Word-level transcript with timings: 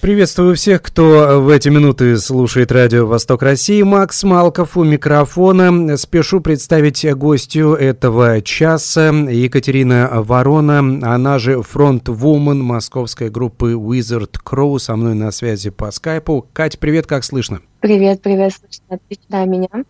Приветствую 0.00 0.56
всех, 0.56 0.80
кто 0.80 1.42
в 1.42 1.50
эти 1.50 1.68
минуты 1.68 2.16
слушает 2.16 2.72
радио 2.72 3.06
«Восток 3.06 3.42
России». 3.42 3.82
Макс 3.82 4.24
Малков 4.24 4.78
у 4.78 4.82
микрофона. 4.82 5.98
Спешу 5.98 6.40
представить 6.40 7.04
гостью 7.14 7.74
этого 7.74 8.40
часа 8.40 9.10
Екатерина 9.10 10.08
Ворона, 10.10 10.78
она 11.02 11.38
же 11.38 11.60
фронт-вумен 11.60 12.62
московской 12.62 13.28
группы 13.28 13.72
Wizard 13.72 14.36
Crow. 14.42 14.78
Со 14.78 14.96
мной 14.96 15.14
на 15.14 15.30
связи 15.32 15.68
по 15.68 15.90
скайпу. 15.90 16.46
Кать, 16.54 16.78
привет, 16.78 17.06
как 17.06 17.22
слышно? 17.22 17.60
Привет, 17.80 18.22
привет, 18.22 18.54
слышно 18.54 18.96
отлично 18.96 19.44
меня. 19.44 19.84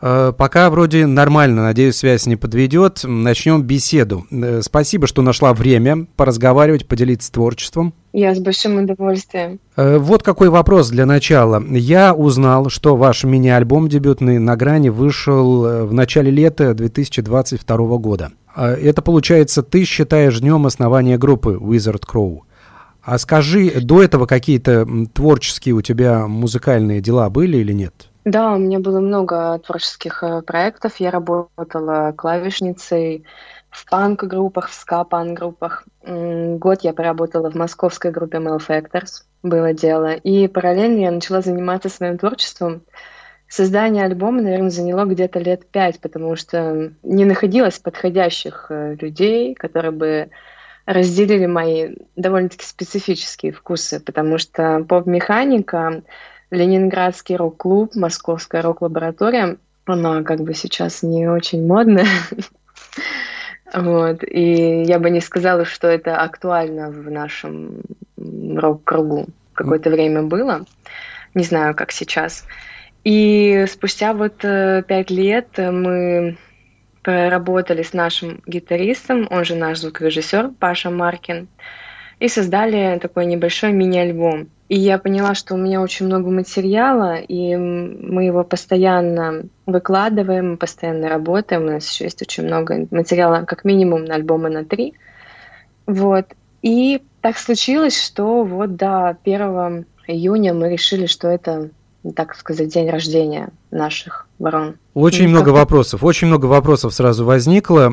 Э, 0.00 0.32
пока 0.36 0.70
вроде 0.70 1.06
нормально, 1.06 1.62
надеюсь, 1.62 1.96
связь 1.96 2.26
не 2.26 2.36
подведет. 2.36 3.00
Начнем 3.04 3.62
беседу. 3.62 4.26
Э, 4.30 4.60
спасибо, 4.62 5.06
что 5.06 5.22
нашла 5.22 5.52
время 5.54 6.06
поразговаривать, 6.16 6.86
поделиться 6.86 7.32
творчеством. 7.32 7.94
Я 8.12 8.34
с 8.34 8.38
большим 8.38 8.76
удовольствием. 8.78 9.58
Э, 9.76 9.98
вот 9.98 10.22
какой 10.22 10.48
вопрос 10.48 10.90
для 10.90 11.06
начала. 11.06 11.62
Я 11.70 12.14
узнал, 12.14 12.70
что 12.70 12.96
ваш 12.96 13.24
мини-альбом 13.24 13.88
дебютный 13.88 14.38
«На 14.38 14.56
грани» 14.56 14.88
вышел 14.88 15.86
в 15.86 15.92
начале 15.92 16.30
лета 16.30 16.74
2022 16.74 17.98
года. 17.98 18.30
Это, 18.56 19.02
получается, 19.02 19.62
ты 19.62 19.84
считаешь 19.84 20.40
днем 20.40 20.66
основания 20.66 21.16
группы 21.16 21.58
Wizard 21.60 22.02
Crow. 22.10 22.40
А 23.02 23.18
скажи, 23.18 23.70
до 23.80 24.02
этого 24.02 24.26
какие-то 24.26 24.86
творческие 25.12 25.74
у 25.74 25.80
тебя 25.80 26.26
музыкальные 26.26 27.00
дела 27.00 27.30
были 27.30 27.58
или 27.58 27.72
нет? 27.72 28.07
Да, 28.28 28.52
у 28.52 28.58
меня 28.58 28.78
было 28.78 29.00
много 29.00 29.58
творческих 29.60 30.22
э, 30.22 30.42
проектов. 30.42 30.96
Я 31.00 31.10
работала 31.10 32.12
клавишницей 32.12 33.24
в 33.70 33.88
панк-группах, 33.88 34.68
в 34.68 34.74
ска-панк-группах. 34.74 35.86
Год 36.04 36.82
я 36.82 36.92
поработала 36.92 37.50
в 37.50 37.54
московской 37.54 38.10
группе 38.10 38.36
Mel 38.36 38.58
Factors, 38.58 39.22
было 39.42 39.72
дело. 39.72 40.12
И 40.12 40.46
параллельно 40.46 41.00
я 41.00 41.10
начала 41.10 41.40
заниматься 41.40 41.88
своим 41.88 42.18
творчеством. 42.18 42.82
Создание 43.48 44.04
альбома, 44.04 44.42
наверное, 44.42 44.68
заняло 44.68 45.06
где-то 45.06 45.38
лет 45.38 45.66
пять, 45.70 45.98
потому 45.98 46.36
что 46.36 46.92
не 47.02 47.24
находилось 47.24 47.78
подходящих 47.78 48.66
э, 48.68 48.96
людей, 49.00 49.54
которые 49.54 49.92
бы 49.92 50.28
разделили 50.84 51.46
мои 51.46 51.94
довольно-таки 52.14 52.66
специфические 52.66 53.52
вкусы, 53.52 54.00
потому 54.00 54.36
что 54.36 54.84
поп-механика 54.86 56.02
Ленинградский 56.50 57.36
рок-клуб, 57.36 57.94
Московская 57.94 58.62
рок-лаборатория. 58.62 59.58
Она 59.84 60.22
как 60.22 60.40
бы 60.40 60.54
сейчас 60.54 61.02
не 61.02 61.28
очень 61.28 61.66
модная. 61.66 62.06
Вот. 63.74 64.24
И 64.24 64.82
я 64.84 64.98
бы 64.98 65.10
не 65.10 65.20
сказала, 65.20 65.66
что 65.66 65.88
это 65.88 66.22
актуально 66.22 66.90
в 66.90 67.10
нашем 67.10 67.82
рок-кругу. 68.16 69.26
Какое-то 69.52 69.90
время 69.90 70.22
было. 70.22 70.64
Не 71.34 71.44
знаю, 71.44 71.74
как 71.74 71.92
сейчас. 71.92 72.46
И 73.04 73.66
спустя 73.68 74.14
вот 74.14 74.42
э, 74.42 74.82
пять 74.88 75.10
лет 75.10 75.48
мы 75.58 76.38
проработали 77.02 77.82
с 77.82 77.92
нашим 77.92 78.42
гитаристом, 78.46 79.28
он 79.30 79.44
же 79.44 79.54
наш 79.54 79.78
звукорежиссер 79.78 80.50
Паша 80.58 80.90
Маркин, 80.90 81.48
и 82.20 82.28
создали 82.28 82.98
такой 82.98 83.26
небольшой 83.26 83.72
мини-альбом. 83.72 84.50
И 84.68 84.78
я 84.78 84.98
поняла, 84.98 85.34
что 85.34 85.54
у 85.54 85.58
меня 85.58 85.80
очень 85.80 86.06
много 86.06 86.30
материала, 86.30 87.16
и 87.16 87.56
мы 87.56 88.24
его 88.24 88.44
постоянно 88.44 89.44
выкладываем, 89.64 90.58
постоянно 90.58 91.08
работаем. 91.08 91.62
У 91.62 91.70
нас 91.70 91.90
еще 91.90 92.04
есть 92.04 92.20
очень 92.20 92.44
много 92.44 92.86
материала, 92.90 93.44
как 93.46 93.64
минимум 93.64 94.04
на 94.04 94.16
альбомы 94.16 94.50
на 94.50 94.66
три. 94.66 94.92
Вот. 95.86 96.26
И 96.60 97.02
так 97.22 97.38
случилось, 97.38 97.98
что 97.98 98.44
вот 98.44 98.76
до 98.76 99.16
1 99.24 99.86
июня 100.06 100.52
мы 100.52 100.70
решили, 100.70 101.06
что 101.06 101.28
это 101.28 101.70
так 102.14 102.34
сказать, 102.34 102.68
день 102.68 102.90
рождения 102.90 103.50
наших 103.70 104.26
ворон. 104.38 104.76
Очень 104.94 105.24
ну, 105.24 105.30
много 105.30 105.50
вопросов, 105.50 106.04
очень 106.04 106.28
много 106.28 106.46
вопросов 106.46 106.94
сразу 106.94 107.24
возникло. 107.24 107.92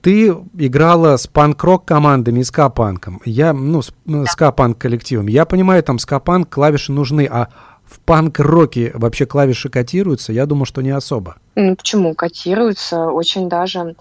Ты 0.00 0.34
играла 0.58 1.16
с 1.16 1.26
панк-рок 1.26 1.84
командами 1.84 2.40
и 2.40 2.44
ска-панком. 2.44 3.20
Я, 3.24 3.52
ну, 3.52 3.82
с 3.82 3.92
да. 4.04 4.24
ска-панк 4.26 4.78
коллективом. 4.78 5.26
Я 5.26 5.44
понимаю, 5.44 5.82
там 5.82 5.98
ска-панк, 5.98 6.48
клавиши 6.48 6.92
нужны, 6.92 7.28
а 7.30 7.48
в 7.84 8.00
панк-роке 8.00 8.92
вообще 8.94 9.26
клавиши 9.26 9.68
котируются? 9.68 10.32
Я 10.32 10.46
думаю, 10.46 10.64
что 10.64 10.82
не 10.82 10.90
особо. 10.90 11.36
Ну, 11.54 11.76
почему? 11.76 12.14
Котируются 12.14 13.06
очень 13.06 13.48
даже. 13.48 13.96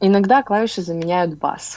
Иногда 0.00 0.42
клавиши 0.42 0.82
заменяют 0.82 1.38
бас. 1.38 1.76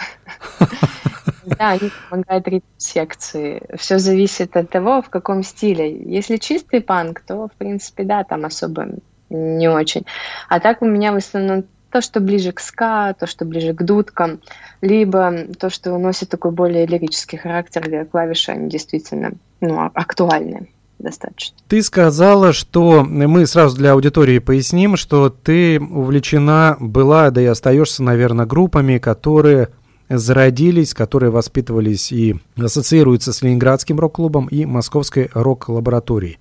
Да, 1.58 1.70
они 1.72 1.92
помогают 2.10 2.48
ритм 2.48 2.66
секции. 2.78 3.62
Все 3.78 4.00
зависит 4.00 4.56
от 4.56 4.70
того, 4.70 5.02
в 5.02 5.10
каком 5.10 5.44
стиле. 5.44 5.92
Если 5.92 6.38
чистый 6.38 6.82
панк, 6.82 7.22
то, 7.22 7.48
в 7.48 7.52
принципе, 7.54 8.04
да, 8.04 8.24
там 8.24 8.46
особо 8.46 8.88
не 9.30 9.70
очень. 9.70 10.06
А 10.48 10.60
так 10.60 10.82
у 10.82 10.86
меня 10.86 11.12
в 11.12 11.18
основном 11.18 11.66
то, 11.92 12.02
что 12.02 12.20
ближе 12.20 12.52
к 12.52 12.60
ска, 12.60 13.14
то, 13.14 13.26
что 13.26 13.46
ближе 13.46 13.74
к 13.74 13.84
дудкам, 13.84 14.42
либо 14.82 15.46
то, 15.60 15.70
что 15.70 15.98
носит 15.98 16.30
такой 16.30 16.52
более 16.52 16.86
лирический 16.86 17.38
характер, 17.38 17.84
где 17.88 18.06
клавиши, 18.06 18.52
они 18.52 18.70
действительно 18.70 19.32
ну, 19.60 19.80
а, 19.80 19.92
актуальны 19.94 20.70
достаточно. 21.00 21.58
Ты 21.68 21.82
сказала, 21.82 22.54
что 22.54 23.04
мы 23.04 23.48
сразу 23.48 23.78
для 23.78 23.94
аудитории 23.94 24.40
поясним, 24.40 24.98
что 24.98 25.30
ты 25.30 25.80
увлечена 25.80 26.78
была, 26.80 27.32
да 27.32 27.42
и 27.42 27.46
остаешься, 27.46 28.04
наверное, 28.04 28.46
группами, 28.46 28.98
которые 28.98 29.70
зародились, 30.10 30.94
которые 30.94 31.30
воспитывались 31.30 32.12
и 32.12 32.36
ассоциируются 32.58 33.32
с 33.32 33.42
Ленинградским 33.42 34.00
рок-клубом 34.00 34.48
и 34.48 34.66
Московской 34.66 35.30
рок-лабораторией. 35.34 36.40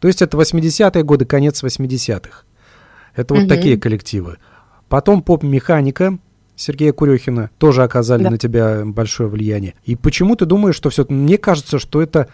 То 0.00 0.08
есть 0.08 0.22
это 0.22 0.36
80-е 0.36 1.02
годы, 1.02 1.24
конец 1.24 1.62
80-х. 1.64 2.42
Это 3.14 3.34
вот 3.34 3.44
угу. 3.44 3.48
такие 3.48 3.78
коллективы. 3.78 4.36
Потом 4.88 5.22
поп-механика 5.22 6.18
Сергея 6.54 6.92
Курехина 6.92 7.50
тоже 7.58 7.82
оказали 7.82 8.24
да. 8.24 8.30
на 8.30 8.38
тебя 8.38 8.82
большое 8.84 9.28
влияние. 9.28 9.74
И 9.84 9.96
почему 9.96 10.36
ты 10.36 10.44
думаешь, 10.44 10.76
что 10.76 10.90
все... 10.90 11.06
Мне 11.08 11.38
кажется, 11.38 11.78
что 11.78 12.02
это 12.02 12.28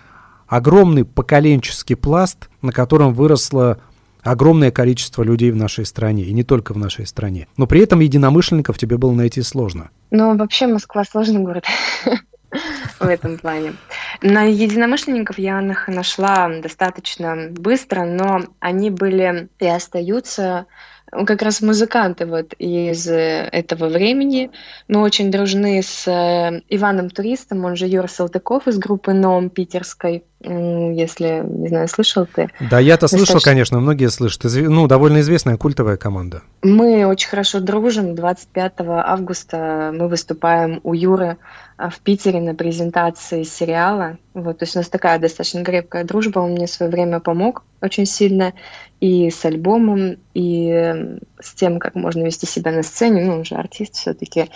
огромный 0.46 1.04
поколенческий 1.04 1.96
пласт, 1.96 2.48
на 2.60 2.72
котором 2.72 3.14
выросло 3.14 3.78
огромное 4.22 4.70
количество 4.70 5.22
людей 5.22 5.50
в 5.50 5.56
нашей 5.56 5.84
стране, 5.84 6.24
и 6.24 6.32
не 6.32 6.44
только 6.44 6.72
в 6.72 6.78
нашей 6.78 7.06
стране. 7.06 7.48
Но 7.56 7.66
при 7.66 7.80
этом 7.80 8.00
единомышленников 8.00 8.78
тебе 8.78 8.96
было 8.96 9.12
найти 9.12 9.42
сложно. 9.42 9.90
Ну, 10.10 10.36
вообще 10.36 10.66
Москва 10.66 11.04
сложный 11.04 11.40
город 11.40 11.64
в 13.00 13.06
этом 13.06 13.38
плане. 13.38 13.74
На 14.20 14.44
единомышленников 14.44 15.38
я 15.38 15.60
нашла 15.60 16.48
достаточно 16.60 17.48
быстро, 17.50 18.04
но 18.04 18.42
они 18.60 18.90
были 18.90 19.48
и 19.58 19.66
остаются 19.66 20.66
как 21.12 21.42
раз 21.42 21.60
музыканты 21.60 22.24
вот 22.26 22.54
из 22.58 23.06
этого 23.06 23.88
времени. 23.88 24.50
Мы 24.88 25.02
очень 25.02 25.30
дружны 25.30 25.82
с 25.82 26.08
э, 26.08 26.62
Иваном 26.70 27.10
Туристом, 27.10 27.64
он 27.66 27.76
же 27.76 27.86
Юра 27.86 28.06
Салтыков 28.06 28.66
из 28.66 28.78
группы 28.78 29.12
НОМ 29.12 29.50
питерской, 29.50 30.24
если, 30.44 31.42
не 31.46 31.68
знаю, 31.68 31.88
слышал 31.88 32.26
ты. 32.26 32.48
Да, 32.70 32.78
я-то 32.78 33.02
Достаточно... 33.02 33.34
слышал, 33.34 33.44
конечно, 33.44 33.80
многие 33.80 34.10
слышат. 34.10 34.44
Изв... 34.44 34.68
Ну, 34.68 34.86
довольно 34.86 35.20
известная 35.20 35.56
культовая 35.56 35.96
команда. 35.96 36.42
Мы 36.62 37.06
очень 37.06 37.28
хорошо 37.28 37.60
дружим. 37.60 38.14
25 38.14 38.72
августа 38.78 39.92
мы 39.94 40.08
выступаем 40.08 40.80
у 40.82 40.94
Юры 40.94 41.36
а, 41.76 41.90
в 41.90 41.98
Питере 42.00 42.40
на 42.40 42.54
презентации 42.54 43.42
сериала. 43.42 44.18
Вот, 44.34 44.58
то 44.58 44.64
есть 44.64 44.76
у 44.76 44.78
нас 44.78 44.88
такая 44.88 45.18
достаточно 45.18 45.64
крепкая 45.64 46.04
дружба. 46.04 46.40
Он 46.40 46.52
мне 46.52 46.66
в 46.66 46.70
свое 46.70 46.90
время 46.90 47.20
помог 47.20 47.64
очень 47.80 48.06
сильно 48.06 48.52
и 49.00 49.30
с 49.30 49.44
альбомом, 49.44 50.16
и 50.34 51.18
с 51.44 51.52
тем, 51.54 51.78
как 51.78 51.94
можно 51.94 52.24
вести 52.24 52.46
себя 52.46 52.72
на 52.72 52.82
сцене. 52.82 53.24
Ну, 53.24 53.34
он 53.34 53.44
же 53.44 53.54
артист 53.54 53.94
все-таки 53.94 54.50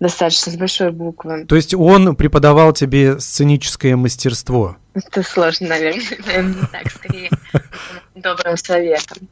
достаточно 0.00 0.52
с 0.52 0.56
большой 0.56 0.92
буквы. 0.92 1.46
То 1.46 1.56
есть 1.56 1.74
он 1.74 2.16
преподавал 2.16 2.72
тебе 2.72 3.18
сценическое 3.20 3.96
мастерство? 3.96 4.76
Это 4.94 5.22
сложно, 5.22 5.68
наверное, 5.68 6.02
наверное, 6.26 6.54
не 6.54 6.66
так, 6.66 6.90
скорее 6.90 7.30
добрым 8.14 8.56
советом. 8.56 9.28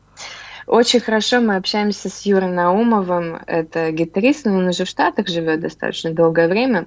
Очень 0.66 1.00
хорошо 1.00 1.40
мы 1.40 1.56
общаемся 1.56 2.08
с 2.08 2.22
Юрой 2.22 2.50
Наумовым, 2.50 3.40
это 3.46 3.90
гитарист, 3.90 4.46
но 4.46 4.56
он 4.56 4.68
уже 4.68 4.84
в 4.84 4.88
Штатах 4.88 5.26
живет 5.26 5.60
достаточно 5.60 6.12
долгое 6.12 6.46
время. 6.46 6.86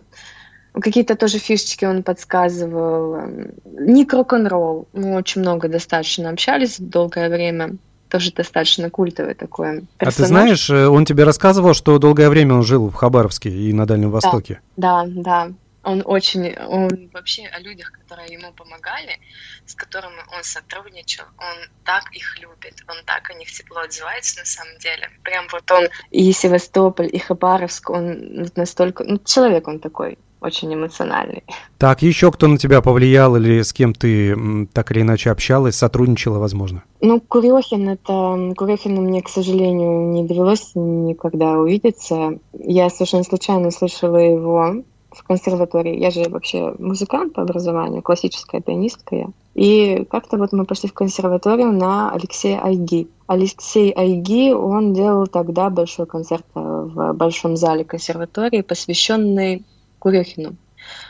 Какие-то 0.74 1.16
тоже 1.16 1.38
фишечки 1.38 1.86
он 1.86 2.02
подсказывал. 2.02 3.22
Ник 3.66 4.14
рок-н-ролл. 4.14 4.88
Мы 4.94 5.16
очень 5.16 5.42
много 5.42 5.68
достаточно 5.68 6.30
общались 6.30 6.80
долгое 6.80 7.30
время. 7.30 7.78
Тоже 8.14 8.32
достаточно 8.32 8.92
культовый 8.92 9.34
такой 9.34 9.88
персонаж. 9.98 10.14
А 10.14 10.22
ты 10.22 10.26
знаешь, 10.28 10.70
э, 10.70 10.88
он 10.88 11.04
тебе 11.04 11.24
рассказывал, 11.24 11.74
что 11.74 11.98
долгое 11.98 12.30
время 12.30 12.54
он 12.54 12.62
жил 12.62 12.90
в 12.90 12.94
Хабаровске 12.94 13.50
и 13.50 13.74
на 13.74 13.88
Дальнем 13.88 14.12
Востоке. 14.12 14.62
Да, 14.78 15.04
да. 15.08 15.52
Он 15.82 16.04
очень, 16.06 16.56
он 16.60 17.10
вообще 17.12 17.48
о 17.48 17.60
людях, 17.60 17.92
которые 17.92 18.32
ему 18.32 18.54
помогали, 18.54 19.18
с 19.66 19.74
которыми 19.74 20.22
он 20.38 20.44
сотрудничал, 20.44 21.24
он 21.40 21.68
так 21.86 22.04
их 22.14 22.40
любит, 22.40 22.84
он 22.88 22.98
так 23.08 23.32
о 23.32 23.34
них 23.34 23.52
тепло 23.52 23.80
отзывается 23.80 24.42
на 24.42 24.46
самом 24.46 24.78
деле. 24.78 25.10
Прям 25.24 25.48
вот 25.52 25.72
он 25.72 25.88
и 26.12 26.32
Севастополь, 26.34 27.10
и 27.12 27.18
Хабаровск, 27.18 27.90
он 27.90 28.48
настолько, 28.56 29.04
ну, 29.06 29.18
человек 29.26 29.68
он 29.68 29.80
такой, 29.80 30.20
очень 30.44 30.74
эмоциональный. 30.74 31.44
Так, 31.78 32.02
еще 32.02 32.32
кто 32.32 32.48
на 32.48 32.58
тебя 32.58 32.82
повлиял 32.82 33.36
или 33.36 33.62
с 33.62 33.74
кем 33.74 33.94
ты 33.94 34.68
так 34.74 34.92
или 34.92 35.02
иначе 35.02 35.32
общалась, 35.32 35.76
сотрудничала, 35.76 36.40
возможно? 36.40 36.84
Ну, 37.02 37.20
Курехин, 37.20 37.90
это... 37.90 38.54
Курехину 38.56 39.02
мне, 39.02 39.22
к 39.22 39.30
сожалению, 39.30 40.12
не 40.12 40.24
довелось 40.24 40.72
никогда 40.76 41.54
увидеться. 41.54 42.40
Я 42.54 42.90
совершенно 42.90 43.24
случайно 43.24 43.72
слышала 43.72 44.18
его 44.18 44.84
в 45.12 45.24
консерватории. 45.24 46.00
Я 46.00 46.12
же 46.12 46.30
вообще 46.30 46.74
музыкант 46.80 47.34
по 47.34 47.44
образованию, 47.44 48.02
классическая 48.02 48.62
пианистка 48.62 49.16
я. 49.16 49.28
И 49.54 50.06
как-то 50.10 50.38
вот 50.38 50.52
мы 50.52 50.66
пошли 50.66 50.90
в 50.90 50.94
консерваторию 50.94 51.72
на 51.72 52.12
Алексея 52.12 52.60
Айги. 52.64 53.08
Алексей 53.28 53.92
Айги, 53.92 54.52
он 54.52 54.94
делал 54.94 55.28
тогда 55.28 55.70
большой 55.70 56.08
концерт 56.08 56.46
в 56.56 57.14
большом 57.14 57.56
зале 57.56 57.84
консерватории, 57.84 58.62
посвященный 58.62 59.64
Курехину. 60.04 60.58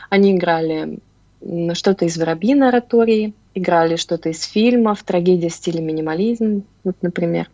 Они 0.08 0.36
играли 0.36 1.00
что-то 1.74 2.04
из 2.04 2.16
«Воробьиной 2.16 2.68
оратории», 2.68 3.34
играли 3.54 3.96
что-то 3.96 4.28
из 4.28 4.44
фильмов, 4.44 5.02
трагедия 5.02 5.48
в 5.48 5.52
стиле 5.52 5.80
минимализм, 5.80 6.62
вот, 6.84 6.96
например. 7.02 7.50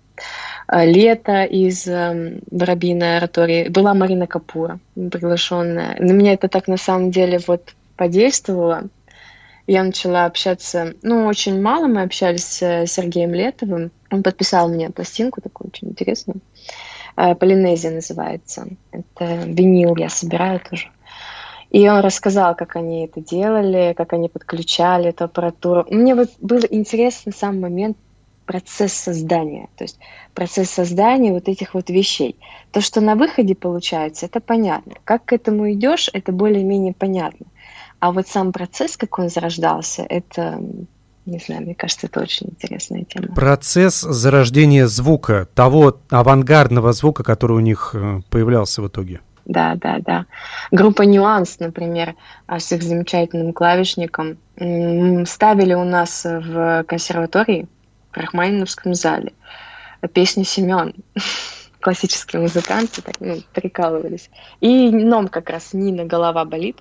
Э, 0.68 0.84
лето 0.84 1.44
из 1.44 1.86
э, 1.86 2.40
Воробьиной 2.50 3.16
оратории. 3.16 3.68
Была 3.68 3.94
Марина 3.94 4.26
Капура, 4.26 4.80
приглашенная. 4.94 5.96
На 5.98 6.12
меня 6.12 6.34
это 6.34 6.48
так 6.48 6.68
на 6.68 6.76
самом 6.76 7.10
деле 7.10 7.40
вот 7.46 7.74
подействовало. 7.96 8.88
Я 9.66 9.82
начала 9.82 10.26
общаться, 10.26 10.94
ну, 11.02 11.26
очень 11.26 11.62
мало 11.62 11.86
мы 11.86 12.02
общались 12.02 12.44
с 12.44 12.86
Сергеем 12.86 13.32
Летовым. 13.32 13.92
Он 14.10 14.22
подписал 14.22 14.68
мне 14.68 14.90
пластинку 14.90 15.40
такую 15.40 15.70
очень 15.72 15.88
интересную. 15.88 16.40
Э, 17.16 17.34
Полинезия 17.34 17.92
называется. 17.92 18.68
Это 18.92 19.24
винил 19.46 19.96
я 19.96 20.10
собираю 20.10 20.60
тоже. 20.60 20.90
И 21.70 21.88
он 21.88 22.00
рассказал, 22.00 22.56
как 22.56 22.76
они 22.76 23.04
это 23.04 23.20
делали, 23.20 23.94
как 23.96 24.12
они 24.12 24.28
подключали 24.28 25.10
эту 25.10 25.24
аппаратуру. 25.24 25.86
Мне 25.88 26.14
вот 26.14 26.30
был 26.40 26.60
интересен 26.68 27.32
сам 27.32 27.60
момент 27.60 27.96
процесс 28.44 28.92
создания, 28.92 29.68
то 29.76 29.84
есть 29.84 29.98
процесс 30.34 30.70
создания 30.70 31.32
вот 31.32 31.48
этих 31.48 31.74
вот 31.74 31.88
вещей. 31.88 32.36
То, 32.72 32.80
что 32.80 33.00
на 33.00 33.14
выходе 33.14 33.54
получается, 33.54 34.26
это 34.26 34.40
понятно. 34.40 34.94
Как 35.04 35.26
к 35.26 35.32
этому 35.32 35.70
идешь, 35.72 36.10
это 36.12 36.32
более-менее 36.32 36.92
понятно. 36.92 37.46
А 38.00 38.10
вот 38.10 38.26
сам 38.26 38.52
процесс, 38.52 38.96
как 38.96 39.20
он 39.20 39.28
зарождался, 39.28 40.02
это, 40.02 40.60
не 41.26 41.38
знаю, 41.38 41.62
мне 41.62 41.76
кажется, 41.76 42.08
это 42.08 42.20
очень 42.20 42.48
интересная 42.48 43.04
тема. 43.04 43.32
Процесс 43.36 44.00
зарождения 44.00 44.88
звука, 44.88 45.46
того 45.54 46.00
авангардного 46.08 46.92
звука, 46.92 47.22
который 47.22 47.56
у 47.56 47.60
них 47.60 47.94
э, 47.94 48.22
появлялся 48.30 48.82
в 48.82 48.88
итоге. 48.88 49.20
Да, 49.50 49.74
да, 49.74 49.98
да. 49.98 50.26
Группа 50.70 51.02
«Нюанс», 51.02 51.58
например, 51.58 52.14
а, 52.46 52.60
с 52.60 52.70
их 52.70 52.84
замечательным 52.84 53.52
клавишником, 53.52 54.38
ставили 55.26 55.74
у 55.74 55.82
нас 55.82 56.24
в 56.24 56.84
консерватории 56.84 57.66
в 58.12 58.16
Рахманиновском 58.16 58.94
зале. 58.94 59.32
Песня 60.12 60.44
«Семен». 60.44 60.94
Классические 61.80 62.42
музыканты 62.42 63.02
так, 63.02 63.16
ну, 63.18 63.38
прикалывались. 63.52 64.30
И 64.60 64.90
ном 64.90 65.26
как 65.26 65.50
раз 65.50 65.72
«Нина, 65.72 66.04
голова 66.04 66.44
болит». 66.44 66.78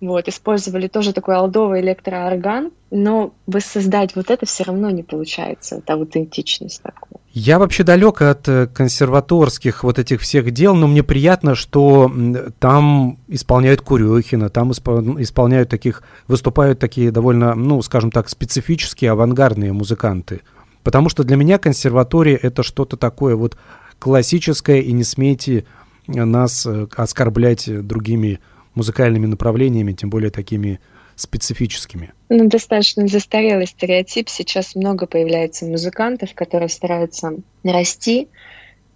Вот, 0.00 0.28
использовали 0.28 0.88
тоже 0.88 1.12
такой 1.12 1.36
алдовый 1.36 1.82
электроорган, 1.82 2.70
но 2.90 3.34
воссоздать 3.46 4.16
вот 4.16 4.30
это 4.30 4.46
все 4.46 4.64
равно 4.64 4.88
не 4.88 5.02
получается, 5.02 5.76
это 5.76 5.92
аутентичность 5.92 6.82
такую. 6.82 7.20
Я 7.32 7.58
вообще 7.58 7.84
далек 7.84 8.22
от 8.22 8.48
э, 8.48 8.66
консерваторских 8.66 9.84
вот 9.84 9.98
этих 9.98 10.22
всех 10.22 10.50
дел, 10.52 10.74
но 10.74 10.86
мне 10.88 11.02
приятно, 11.02 11.54
что 11.54 12.10
там 12.58 13.18
исполняют 13.28 13.82
Курехина, 13.82 14.48
там 14.48 14.72
исполняют 14.72 15.68
таких, 15.68 16.02
выступают 16.26 16.78
такие 16.78 17.10
довольно, 17.10 17.54
ну, 17.54 17.82
скажем 17.82 18.10
так, 18.10 18.30
специфические 18.30 19.10
авангардные 19.10 19.74
музыканты. 19.74 20.40
Потому 20.82 21.10
что 21.10 21.24
для 21.24 21.36
меня 21.36 21.58
консерватория 21.58 22.38
это 22.40 22.62
что-то 22.62 22.96
такое 22.96 23.36
вот 23.36 23.56
классическое, 23.98 24.80
и 24.80 24.92
не 24.92 25.04
смейте 25.04 25.66
нас 26.06 26.64
э, 26.66 26.88
оскорблять 26.96 27.86
другими 27.86 28.40
музыкальными 28.74 29.26
направлениями, 29.26 29.92
тем 29.92 30.10
более 30.10 30.30
такими 30.30 30.80
специфическими? 31.16 32.12
Ну, 32.28 32.48
достаточно 32.48 33.06
застарелый 33.06 33.66
стереотип. 33.66 34.28
Сейчас 34.28 34.74
много 34.74 35.06
появляется 35.06 35.66
музыкантов, 35.66 36.34
которые 36.34 36.68
стараются 36.68 37.32
расти, 37.64 38.28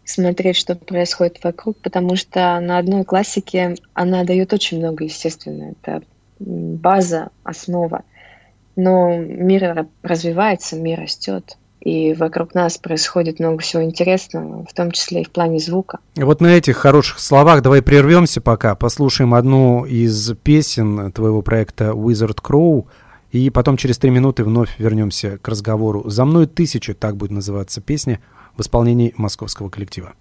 смотреть, 0.04 0.56
что 0.56 0.74
происходит 0.74 1.42
вокруг, 1.42 1.78
потому 1.78 2.16
что 2.16 2.58
на 2.60 2.78
одной 2.78 3.04
классике 3.04 3.76
она 3.92 4.24
дает 4.24 4.52
очень 4.52 4.78
много, 4.78 5.04
естественно. 5.04 5.72
Это 5.72 6.02
база, 6.38 7.30
основа. 7.42 8.04
Но 8.76 9.16
мир 9.16 9.86
развивается, 10.02 10.76
мир 10.76 11.00
растет 11.00 11.56
и 11.84 12.14
вокруг 12.14 12.54
нас 12.54 12.78
происходит 12.78 13.38
много 13.38 13.58
всего 13.58 13.82
интересного, 13.84 14.64
в 14.64 14.72
том 14.72 14.90
числе 14.90 15.20
и 15.20 15.24
в 15.24 15.30
плане 15.30 15.58
звука. 15.60 15.98
Вот 16.16 16.40
на 16.40 16.56
этих 16.56 16.78
хороших 16.78 17.20
словах 17.20 17.62
давай 17.62 17.82
прервемся 17.82 18.40
пока, 18.40 18.74
послушаем 18.74 19.34
одну 19.34 19.84
из 19.84 20.32
песен 20.42 21.12
твоего 21.12 21.42
проекта 21.42 21.90
Wizard 21.90 22.40
Crow, 22.42 22.86
и 23.32 23.50
потом 23.50 23.76
через 23.76 23.98
три 23.98 24.10
минуты 24.10 24.44
вновь 24.44 24.78
вернемся 24.78 25.38
к 25.38 25.48
разговору. 25.48 26.08
«За 26.08 26.24
мной 26.24 26.46
тысяча» 26.46 26.94
так 26.94 27.16
будет 27.16 27.32
называться 27.32 27.80
песня 27.80 28.20
в 28.56 28.62
исполнении 28.62 29.12
московского 29.16 29.68
коллектива. 29.68 30.14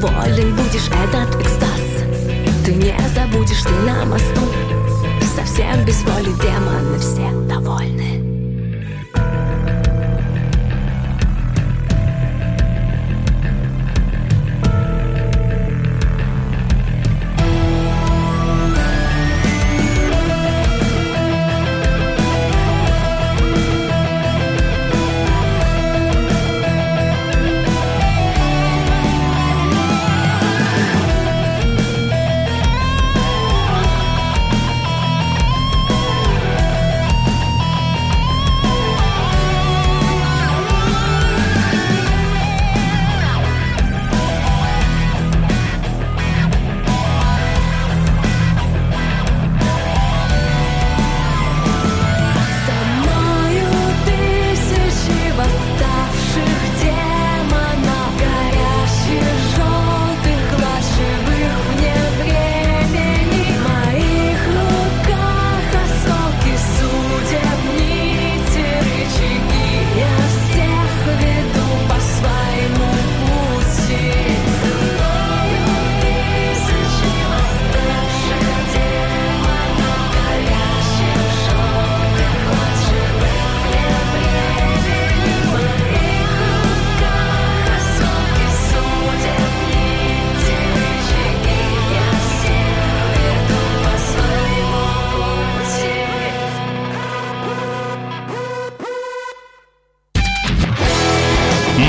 Доволен 0.00 0.54
будешь 0.54 0.88
этот 0.88 1.40
экстаз. 1.40 1.80
Ты 2.64 2.74
не 2.74 2.94
забудешь, 3.14 3.62
ты 3.62 3.70
на 3.70 4.04
мосту. 4.04 4.42
Совсем 5.34 5.84
без 5.86 6.02
воли 6.02 6.34
демоны 6.42 6.98
все 6.98 7.30
довольны 7.48 8.25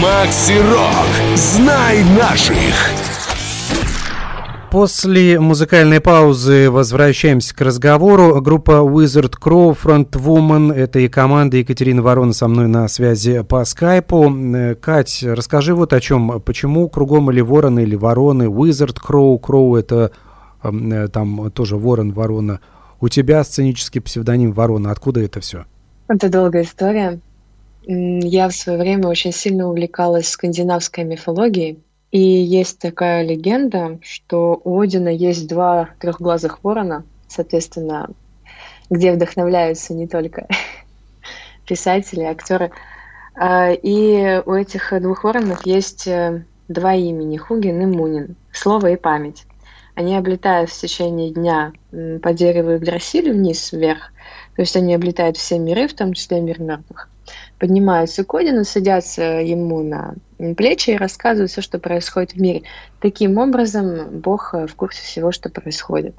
Макси 0.02 0.60
Рок. 0.60 1.36
Знай 1.36 2.04
наших. 2.20 2.56
После 4.70 5.40
музыкальной 5.40 6.02
паузы 6.02 6.70
возвращаемся 6.70 7.56
к 7.56 7.62
разговору. 7.62 8.40
Группа 8.42 8.84
Wizard 8.84 9.34
Crow, 9.42 9.76
Frontwoman, 9.82 10.74
это 10.74 11.00
и 11.00 11.08
команда 11.08 11.58
Екатерина 11.58 12.02
Ворона 12.04 12.34
со 12.34 12.48
мной 12.48 12.68
на 12.68 12.88
связи 12.88 13.42
по 13.42 13.66
скайпу. 13.66 14.30
Э, 14.30 14.76
Кать, 14.76 15.24
расскажи 15.24 15.74
вот 15.74 15.94
о 15.94 16.00
чем, 16.00 16.42
почему 16.42 16.90
кругом 16.90 17.32
или 17.32 17.42
вороны, 17.42 17.80
или 17.80 17.96
вороны, 17.96 18.44
Wizard 18.44 18.98
Crow, 19.04 19.40
Crow 19.40 19.80
это 19.80 20.12
э, 20.64 21.08
там 21.12 21.50
тоже 21.52 21.76
ворон, 21.76 22.12
ворона. 22.12 22.60
У 23.00 23.10
тебя 23.10 23.44
сценический 23.44 24.02
псевдоним 24.02 24.52
Ворона, 24.52 24.92
откуда 24.92 25.22
это 25.22 25.40
все? 25.40 25.66
Это 26.08 26.30
долгая 26.30 26.64
история. 26.64 27.20
Я 27.90 28.50
в 28.50 28.54
свое 28.54 28.78
время 28.78 29.08
очень 29.08 29.32
сильно 29.32 29.70
увлекалась 29.70 30.28
скандинавской 30.28 31.06
мифологией. 31.06 31.82
И 32.12 32.20
есть 32.20 32.80
такая 32.80 33.24
легенда, 33.24 34.00
что 34.02 34.60
у 34.66 34.82
Одина 34.82 35.10
есть 35.10 35.48
два 35.48 35.90
трехглазых 36.00 36.64
ворона, 36.66 37.06
соответственно, 37.30 38.10
где 38.90 39.14
вдохновляются 39.14 39.94
не 39.94 40.06
только 40.06 40.48
писатели, 41.66 42.24
актеры. 42.24 42.72
А, 43.36 43.72
и 43.72 44.42
у 44.46 44.54
этих 44.54 44.92
двух 45.02 45.24
воронов 45.24 45.66
есть 45.66 46.08
э, 46.08 46.44
два 46.68 46.94
имени– 46.94 47.38
Хугин 47.38 47.82
и 47.82 47.86
Мунин, 47.86 48.36
слово 48.52 48.92
и 48.92 48.96
память. 48.98 49.46
Они 49.96 50.18
облетают 50.18 50.70
в 50.70 50.80
течение 50.80 51.32
дня 51.32 51.72
по 52.22 52.34
дереву 52.34 52.76
Игдрасилю 52.76 53.34
вниз, 53.34 53.72
вверх, 53.72 54.12
то 54.58 54.62
есть 54.62 54.76
они 54.76 54.94
облетают 54.94 55.38
все 55.38 55.58
миры, 55.58 55.88
в 55.88 55.94
том 55.94 56.14
числе 56.14 56.42
мир 56.42 56.60
мертвых 56.60 57.10
поднимаются 57.60 58.24
к 58.24 58.34
Одину, 58.36 58.64
садятся 58.64 59.24
ему 59.24 59.84
на 59.84 60.16
плечи 60.56 60.92
и 60.92 60.98
рассказывают 60.98 61.52
все, 61.52 61.62
что 61.62 61.80
происходит 61.80 62.34
в 62.34 62.42
мире. 62.42 62.64
Таким 63.00 63.38
образом, 63.38 64.20
Бог 64.20 64.54
в 64.54 64.76
курсе 64.76 65.02
всего, 65.02 65.32
что 65.32 65.50
происходит. 65.50 66.16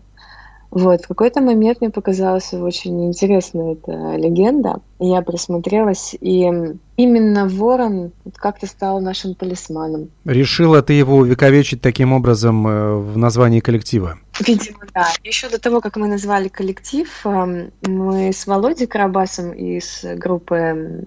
Вот, 0.71 1.05
в 1.05 1.09
какой-то 1.09 1.41
момент 1.41 1.81
мне 1.81 1.91
показалась 1.91 2.53
очень 2.53 3.07
интересная 3.09 3.73
эта 3.73 4.17
легенда. 4.17 4.81
Я 4.99 5.23
присмотрелась, 5.23 6.15
и 6.21 6.51
именно 6.97 7.49
ворон 7.49 8.13
как-то 8.35 8.67
стал 8.67 9.01
нашим 9.01 9.35
талисманом. 9.35 10.11
Решила 10.25 10.83
ты 10.83 10.93
его 10.93 11.17
увековечить 11.17 11.81
таким 11.81 12.13
образом 12.13 12.67
э, 12.67 12.95
в 12.97 13.17
названии 13.17 13.61
коллектива? 13.61 14.19
Видимо, 14.47 14.81
да. 14.93 15.09
Еще 15.25 15.49
до 15.49 15.59
того, 15.59 15.81
как 15.81 15.97
мы 15.97 16.07
назвали 16.07 16.49
коллектив, 16.49 17.09
эм, 17.25 17.71
мы 17.83 18.33
с 18.33 18.47
Володей 18.47 18.87
Карабасом 18.87 19.53
из 19.53 20.05
группы, 20.17 21.03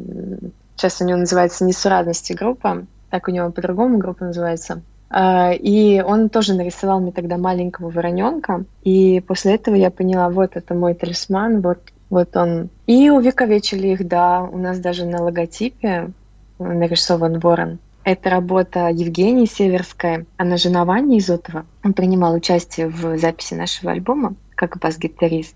сейчас 0.75 1.01
у 1.01 1.05
него 1.05 1.19
называется 1.19 1.65
«Несурадности 1.65 2.33
группа», 2.33 2.87
так 3.11 3.27
у 3.27 3.31
него 3.31 3.51
по-другому 3.51 3.97
группа 3.99 4.25
называется, 4.25 4.81
и 5.13 6.03
он 6.05 6.29
тоже 6.29 6.53
нарисовал 6.53 7.01
мне 7.01 7.11
тогда 7.11 7.37
маленького 7.37 7.89
вороненка. 7.89 8.63
И 8.83 9.19
после 9.21 9.55
этого 9.55 9.75
я 9.75 9.91
поняла, 9.91 10.29
вот 10.29 10.55
это 10.55 10.73
мой 10.73 10.93
талисман, 10.93 11.61
вот, 11.61 11.79
вот 12.09 12.35
он. 12.37 12.69
И 12.87 13.09
увековечили 13.09 13.89
их, 13.89 14.07
да. 14.07 14.43
У 14.43 14.57
нас 14.57 14.79
даже 14.79 15.05
на 15.05 15.21
логотипе 15.21 16.11
нарисован 16.59 17.39
ворон. 17.39 17.79
Это 18.03 18.29
работа 18.29 18.89
Евгении 18.89 19.45
Северской. 19.45 20.25
Она 20.37 20.57
жена 20.57 20.85
Вани 20.85 21.19
Изотова. 21.19 21.65
Он 21.83 21.93
принимал 21.93 22.33
участие 22.33 22.87
в 22.87 23.17
записи 23.17 23.53
нашего 23.53 23.91
альбома 23.91 24.35
как 24.55 24.77
бас-гитарист. 24.77 25.55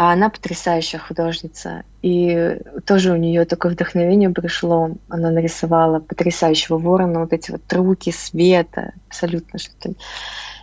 А 0.00 0.12
она 0.12 0.30
потрясающая 0.30 1.00
художница. 1.00 1.82
И 2.02 2.56
тоже 2.86 3.10
у 3.10 3.16
нее 3.16 3.44
такое 3.46 3.72
вдохновение 3.72 4.30
пришло. 4.30 4.90
Она 5.08 5.32
нарисовала 5.32 5.98
потрясающего 5.98 6.78
ворона, 6.78 7.18
вот 7.18 7.32
эти 7.32 7.50
вот 7.50 7.62
руки, 7.72 8.12
света, 8.12 8.92
абсолютно 9.08 9.58
что-то 9.58 9.94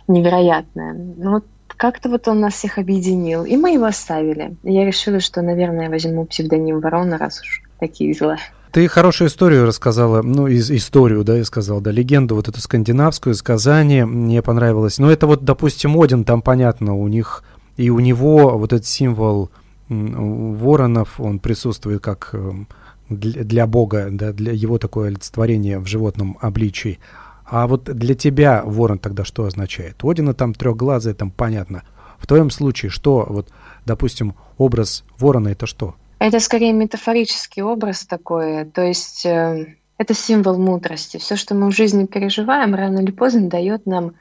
невероятное. 0.08 0.94
Ну, 0.94 1.32
вот 1.32 1.44
как-то 1.68 2.08
вот 2.08 2.26
он 2.28 2.40
нас 2.40 2.54
всех 2.54 2.78
объединил. 2.78 3.44
И 3.44 3.58
мы 3.58 3.74
его 3.74 3.84
оставили. 3.84 4.56
И 4.62 4.72
я 4.72 4.86
решила, 4.86 5.20
что, 5.20 5.42
наверное, 5.42 5.84
я 5.84 5.90
возьму 5.90 6.24
псевдоним 6.24 6.80
ворона, 6.80 7.18
раз 7.18 7.42
уж 7.42 7.60
такие 7.78 8.14
дела. 8.14 8.38
Ты 8.72 8.88
хорошую 8.88 9.28
историю 9.28 9.66
рассказала, 9.66 10.22
ну, 10.22 10.46
из, 10.46 10.70
историю, 10.70 11.24
да, 11.24 11.36
я 11.36 11.44
сказал, 11.44 11.82
да, 11.82 11.90
легенду 11.90 12.36
вот 12.36 12.48
эту 12.48 12.62
скандинавскую 12.62 13.34
из 13.34 13.42
Казани, 13.42 14.02
мне 14.04 14.40
понравилось. 14.40 14.98
Но 14.98 15.10
это 15.10 15.26
вот, 15.26 15.44
допустим, 15.44 16.00
Один, 16.00 16.24
там 16.24 16.40
понятно, 16.40 16.94
у 16.94 17.06
них 17.06 17.44
и 17.76 17.90
у 17.90 18.00
него 18.00 18.56
вот 18.58 18.72
этот 18.72 18.86
символ 18.86 19.50
воронов, 19.88 21.20
он 21.20 21.38
присутствует 21.38 22.02
как 22.02 22.30
эм, 22.32 22.68
для, 23.08 23.66
Бога, 23.66 24.08
да, 24.10 24.32
для 24.32 24.52
его 24.52 24.78
такое 24.78 25.08
олицетворение 25.08 25.78
в 25.78 25.86
животном 25.86 26.38
обличии. 26.40 26.98
А 27.44 27.68
вот 27.68 27.84
для 27.84 28.14
тебя 28.14 28.62
ворон 28.64 28.98
тогда 28.98 29.24
что 29.24 29.44
означает? 29.44 30.02
Одина 30.02 30.34
там 30.34 30.54
трехглазый, 30.54 31.14
там 31.14 31.30
понятно. 31.30 31.84
В 32.18 32.26
твоем 32.26 32.50
случае 32.50 32.90
что, 32.90 33.24
вот, 33.28 33.50
допустим, 33.84 34.34
образ 34.58 35.04
ворона 35.18 35.48
это 35.48 35.66
что? 35.66 35.94
Это 36.18 36.40
скорее 36.40 36.72
метафорический 36.72 37.62
образ 37.62 38.06
такой, 38.06 38.64
то 38.64 38.82
есть 38.82 39.26
э, 39.26 39.76
это 39.98 40.14
символ 40.14 40.58
мудрости. 40.58 41.18
Все, 41.18 41.36
что 41.36 41.54
мы 41.54 41.70
в 41.70 41.76
жизни 41.76 42.06
переживаем, 42.06 42.74
рано 42.74 43.00
или 43.00 43.10
поздно 43.10 43.48
дает 43.48 43.86
нам, 43.86 44.14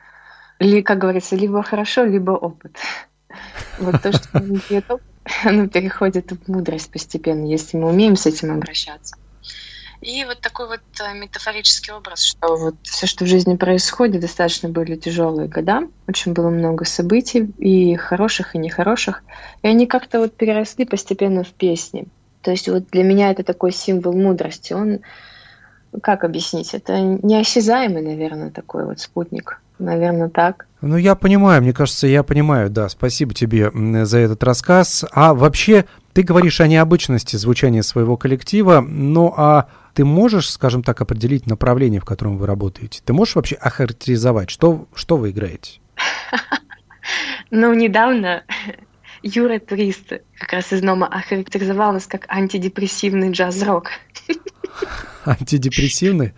ли, 0.60 0.84
как 0.84 1.00
говорится, 1.00 1.36
либо 1.36 1.64
хорошо, 1.64 2.04
либо 2.04 2.32
опыт. 2.32 2.78
Вот 3.80 4.01
то, 4.01 4.12
что 4.12 4.27
дает 4.34 4.89
опыт, 4.89 5.06
оно 5.44 5.68
переходит 5.68 6.32
в 6.32 6.51
мудрость 6.51 6.92
постепенно, 6.92 7.46
если 7.46 7.77
мы 7.77 7.89
умеем 7.89 8.15
с 8.15 8.25
этим 8.25 8.54
обращаться. 8.54 9.15
И 10.01 10.24
вот 10.25 10.39
такой 10.42 10.68
вот 10.68 10.82
э, 11.00 11.13
метафорический 11.18 11.94
образ, 11.94 12.22
что 12.22 12.56
вот 12.56 12.75
все, 12.84 13.08
что 13.08 13.25
в 13.25 13.27
жизни 13.27 13.56
происходит, 13.56 14.22
достаточно 14.22 14.70
были 14.70 14.96
тяжелые 14.96 15.48
года, 15.48 15.88
очень 16.08 16.34
было 16.34 16.50
много 16.50 16.86
событий, 16.86 17.51
и 17.58 17.96
хороших, 17.96 18.54
и 18.54 18.60
нехороших, 18.60 19.24
и 19.63 19.68
они 19.68 19.88
как-то 19.88 20.20
вот 20.20 20.36
переросли 20.36 20.86
постепенно 20.86 21.44
в 21.44 21.51
песни. 21.54 22.08
То 22.42 22.51
есть 22.51 22.70
вот 22.70 22.88
для 22.92 23.04
меня 23.04 23.32
это 23.32 23.44
такой 23.44 23.72
символ 23.72 24.13
мудрости. 24.13 24.74
Он 24.74 25.00
как 26.04 26.24
объяснить, 26.24 26.74
это 26.75 27.00
неосязаемый, 27.00 28.04
наверное, 28.04 28.51
такой 28.51 28.86
вот 28.86 29.00
спутник. 29.00 29.60
Наверное, 29.79 30.29
так. 30.29 30.67
Ну, 30.82 30.98
я 30.98 31.15
понимаю, 31.15 31.62
мне 31.62 31.74
кажется, 31.74 32.08
я 32.08 32.24
понимаю, 32.24 32.70
да. 32.70 32.89
Спасибо 32.89 33.34
тебе 33.34 33.72
за 34.05 34.20
этот 34.20 34.44
рассказ. 34.44 35.03
А 35.12 35.34
вообще, 35.34 35.86
ты 36.13 36.24
говоришь 36.24 36.62
о 36.62 36.67
необычности 36.67 37.36
звучания 37.36 37.82
своего 37.82 38.17
коллектива, 38.17 38.82
ну 38.82 39.34
а 39.36 39.67
ты 39.94 40.05
можешь, 40.05 40.50
скажем 40.51 40.84
так, 40.84 41.01
определить 41.01 41.48
направление, 41.48 42.00
в 42.00 42.05
котором 42.05 42.38
вы 42.38 42.46
работаете? 42.46 43.01
Ты 43.03 43.13
можешь 43.13 43.36
вообще 43.36 43.55
охарактеризовать, 43.55 44.50
что, 44.50 44.88
что 44.94 45.17
вы 45.17 45.32
играете? 45.32 45.79
Ну, 47.51 47.74
недавно 47.74 48.44
Юра 49.22 49.60
Турист 49.60 50.13
как 50.39 50.53
раз 50.53 50.74
из 50.74 50.82
Нома 50.82 51.08
охарактеризовал 51.08 51.94
нас 51.94 52.08
как 52.08 52.25
антидепрессивный 52.27 53.32
джаз-рок. 53.32 53.89
Антидепрессивный? 55.25 56.34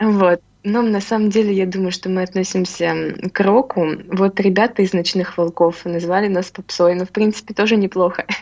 Вот. 0.00 0.42
Но 0.62 0.82
на 0.82 1.00
самом 1.00 1.30
деле 1.30 1.54
я 1.54 1.66
думаю, 1.66 1.90
что 1.90 2.10
мы 2.10 2.22
относимся 2.22 2.94
к 3.32 3.40
року. 3.40 3.86
Вот 4.08 4.38
ребята 4.40 4.82
из 4.82 4.92
«Ночных 4.92 5.38
волков» 5.38 5.84
назвали 5.86 6.28
нас 6.28 6.50
попсой, 6.50 6.94
но 6.94 7.06
в 7.06 7.10
принципе 7.10 7.54
тоже 7.54 7.76
неплохо. 7.76 8.24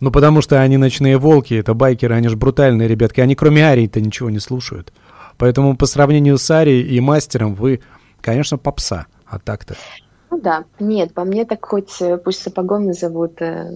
Ну 0.00 0.10
потому 0.10 0.40
что 0.40 0.62
они 0.62 0.78
ночные 0.78 1.18
волки, 1.18 1.52
это 1.52 1.74
байкеры, 1.74 2.14
они 2.14 2.28
же 2.28 2.36
брутальные 2.38 2.88
ребятки, 2.88 3.20
они 3.20 3.34
кроме 3.34 3.62
Арии-то 3.66 4.00
ничего 4.00 4.30
не 4.30 4.38
слушают. 4.38 4.94
Поэтому 5.36 5.76
по 5.76 5.84
сравнению 5.84 6.38
с 6.38 6.50
Арией 6.50 6.82
и 6.82 7.00
Мастером 7.00 7.54
вы, 7.54 7.80
конечно, 8.22 8.56
попса, 8.56 9.06
а 9.26 9.38
так-то... 9.38 9.74
Ну 10.30 10.40
да, 10.40 10.64
нет, 10.78 11.12
по 11.12 11.24
мне 11.24 11.44
так 11.44 11.64
хоть 11.66 12.00
э, 12.00 12.16
пусть 12.16 12.40
сапогом 12.40 12.86
назовут, 12.86 13.42
э, 13.42 13.72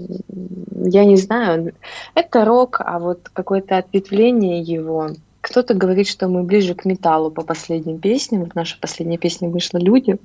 я 0.71 1.05
не 1.05 1.17
знаю, 1.17 1.75
это 2.14 2.45
рок, 2.45 2.81
а 2.81 2.99
вот 3.00 3.29
какое-то 3.33 3.76
ответвление 3.76 4.61
его, 4.61 5.11
кто-то 5.44 5.74
говорит, 5.74 6.08
что 6.08 6.26
мы 6.28 6.42
ближе 6.42 6.74
к 6.74 6.86
металлу 6.86 7.30
по 7.30 7.42
последним 7.42 7.98
песням. 7.98 8.44
Вот 8.44 8.54
наша 8.54 8.78
последняя 8.80 9.18
песня 9.18 9.50
вышла 9.50 9.78
«Люди». 9.78 10.16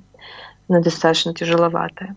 Она 0.68 0.80
достаточно 0.80 1.34
тяжеловатая. 1.34 2.16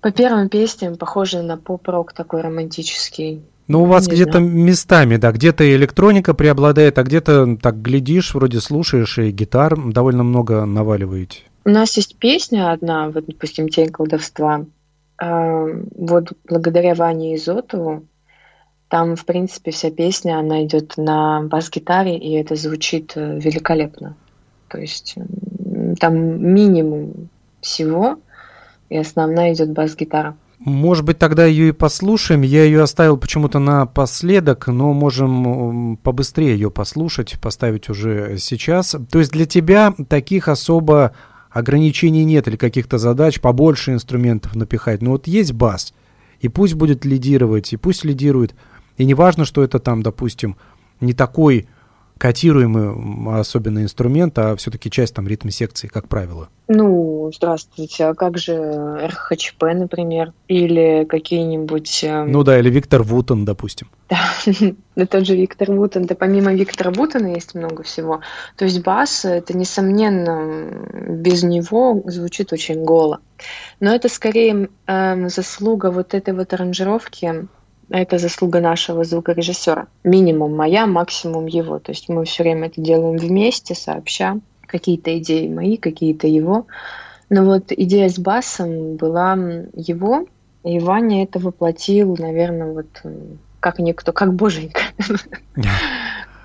По 0.00 0.10
первым 0.10 0.48
песням 0.48 0.96
похоже 0.96 1.42
на 1.42 1.58
поп-рок 1.58 2.14
такой 2.14 2.40
романтический. 2.40 3.42
Ну, 3.68 3.82
у 3.82 3.86
вас 3.86 4.08
где-то 4.08 4.40
местами, 4.40 5.16
да, 5.16 5.32
где-то 5.32 5.70
электроника 5.76 6.34
преобладает, 6.34 6.98
а 6.98 7.02
где-то 7.02 7.58
так 7.60 7.82
глядишь, 7.82 8.34
вроде 8.34 8.60
слушаешь, 8.60 9.18
и 9.18 9.30
гитар 9.30 9.76
довольно 9.76 10.22
много 10.22 10.64
наваливаете. 10.64 11.40
У 11.64 11.70
нас 11.70 11.96
есть 11.96 12.16
песня 12.16 12.72
одна, 12.72 13.10
вот, 13.10 13.26
допустим, 13.26 13.68
«Тень 13.68 13.90
колдовства». 13.90 14.64
А, 15.18 15.66
вот 15.94 16.32
благодаря 16.48 16.94
Ване 16.94 17.36
Изотову 17.36 18.06
там, 18.92 19.16
в 19.16 19.24
принципе, 19.24 19.70
вся 19.70 19.90
песня, 19.90 20.38
она 20.38 20.66
идет 20.66 20.98
на 20.98 21.40
бас-гитаре, 21.44 22.18
и 22.18 22.32
это 22.32 22.56
звучит 22.56 23.12
э, 23.14 23.38
великолепно. 23.38 24.16
То 24.68 24.76
есть 24.76 25.14
там 25.98 26.14
минимум 26.52 27.30
всего, 27.62 28.18
и 28.90 28.98
основная 28.98 29.54
идет 29.54 29.70
бас-гитара. 29.70 30.36
Может 30.58 31.06
быть, 31.06 31.16
тогда 31.16 31.46
ее 31.46 31.68
и 31.68 31.72
послушаем. 31.72 32.42
Я 32.42 32.64
ее 32.64 32.82
оставил 32.82 33.16
почему-то 33.16 33.60
напоследок, 33.60 34.66
но 34.66 34.92
можем 34.92 35.96
побыстрее 36.02 36.52
ее 36.52 36.70
послушать, 36.70 37.40
поставить 37.40 37.88
уже 37.88 38.36
сейчас. 38.36 38.94
То 39.10 39.20
есть 39.20 39.32
для 39.32 39.46
тебя 39.46 39.94
таких 40.10 40.48
особо 40.48 41.12
ограничений 41.48 42.26
нет 42.26 42.46
или 42.46 42.56
каких-то 42.56 42.98
задач, 42.98 43.40
побольше 43.40 43.92
инструментов 43.92 44.54
напихать. 44.54 45.00
Но 45.00 45.12
вот 45.12 45.26
есть 45.26 45.54
бас, 45.54 45.94
и 46.40 46.48
пусть 46.48 46.74
будет 46.74 47.06
лидировать, 47.06 47.72
и 47.72 47.78
пусть 47.78 48.04
лидирует– 48.04 48.54
и 48.96 49.04
не 49.04 49.14
важно, 49.14 49.44
что 49.44 49.62
это 49.62 49.78
там, 49.78 50.02
допустим, 50.02 50.56
не 51.00 51.12
такой 51.12 51.68
котируемый 52.22 53.40
особенно 53.40 53.82
инструмент, 53.82 54.38
а 54.38 54.54
все-таки 54.54 54.88
часть 54.92 55.12
там 55.12 55.26
ритм 55.26 55.48
секции, 55.48 55.88
как 55.88 56.06
правило. 56.06 56.48
Ну, 56.68 57.32
здравствуйте, 57.34 58.04
а 58.04 58.14
как 58.14 58.38
же 58.38 59.08
РХЧП, 59.08 59.62
например, 59.74 60.32
или 60.46 61.04
какие-нибудь... 61.08 62.04
Эм, 62.04 62.30
ну 62.30 62.44
да, 62.44 62.60
или 62.60 62.70
Виктор 62.70 63.02
Вутон, 63.02 63.44
допустим. 63.44 63.88
Да, 64.94 65.06
тот 65.06 65.26
же 65.26 65.34
Виктор 65.34 65.72
Вутон, 65.72 66.04
да 66.04 66.14
помимо 66.14 66.52
Виктора 66.52 66.90
Вутона 66.90 67.28
есть 67.28 67.54
много 67.54 67.82
всего. 67.82 68.20
То 68.56 68.66
есть 68.66 68.82
бас, 68.84 69.24
это, 69.24 69.56
несомненно, 69.56 70.70
без 71.08 71.42
него 71.42 72.02
звучит 72.04 72.52
очень 72.52 72.84
голо. 72.84 73.20
Но 73.80 73.92
это 73.94 74.10
скорее 74.10 74.68
э, 74.86 75.28
заслуга 75.28 75.90
вот 75.90 76.12
этой 76.12 76.34
вот 76.34 76.52
аранжировки, 76.52 77.48
это 77.92 78.18
заслуга 78.18 78.60
нашего 78.60 79.04
звукорежиссера. 79.04 79.86
Минимум 80.02 80.56
моя, 80.56 80.86
максимум 80.86 81.46
его. 81.46 81.78
То 81.78 81.92
есть 81.92 82.08
мы 82.08 82.24
все 82.24 82.42
время 82.42 82.68
это 82.68 82.80
делаем 82.80 83.16
вместе, 83.16 83.74
сообща. 83.74 84.38
Какие-то 84.66 85.18
идеи 85.18 85.48
мои, 85.48 85.76
какие-то 85.76 86.26
его. 86.26 86.66
Но 87.28 87.44
вот 87.44 87.70
идея 87.70 88.08
с 88.08 88.18
басом 88.18 88.96
была 88.96 89.34
его, 89.74 90.26
и 90.64 90.78
Ваня 90.78 91.24
это 91.24 91.38
воплотил, 91.38 92.16
наверное, 92.18 92.72
вот 92.72 92.86
как 93.60 93.78
никто, 93.78 94.12
как 94.12 94.34
боженька. 94.34 94.80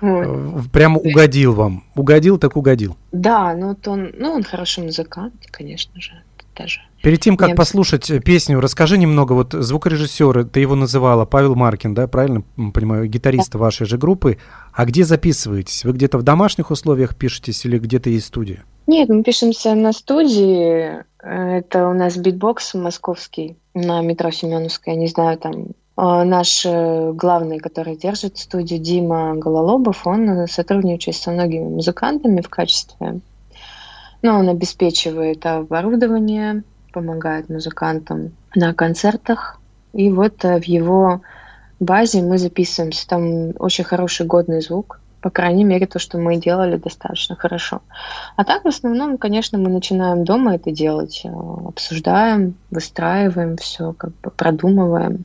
Прямо 0.00 0.98
угодил 0.98 1.54
вам. 1.54 1.84
Угодил, 1.94 2.38
так 2.38 2.56
угодил. 2.56 2.96
Да, 3.10 3.54
ну 3.54 3.68
вот 3.68 3.86
он, 3.88 4.12
ну 4.16 4.32
он 4.32 4.44
хороший 4.44 4.84
музыкант, 4.84 5.34
конечно 5.50 6.00
же, 6.00 6.12
даже. 6.58 6.80
Перед 7.02 7.20
тем, 7.20 7.36
как 7.36 7.48
Нет. 7.48 7.56
послушать 7.56 8.10
э, 8.10 8.20
песню, 8.20 8.60
расскажи 8.60 8.98
немного, 8.98 9.32
вот 9.32 9.52
звукорежиссер, 9.52 10.46
ты 10.46 10.60
его 10.60 10.74
называла, 10.74 11.24
Павел 11.24 11.54
Маркин, 11.54 11.94
да, 11.94 12.08
правильно 12.08 12.42
понимаю, 12.74 13.06
гитарист 13.06 13.52
да. 13.52 13.58
вашей 13.58 13.86
же 13.86 13.98
группы. 13.98 14.38
А 14.72 14.84
где 14.84 15.04
записываетесь? 15.04 15.84
Вы 15.84 15.92
где-то 15.92 16.18
в 16.18 16.22
домашних 16.22 16.70
условиях 16.70 17.16
пишетесь 17.16 17.64
или 17.64 17.78
где-то 17.78 18.10
есть 18.10 18.26
студия? 18.26 18.64
Нет, 18.86 19.08
мы 19.08 19.22
пишемся 19.22 19.74
на 19.74 19.92
студии. 19.92 21.04
Это 21.22 21.88
у 21.88 21.94
нас 21.94 22.16
битбокс 22.16 22.74
московский 22.74 23.56
на 23.74 24.00
метро 24.00 24.30
Семеновская, 24.30 24.96
не 24.96 25.08
знаю, 25.08 25.38
там 25.38 25.68
а, 25.96 26.24
наш 26.24 26.64
э, 26.64 27.12
главный, 27.12 27.58
который 27.58 27.96
держит 27.96 28.38
студию, 28.38 28.78
Дима 28.78 29.34
Гололобов, 29.34 30.06
он 30.06 30.46
сотрудничает 30.46 31.16
со 31.16 31.32
многими 31.32 31.64
музыкантами 31.64 32.40
в 32.40 32.48
качестве 32.48 33.20
ну, 34.22 34.32
он 34.32 34.48
обеспечивает 34.48 35.46
оборудование, 35.46 36.64
помогает 36.92 37.48
музыкантам 37.48 38.32
на 38.54 38.74
концертах. 38.74 39.60
И 39.92 40.10
вот 40.10 40.44
э, 40.44 40.60
в 40.60 40.64
его 40.64 41.22
базе 41.78 42.22
мы 42.22 42.38
записываемся. 42.38 43.06
Там 43.06 43.52
очень 43.58 43.84
хороший 43.84 44.26
годный 44.26 44.60
звук. 44.60 45.00
По 45.20 45.30
крайней 45.30 45.64
мере, 45.64 45.86
то, 45.86 45.98
что 45.98 46.18
мы 46.18 46.36
делали, 46.36 46.76
достаточно 46.76 47.34
хорошо. 47.36 47.82
А 48.36 48.44
так, 48.44 48.64
в 48.64 48.68
основном, 48.68 49.18
конечно, 49.18 49.58
мы 49.58 49.68
начинаем 49.68 50.24
дома 50.24 50.56
это 50.56 50.72
делать. 50.72 51.22
Э, 51.24 51.28
обсуждаем, 51.66 52.54
выстраиваем 52.70 53.56
все, 53.56 53.92
как 53.92 54.10
бы 54.20 54.30
продумываем. 54.30 55.24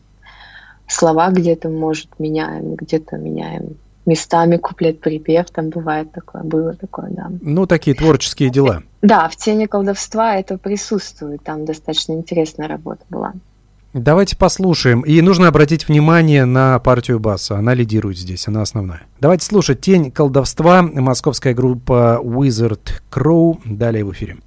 Слова 0.87 1.31
где-то, 1.31 1.69
может, 1.69 2.19
меняем, 2.19 2.75
где-то 2.75 3.17
меняем 3.17 3.77
местами 4.05 4.57
куплет-припев, 4.57 5.49
там 5.51 5.69
бывает 5.69 6.11
такое, 6.11 6.43
было 6.43 6.73
такое, 6.73 7.09
да. 7.09 7.31
Ну, 7.41 7.65
такие 7.65 7.95
творческие 7.95 8.49
дела. 8.49 8.83
Да, 9.01 9.27
в 9.29 9.35
«Тени 9.35 9.65
колдовства» 9.65 10.35
это 10.35 10.57
присутствует, 10.57 11.43
там 11.43 11.65
достаточно 11.65 12.13
интересная 12.13 12.67
работа 12.67 13.03
была. 13.09 13.33
Давайте 13.93 14.35
послушаем. 14.35 15.01
И 15.01 15.21
нужно 15.21 15.47
обратить 15.47 15.87
внимание 15.87 16.45
на 16.45 16.79
партию 16.79 17.19
баса. 17.19 17.57
Она 17.57 17.75
лидирует 17.75 18.17
здесь, 18.17 18.47
она 18.47 18.63
основная. 18.63 19.03
Давайте 19.19 19.45
слушать 19.45 19.81
«Тень 19.81 20.09
колдовства», 20.09 20.81
московская 20.81 21.53
группа 21.53 22.19
Wizard 22.23 23.01
Crow. 23.11 23.59
Далее 23.65 24.03
в 24.03 24.11
эфире. 24.13 24.37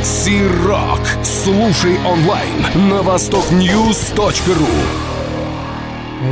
Макси 0.00 0.40
Рок. 0.66 1.00
Слушай 1.22 1.98
онлайн 2.06 2.88
на 2.88 3.02
востокньюз.ру. 3.02 4.66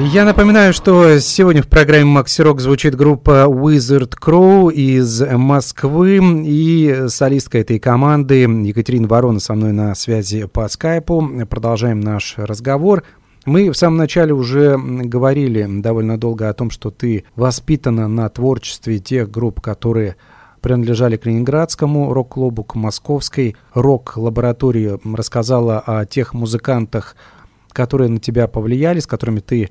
Я 0.07 0.25
напоминаю, 0.25 0.73
что 0.73 1.19
сегодня 1.19 1.63
в 1.63 1.69
программе 1.69 2.07
Макси 2.07 2.41
Рок 2.41 2.61
звучит 2.61 2.95
группа 2.95 3.45
Wizard 3.47 4.15
Crow 4.19 4.73
из 4.73 5.21
Москвы 5.21 6.19
и 6.47 7.09
солистка 7.09 7.59
этой 7.59 7.79
команды 7.79 8.41
Екатерина 8.41 9.07
Ворона 9.07 9.39
со 9.39 9.53
мной 9.53 9.73
на 9.73 9.95
связи 9.95 10.47
по 10.47 10.67
скайпу. 10.69 11.31
Продолжаем 11.51 12.01
наш 12.01 12.37
разговор. 12.39 13.05
Мы 13.45 13.71
в 13.71 13.77
самом 13.77 13.99
начале 13.99 14.33
уже 14.33 14.79
говорили 14.79 15.67
довольно 15.69 16.17
долго 16.17 16.49
о 16.49 16.55
том, 16.55 16.71
что 16.71 16.91
ты 16.91 17.25
воспитана 17.37 18.09
на 18.09 18.31
творчестве 18.31 18.99
тех 18.99 19.31
групп, 19.31 19.61
которые 19.61 20.17
принадлежали 20.61 21.17
к 21.17 21.27
Ленинградскому 21.27 22.13
рок-клубу, 22.13 22.65
к 22.65 22.75
Московской 22.75 23.57
рок-лаборатории. 23.75 24.99
Рассказала 25.17 25.81
о 25.81 26.05
тех 26.07 26.35
музыкантах, 26.35 27.17
которые 27.73 28.09
на 28.09 28.19
тебя 28.19 28.49
повлияли, 28.49 29.01
с 29.01 29.07
которыми 29.07 29.41
ты 29.41 29.71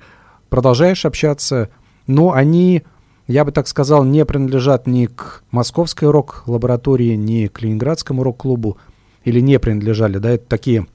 продолжаешь 0.49 1.05
общаться, 1.05 1.69
но 2.05 2.31
они, 2.31 2.83
я 3.27 3.43
бы 3.43 3.51
так 3.51 3.67
сказал, 3.67 4.03
не 4.03 4.25
принадлежат 4.25 4.87
ни 4.87 5.07
к 5.07 5.43
Московской 5.51 6.09
рок-лаборатории, 6.09 7.15
ни 7.15 7.47
к 7.47 7.61
Ленинградскому 7.61 8.23
рок-клубу, 8.23 8.77
или 9.23 9.41
не 9.41 9.59
принадлежали, 9.59 10.19
да, 10.19 10.31
это 10.31 10.45
такие 10.47 10.87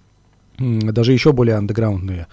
даже 0.59 1.13
еще 1.13 1.33
более 1.33 1.57
андеграундные 1.57 2.27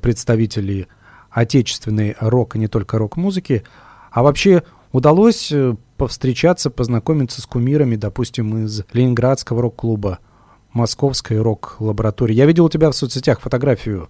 представители 0.00 0.88
отечественной 1.30 2.16
рок, 2.20 2.56
и 2.56 2.58
не 2.58 2.68
только 2.68 2.98
рок-музыки. 2.98 3.64
А 4.10 4.22
вообще 4.22 4.62
удалось 4.92 5.50
э, 5.50 5.74
повстречаться, 5.96 6.70
познакомиться 6.70 7.40
с 7.40 7.46
кумирами, 7.46 7.96
допустим, 7.96 8.64
из 8.64 8.84
Ленинградского 8.92 9.62
рок-клуба, 9.62 10.18
Московской 10.72 11.40
рок-лаборатории. 11.40 12.34
Я 12.34 12.46
видел 12.46 12.64
у 12.64 12.70
тебя 12.70 12.90
в 12.90 12.96
соцсетях 12.96 13.40
фотографию 13.40 14.08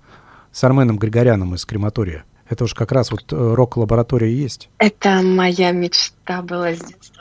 с 0.51 0.65
Арменом 0.65 0.99
Григоряном 0.99 1.55
из 1.55 1.65
Крематория. 1.65 2.25
Это 2.49 2.65
уж 2.65 2.75
как 2.75 2.93
раз 2.93 3.11
вот 3.11 3.33
э, 3.33 3.55
рок-лаборатория 3.55 4.35
есть. 4.35 4.69
Это 4.79 5.23
моя 5.23 5.73
мечта 5.73 6.43
была 6.43 6.75
с 6.75 6.79
детства. 6.79 7.14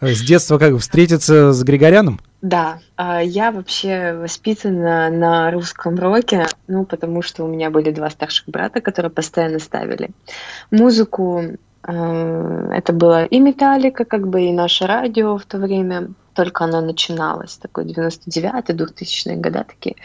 С 0.00 0.20
детства 0.22 0.58
как 0.58 0.76
встретиться 0.78 1.52
с 1.52 1.62
Григоряном? 1.62 2.20
Да, 2.42 2.80
а 2.96 3.22
я 3.22 3.50
вообще 3.50 4.12
воспитана 4.12 5.08
на 5.10 5.50
русском 5.50 5.98
роке, 5.98 6.46
ну, 6.68 6.84
потому 6.84 7.22
что 7.22 7.44
у 7.44 7.48
меня 7.48 7.70
были 7.70 7.90
два 7.90 8.10
старших 8.10 8.46
брата, 8.48 8.80
которые 8.80 9.10
постоянно 9.10 9.58
ставили 9.58 10.10
музыку. 10.70 11.42
Э, 11.86 12.70
это 12.72 12.92
было 12.92 13.24
и 13.24 13.40
Металлика, 13.40 14.04
как 14.04 14.28
бы, 14.28 14.42
и 14.42 14.52
наше 14.52 14.86
радио 14.86 15.38
в 15.38 15.46
то 15.46 15.58
время, 15.58 16.10
только 16.34 16.64
оно 16.64 16.82
начиналось, 16.82 17.56
такой 17.56 17.86
99-й, 17.86 18.74
2000-е 18.74 19.36
года 19.36 19.64
такие. 19.64 19.96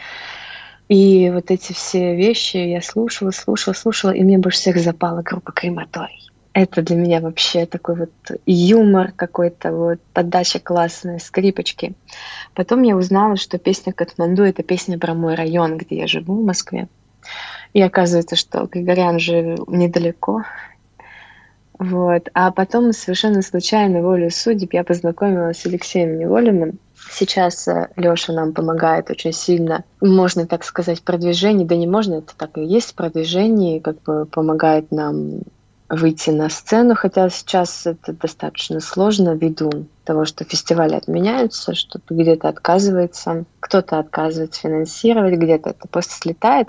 И 0.88 1.30
вот 1.30 1.50
эти 1.50 1.72
все 1.72 2.16
вещи 2.16 2.56
я 2.56 2.82
слушала, 2.82 3.30
слушала, 3.30 3.74
слушала, 3.74 4.10
и 4.10 4.22
мне 4.22 4.38
больше 4.38 4.58
всех 4.58 4.78
запала 4.78 5.22
группа 5.22 5.52
Крематорий. 5.52 6.21
Это 6.54 6.82
для 6.82 6.96
меня 6.96 7.20
вообще 7.20 7.64
такой 7.64 7.96
вот 7.96 8.10
юмор 8.44 9.12
какой-то, 9.12 9.72
вот 9.72 10.00
подача 10.12 10.58
классная, 10.58 11.18
скрипочки. 11.18 11.94
Потом 12.54 12.82
я 12.82 12.96
узнала, 12.96 13.36
что 13.36 13.58
песня 13.58 13.92
«Катманду»— 13.92 14.42
это 14.44 14.62
песня 14.62 14.98
про 14.98 15.14
мой 15.14 15.34
район, 15.34 15.78
где 15.78 15.96
я 15.96 16.06
живу, 16.06 16.42
в 16.42 16.44
Москве. 16.44 16.88
И 17.72 17.80
оказывается, 17.80 18.36
что 18.36 18.66
Григорян 18.66 19.18
же 19.18 19.56
недалеко. 19.66 20.42
Вот. 21.78 22.28
А 22.34 22.50
потом 22.50 22.92
совершенно 22.92 23.40
случайно, 23.40 24.02
волю 24.02 24.30
судеб, 24.30 24.74
я 24.74 24.84
познакомилась 24.84 25.58
с 25.58 25.66
Алексеем 25.66 26.18
Неволиным, 26.18 26.78
Сейчас 27.10 27.66
э, 27.68 27.88
Леша 27.96 28.32
нам 28.32 28.52
помогает 28.52 29.10
очень 29.10 29.32
сильно, 29.32 29.84
можно 30.00 30.46
так 30.46 30.64
сказать, 30.64 31.02
продвижение, 31.02 31.66
да 31.66 31.76
не 31.76 31.86
можно, 31.86 32.16
это 32.16 32.34
так 32.36 32.56
и 32.58 32.64
есть 32.64 32.94
продвижение, 32.94 33.80
как 33.80 34.02
бы 34.02 34.24
помогает 34.26 34.90
нам 34.92 35.40
выйти 35.92 36.30
на 36.30 36.48
сцену, 36.48 36.94
хотя 36.94 37.28
сейчас 37.28 37.86
это 37.86 38.14
достаточно 38.14 38.80
сложно 38.80 39.34
ввиду 39.34 39.70
того, 40.04 40.24
что 40.24 40.42
фестивали 40.44 40.94
отменяются, 40.94 41.74
что 41.74 42.00
где-то 42.08 42.48
отказывается, 42.48 43.44
кто-то 43.60 43.98
отказывается 43.98 44.62
финансировать, 44.62 45.34
где-то 45.34 45.70
это 45.70 45.86
просто 45.88 46.14
слетает. 46.14 46.68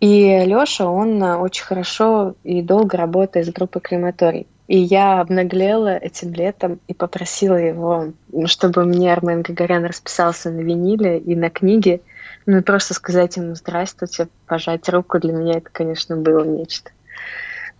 И 0.00 0.42
Лёша, 0.44 0.86
он 0.86 1.22
очень 1.22 1.64
хорошо 1.64 2.34
и 2.42 2.60
долго 2.60 2.96
работает 2.96 3.46
с 3.46 3.50
группой 3.50 3.80
Крематорий. 3.80 4.48
И 4.66 4.76
я 4.76 5.20
обнаглела 5.20 5.96
этим 5.96 6.34
летом 6.34 6.80
и 6.88 6.94
попросила 6.94 7.54
его, 7.54 8.12
чтобы 8.46 8.84
мне 8.84 9.12
Армен 9.12 9.42
Григорян 9.42 9.84
расписался 9.84 10.50
на 10.50 10.60
виниле 10.60 11.18
и 11.18 11.36
на 11.36 11.48
книге. 11.48 12.00
Ну 12.44 12.58
и 12.58 12.62
просто 12.62 12.94
сказать 12.94 13.36
ему 13.36 13.54
«Здравствуйте», 13.54 14.28
пожать 14.46 14.88
руку. 14.88 15.20
Для 15.20 15.32
меня 15.32 15.58
это, 15.58 15.70
конечно, 15.72 16.16
было 16.16 16.44
нечто. 16.44 16.90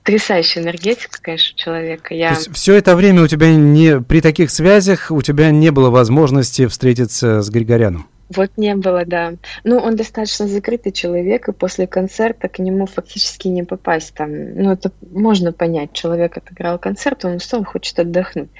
Потрясающая 0.02 0.62
энергетика, 0.62 1.18
конечно, 1.20 1.56
человека. 1.56 2.14
Я... 2.14 2.30
То 2.30 2.40
есть 2.40 2.54
все 2.54 2.74
это 2.74 2.96
время 2.96 3.22
у 3.22 3.26
тебя 3.26 3.54
не 3.54 4.00
при 4.00 4.20
таких 4.20 4.50
связях 4.50 5.10
у 5.10 5.20
тебя 5.22 5.50
не 5.50 5.70
было 5.70 5.90
возможности 5.90 6.66
встретиться 6.66 7.42
с 7.42 7.50
Григоряном? 7.50 8.06
Вот 8.34 8.50
не 8.58 8.74
было, 8.74 9.04
да. 9.06 9.34
Ну, 9.64 9.78
он 9.78 9.96
достаточно 9.96 10.46
закрытый 10.46 10.92
человек, 10.92 11.48
и 11.48 11.52
после 11.52 11.86
концерта 11.86 12.48
к 12.48 12.58
нему 12.58 12.86
фактически 12.86 13.48
не 13.48 13.62
попасть 13.62 14.12
там. 14.14 14.30
Ну, 14.54 14.72
это 14.72 14.92
можно 15.10 15.52
понять. 15.52 15.94
Человек 15.94 16.36
отыграл 16.36 16.78
концерт, 16.78 17.24
он 17.24 17.36
устал, 17.36 17.64
хочет 17.64 17.98
отдохнуть. 17.98 18.50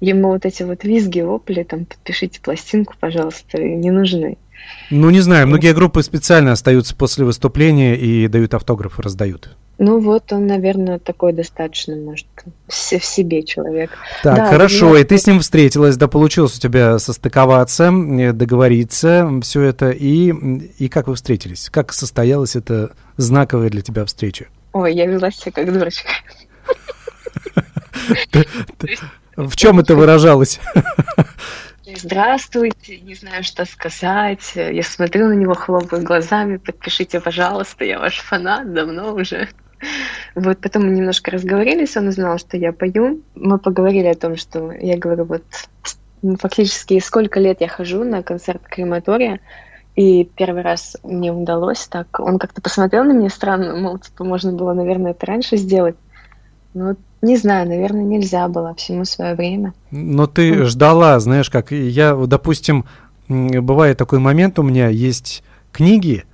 Ему 0.00 0.28
вот 0.28 0.46
эти 0.46 0.62
вот 0.62 0.82
визги, 0.84 1.20
вопли, 1.20 1.62
там, 1.62 1.84
подпишите 1.84 2.40
пластинку, 2.40 2.94
пожалуйста, 2.98 3.58
не 3.62 3.90
нужны. 3.90 4.38
Ну, 4.90 5.10
не 5.10 5.20
знаю, 5.20 5.46
многие 5.46 5.74
группы 5.74 6.02
специально 6.02 6.52
остаются 6.52 6.96
после 6.96 7.24
выступления 7.24 7.96
и 7.96 8.28
дают 8.28 8.54
автографы, 8.54 9.02
раздают. 9.02 9.56
Ну 9.78 10.00
вот 10.00 10.32
он, 10.32 10.48
наверное, 10.48 10.98
такой 10.98 11.32
достаточно, 11.32 11.94
может, 11.94 12.26
в 12.66 12.72
себе 12.72 13.44
человек. 13.44 13.90
Так, 14.24 14.36
да, 14.36 14.46
хорошо, 14.50 14.96
и 14.96 15.04
ты 15.04 15.18
с 15.18 15.26
ним 15.26 15.38
встретилась, 15.38 15.96
да, 15.96 16.08
получилось 16.08 16.56
у 16.56 16.60
тебя 16.60 16.98
состыковаться, 16.98 17.84
э, 17.84 18.32
договориться, 18.32 19.30
все 19.40 19.62
это, 19.62 19.90
и, 19.90 20.32
и 20.78 20.88
как 20.88 21.06
вы 21.06 21.14
встретились? 21.14 21.70
Как 21.70 21.92
состоялась 21.92 22.56
эта 22.56 22.90
знаковая 23.16 23.70
для 23.70 23.82
тебя 23.82 24.04
встреча? 24.04 24.46
Ой, 24.72 24.94
я 24.94 25.06
вела 25.06 25.30
себя 25.30 25.52
как 25.52 25.72
дурочка. 25.72 26.10
В 29.36 29.54
чем 29.54 29.78
это 29.78 29.94
выражалось? 29.94 30.58
Здравствуйте, 31.94 32.98
не 32.98 33.14
знаю, 33.14 33.44
что 33.44 33.64
сказать. 33.64 34.52
Я 34.56 34.82
смотрю 34.82 35.28
на 35.28 35.34
него, 35.34 35.54
хлопаю 35.54 36.02
глазами. 36.02 36.56
Подпишите, 36.56 37.20
пожалуйста, 37.20 37.84
я 37.84 38.00
ваш 38.00 38.18
фанат 38.18 38.74
давно 38.74 39.14
уже. 39.14 39.48
Вот 40.34 40.58
потом 40.58 40.84
мы 40.84 40.90
немножко 40.90 41.30
разговорились, 41.30 41.96
он 41.96 42.08
узнал, 42.08 42.38
что 42.38 42.56
я 42.56 42.72
пою. 42.72 43.22
Мы 43.34 43.58
поговорили 43.58 44.06
о 44.06 44.14
том, 44.14 44.36
что 44.36 44.72
я 44.72 44.96
говорю, 44.96 45.24
вот 45.24 45.44
фактически 46.40 46.98
сколько 47.00 47.40
лет 47.40 47.60
я 47.60 47.68
хожу 47.68 48.04
на 48.04 48.22
концерт 48.22 48.62
крематория, 48.68 49.40
и 49.96 50.24
первый 50.24 50.62
раз 50.62 50.96
мне 51.02 51.32
удалось 51.32 51.86
так. 51.88 52.20
Он 52.20 52.38
как-то 52.38 52.60
посмотрел 52.60 53.04
на 53.04 53.12
меня 53.12 53.30
странно, 53.30 53.76
мол, 53.76 53.98
типа, 53.98 54.24
можно 54.24 54.52
было, 54.52 54.72
наверное, 54.72 55.10
это 55.10 55.26
раньше 55.26 55.56
сделать. 55.56 55.96
Ну, 56.74 56.96
не 57.20 57.36
знаю, 57.36 57.66
наверное, 57.68 58.04
нельзя 58.04 58.46
было 58.46 58.74
всему 58.74 59.04
свое 59.04 59.34
время. 59.34 59.74
Но 59.90 60.28
ты 60.28 60.64
ждала, 60.64 61.18
знаешь, 61.18 61.50
как 61.50 61.72
я, 61.72 62.14
допустим, 62.14 62.84
бывает 63.28 63.98
такой 63.98 64.20
момент 64.20 64.58
у 64.60 64.62
меня, 64.62 64.88
есть 64.88 65.42
книги, 65.72 66.24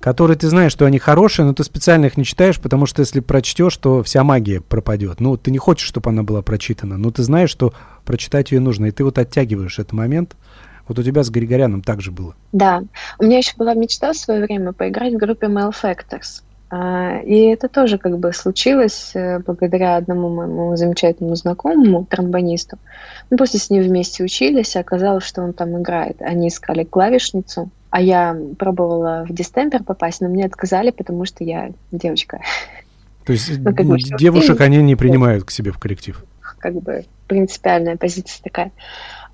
которые 0.00 0.36
ты 0.36 0.48
знаешь, 0.48 0.72
что 0.72 0.86
они 0.86 0.98
хорошие, 0.98 1.46
но 1.46 1.52
ты 1.52 1.62
специально 1.62 2.06
их 2.06 2.16
не 2.16 2.24
читаешь, 2.24 2.58
потому 2.58 2.86
что 2.86 3.00
если 3.00 3.20
прочтешь, 3.20 3.76
то 3.76 4.02
вся 4.02 4.24
магия 4.24 4.60
пропадет. 4.60 5.20
Ну, 5.20 5.36
ты 5.36 5.50
не 5.50 5.58
хочешь, 5.58 5.86
чтобы 5.86 6.10
она 6.10 6.22
была 6.22 6.42
прочитана, 6.42 6.96
но 6.96 7.10
ты 7.10 7.22
знаешь, 7.22 7.50
что 7.50 7.74
прочитать 8.04 8.50
ее 8.50 8.60
нужно, 8.60 8.86
и 8.86 8.90
ты 8.90 9.04
вот 9.04 9.18
оттягиваешь 9.18 9.78
этот 9.78 9.92
момент. 9.92 10.36
Вот 10.88 10.98
у 10.98 11.02
тебя 11.02 11.22
с 11.22 11.30
Григоряном 11.30 11.82
также 11.82 12.10
было. 12.10 12.34
Да. 12.50 12.82
У 13.18 13.24
меня 13.24 13.38
еще 13.38 13.52
была 13.56 13.74
мечта 13.74 14.12
в 14.12 14.16
свое 14.16 14.42
время 14.44 14.72
поиграть 14.72 15.14
в 15.14 15.18
группе 15.18 15.46
Mail 15.46 15.70
Factors. 15.70 16.42
А, 16.72 17.18
и 17.20 17.46
это 17.46 17.68
тоже 17.68 17.98
как 17.98 18.18
бы 18.18 18.32
случилось 18.32 19.10
э, 19.14 19.40
благодаря 19.40 19.96
одному 19.96 20.28
моему 20.28 20.76
замечательному 20.76 21.34
знакомому, 21.34 22.06
тромбонисту. 22.06 22.78
Мы 23.28 23.36
после 23.36 23.60
с 23.60 23.70
ним 23.70 23.82
вместе 23.82 24.24
учились, 24.24 24.76
и 24.76 24.78
оказалось, 24.78 25.24
что 25.24 25.42
он 25.42 25.52
там 25.52 25.80
играет. 25.80 26.22
Они 26.22 26.48
искали 26.48 26.84
клавишницу, 26.84 27.70
а 27.90 28.00
я 28.00 28.36
пробовала 28.58 29.24
в 29.28 29.32
дистемпер 29.32 29.82
попасть, 29.82 30.20
но 30.20 30.28
мне 30.28 30.46
отказали, 30.46 30.90
потому 30.90 31.24
что 31.24 31.44
я 31.44 31.72
девочка. 31.90 32.40
То 33.26 33.32
есть 33.32 33.58
ну, 33.58 33.74
как 33.74 33.86
бы, 33.86 33.98
девушек 33.98 34.60
они 34.60 34.78
не 34.78 34.96
принимают 34.96 35.44
к 35.44 35.50
себе 35.50 35.72
в 35.72 35.78
коллектив? 35.78 36.24
Как 36.58 36.74
бы 36.74 37.04
принципиальная 37.26 37.96
позиция 37.96 38.42
такая. 38.42 38.72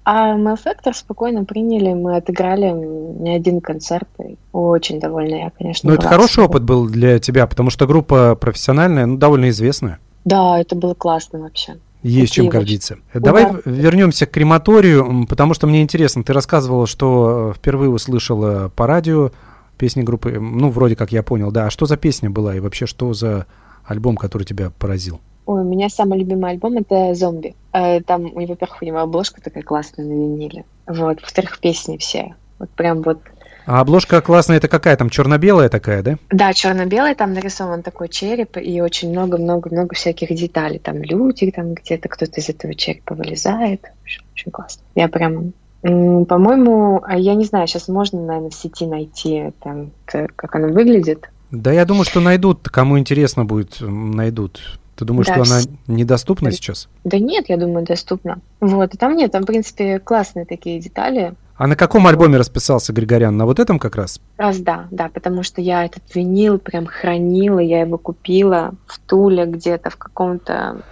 А 0.04 0.36
Mail 0.36 0.56
Factor 0.64 0.92
спокойно 0.94 1.44
приняли, 1.44 1.92
мы 1.92 2.16
отыграли 2.16 2.70
не 2.70 3.34
один 3.34 3.60
концерт, 3.60 4.08
и 4.20 4.36
очень 4.52 5.00
довольна 5.00 5.34
я, 5.34 5.50
конечно. 5.50 5.90
Ну, 5.90 5.96
это 5.96 6.08
хороший 6.08 6.44
опыт 6.44 6.62
был 6.62 6.88
для 6.88 7.18
тебя, 7.18 7.46
потому 7.48 7.70
что 7.70 7.86
группа 7.88 8.36
профессиональная, 8.36 9.06
ну, 9.06 9.16
довольно 9.16 9.48
известная. 9.48 9.98
Да, 10.24 10.60
это 10.60 10.76
было 10.76 10.94
классно 10.94 11.40
вообще. 11.40 11.78
Есть 12.08 12.32
чем 12.32 12.46
Такие 12.46 12.60
гордиться. 12.60 12.98
Давай 13.14 13.46
Ура. 13.46 13.60
вернемся 13.64 14.26
к 14.26 14.30
крематорию, 14.30 15.26
потому 15.28 15.54
что 15.54 15.66
мне 15.66 15.82
интересно, 15.82 16.22
ты 16.22 16.32
рассказывала, 16.32 16.86
что 16.86 17.52
э, 17.52 17.58
впервые 17.58 17.90
услышала 17.90 18.68
по 18.74 18.86
радио 18.86 19.32
песни 19.78 20.02
группы, 20.02 20.38
ну, 20.38 20.70
вроде 20.70 20.96
как 20.96 21.12
я 21.12 21.22
понял, 21.22 21.50
да. 21.50 21.66
А 21.66 21.70
что 21.70 21.86
за 21.86 21.96
песня 21.96 22.30
была 22.30 22.54
и 22.54 22.60
вообще 22.60 22.86
что 22.86 23.12
за 23.12 23.46
альбом, 23.84 24.16
который 24.16 24.44
тебя 24.44 24.70
поразил? 24.70 25.20
Ой, 25.46 25.60
у 25.60 25.64
меня 25.64 25.88
самый 25.88 26.18
любимый 26.18 26.50
альбом 26.50 26.76
это 26.76 27.14
«Зомби». 27.14 27.54
Э, 27.72 28.00
Там, 28.00 28.32
во-первых, 28.34 28.82
у 28.82 28.84
него 28.84 28.98
обложка 28.98 29.40
такая 29.40 29.62
классная 29.62 30.04
на 30.04 30.12
виниле. 30.12 30.64
Вот. 30.86 31.20
Во-вторых, 31.22 31.60
песни 31.60 31.98
все. 31.98 32.34
Вот 32.58 32.70
прям 32.70 33.02
вот 33.02 33.20
А 33.66 33.80
обложка 33.80 34.20
классная, 34.20 34.58
это 34.58 34.68
какая 34.68 34.96
там, 34.96 35.10
черно-белая 35.10 35.68
такая, 35.68 36.02
да? 36.02 36.16
Да, 36.30 36.52
черно-белый, 36.52 37.16
там 37.16 37.32
нарисован 37.32 37.82
такой 37.82 38.08
череп, 38.08 38.56
и 38.56 38.80
очень 38.80 39.10
много-много-много 39.10 39.94
всяких 39.96 40.28
деталей. 40.36 40.78
Там 40.78 41.02
люди, 41.02 41.50
там 41.50 41.74
где-то 41.74 42.08
кто-то 42.08 42.40
из 42.40 42.48
этого 42.48 42.74
черепа 42.74 43.14
вылезает. 43.14 43.84
Общем, 44.02 44.22
Очень 44.32 44.50
классно. 44.52 44.82
Я 44.94 45.08
прям... 45.08 45.52
По-моему, 45.82 47.02
а 47.04 47.18
я 47.18 47.34
не 47.34 47.44
знаю, 47.44 47.66
сейчас 47.66 47.86
можно, 47.88 48.20
наверное, 48.20 48.50
в 48.50 48.54
сети 48.54 48.86
найти, 48.86 49.52
там, 49.62 49.90
как 50.04 50.54
оно 50.54 50.68
выглядит. 50.68 51.28
Да, 51.50 51.70
я 51.70 51.84
думаю, 51.84 52.04
что 52.04 52.20
найдут, 52.20 52.68
кому 52.68 52.98
интересно 52.98 53.44
будет, 53.44 53.80
найдут. 53.80 54.80
Ты 54.96 55.04
думаешь, 55.04 55.26
Да, 55.26 55.44
что 55.44 55.54
она 55.54 55.62
недоступна 55.86 56.50
сейчас? 56.50 56.88
Да 57.04 57.18
нет, 57.18 57.46
я 57.48 57.56
думаю, 57.56 57.84
доступно. 57.84 58.38
Вот, 58.60 58.94
и 58.94 58.96
там 58.96 59.14
нет, 59.14 59.30
там, 59.30 59.42
в 59.42 59.46
принципе, 59.46 59.98
классные 60.00 60.46
такие 60.46 60.80
детали. 60.80 61.34
А 61.56 61.66
на 61.66 61.74
каком 61.76 62.06
альбоме 62.06 62.36
расписался 62.36 62.92
Григорян? 62.92 63.36
На 63.36 63.46
вот 63.46 63.58
этом 63.58 63.78
как 63.78 63.96
раз? 63.96 64.20
Раз 64.36 64.58
да, 64.58 64.88
да, 64.90 65.08
потому 65.08 65.42
что 65.42 65.62
я 65.62 65.86
этот 65.86 66.02
винил 66.14 66.58
прям 66.58 66.86
хранила, 66.86 67.60
я 67.60 67.80
его 67.80 67.96
купила 67.96 68.74
в 68.86 68.98
Туле 68.98 69.46
где-то 69.46 69.88
в 69.88 69.96
каком-то 69.96 70.82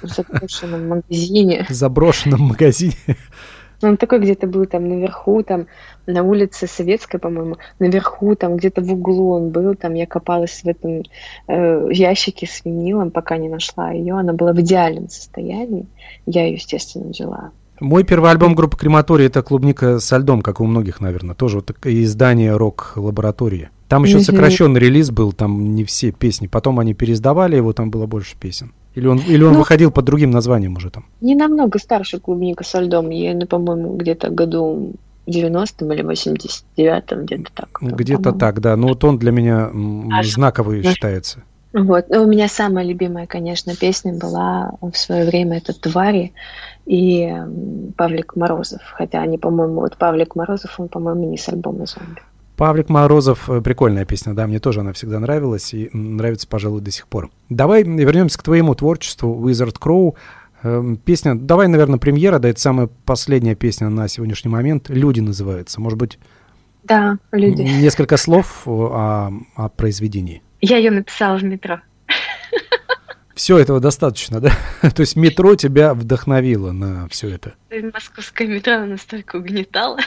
запущенном 0.00 0.88
магазине. 0.88 1.66
Заброшенном 1.70 2.40
магазине. 2.40 2.94
Ну, 3.82 3.88
Он 3.88 3.96
такой 3.98 4.20
где-то 4.20 4.46
был 4.46 4.64
там 4.64 4.88
наверху, 4.88 5.42
там 5.42 5.66
на 6.06 6.22
улице 6.22 6.66
Советской, 6.66 7.18
по-моему, 7.18 7.58
наверху, 7.78 8.34
там 8.34 8.56
где-то 8.56 8.80
в 8.80 8.90
углу 8.90 9.32
он 9.32 9.50
был, 9.50 9.74
там 9.74 9.92
я 9.92 10.06
копалась 10.06 10.62
в 10.62 10.66
этом 10.66 11.02
э, 11.46 11.88
ящике 11.90 12.46
с 12.46 12.64
винилом, 12.64 13.10
пока 13.10 13.36
не 13.36 13.50
нашла 13.50 13.90
ее. 13.90 14.14
Она 14.14 14.32
была 14.32 14.54
в 14.54 14.60
идеальном 14.60 15.10
состоянии. 15.10 15.86
Я 16.24 16.46
ее, 16.46 16.54
естественно, 16.54 17.10
взяла. 17.10 17.50
Мой 17.80 18.04
первый 18.04 18.30
альбом 18.30 18.54
группы 18.54 18.76
Крематорий 18.76 19.26
это 19.26 19.42
клубника 19.42 19.98
со 19.98 20.18
льдом, 20.18 20.42
как 20.42 20.60
и 20.60 20.62
у 20.62 20.66
многих, 20.66 21.00
наверное. 21.00 21.34
Тоже 21.34 21.56
вот 21.56 21.70
издание 21.84 22.56
рок-лаборатории. 22.56 23.70
Там 23.88 24.04
еще 24.04 24.20
сокращенный 24.20 24.80
релиз 24.80 25.10
был, 25.10 25.32
там 25.32 25.74
не 25.74 25.84
все 25.84 26.10
песни. 26.10 26.46
Потом 26.48 26.78
они 26.80 26.94
переиздавали 26.94 27.56
его, 27.56 27.72
там 27.72 27.90
было 27.90 28.06
больше 28.06 28.36
песен. 28.38 28.72
Или 28.94 29.06
он, 29.06 29.18
или 29.18 29.42
он 29.42 29.52
Ну, 29.52 29.58
выходил 29.58 29.90
под 29.90 30.06
другим 30.06 30.30
названием 30.30 30.76
уже 30.76 30.90
там. 30.90 31.04
Не 31.20 31.34
намного 31.34 31.78
старше 31.78 32.18
клубника 32.18 32.64
со 32.64 32.80
льдом. 32.80 33.10
Я, 33.10 33.34
ну, 33.34 33.46
по-моему, 33.46 33.94
где-то 33.96 34.30
году 34.30 34.94
90-м 35.26 35.92
или 35.92 36.02
89-м, 36.02 37.26
где-то 37.26 37.50
так. 37.54 37.68
Где-то 37.80 38.32
так, 38.32 38.60
да. 38.60 38.74
Но 38.76 38.88
вот 38.88 39.04
он 39.04 39.18
для 39.18 39.32
меня 39.32 39.70
Аж- 40.12 40.30
знаковый 40.30 40.80
аж- 40.80 40.86
считается. 40.86 41.42
Вот. 41.76 42.08
Но 42.08 42.22
у 42.22 42.26
меня 42.26 42.48
самая 42.48 42.86
любимая, 42.86 43.26
конечно, 43.26 43.76
песня 43.76 44.14
была 44.14 44.72
в 44.80 44.96
свое 44.96 45.26
время 45.26 45.58
это 45.58 45.78
«Твари» 45.78 46.32
и 46.86 47.30
Павлик 47.98 48.34
Морозов. 48.34 48.80
Хотя 48.94 49.20
они, 49.20 49.36
по-моему, 49.36 49.80
вот 49.80 49.98
Павлик 49.98 50.36
Морозов, 50.36 50.80
он, 50.80 50.88
по-моему, 50.88 51.30
не 51.30 51.36
с 51.36 51.46
альбома 51.50 51.84
«Зомби». 51.84 52.22
Павлик 52.56 52.88
Морозов, 52.88 53.50
прикольная 53.62 54.06
песня, 54.06 54.32
да, 54.32 54.46
мне 54.46 54.58
тоже 54.58 54.80
она 54.80 54.94
всегда 54.94 55.20
нравилась 55.20 55.74
и 55.74 55.90
нравится, 55.92 56.48
пожалуй, 56.48 56.80
до 56.80 56.90
сих 56.90 57.06
пор. 57.08 57.28
Давай 57.50 57.82
вернемся 57.82 58.38
к 58.38 58.42
твоему 58.42 58.74
творчеству, 58.74 59.46
Wizard 59.46 59.74
Crow. 59.78 60.14
Эм, 60.62 60.96
Песня, 60.96 61.34
давай, 61.34 61.68
наверное, 61.68 61.98
премьера, 61.98 62.38
да, 62.38 62.48
это 62.48 62.58
самая 62.58 62.88
последняя 63.04 63.54
песня 63.54 63.90
на 63.90 64.08
сегодняшний 64.08 64.50
момент. 64.50 64.88
«Люди» 64.88 65.20
называется. 65.20 65.78
Может 65.82 65.98
быть, 65.98 66.18
Да, 66.84 67.18
люди. 67.32 67.60
несколько 67.60 68.16
слов 68.16 68.62
о, 68.64 69.30
о 69.54 69.68
произведении. 69.68 70.40
Я 70.68 70.78
ее 70.78 70.90
написала 70.90 71.36
в 71.36 71.44
метро. 71.44 71.80
Все 73.36 73.56
этого 73.56 73.78
достаточно, 73.78 74.40
да? 74.40 74.50
То 74.90 75.02
есть 75.02 75.14
метро 75.14 75.54
тебя 75.54 75.94
вдохновило 75.94 76.72
на 76.72 77.06
все 77.08 77.28
это. 77.28 77.54
Московское 77.70 78.48
метро 78.48 78.84
настолько 78.84 79.36
угнетало. 79.36 79.98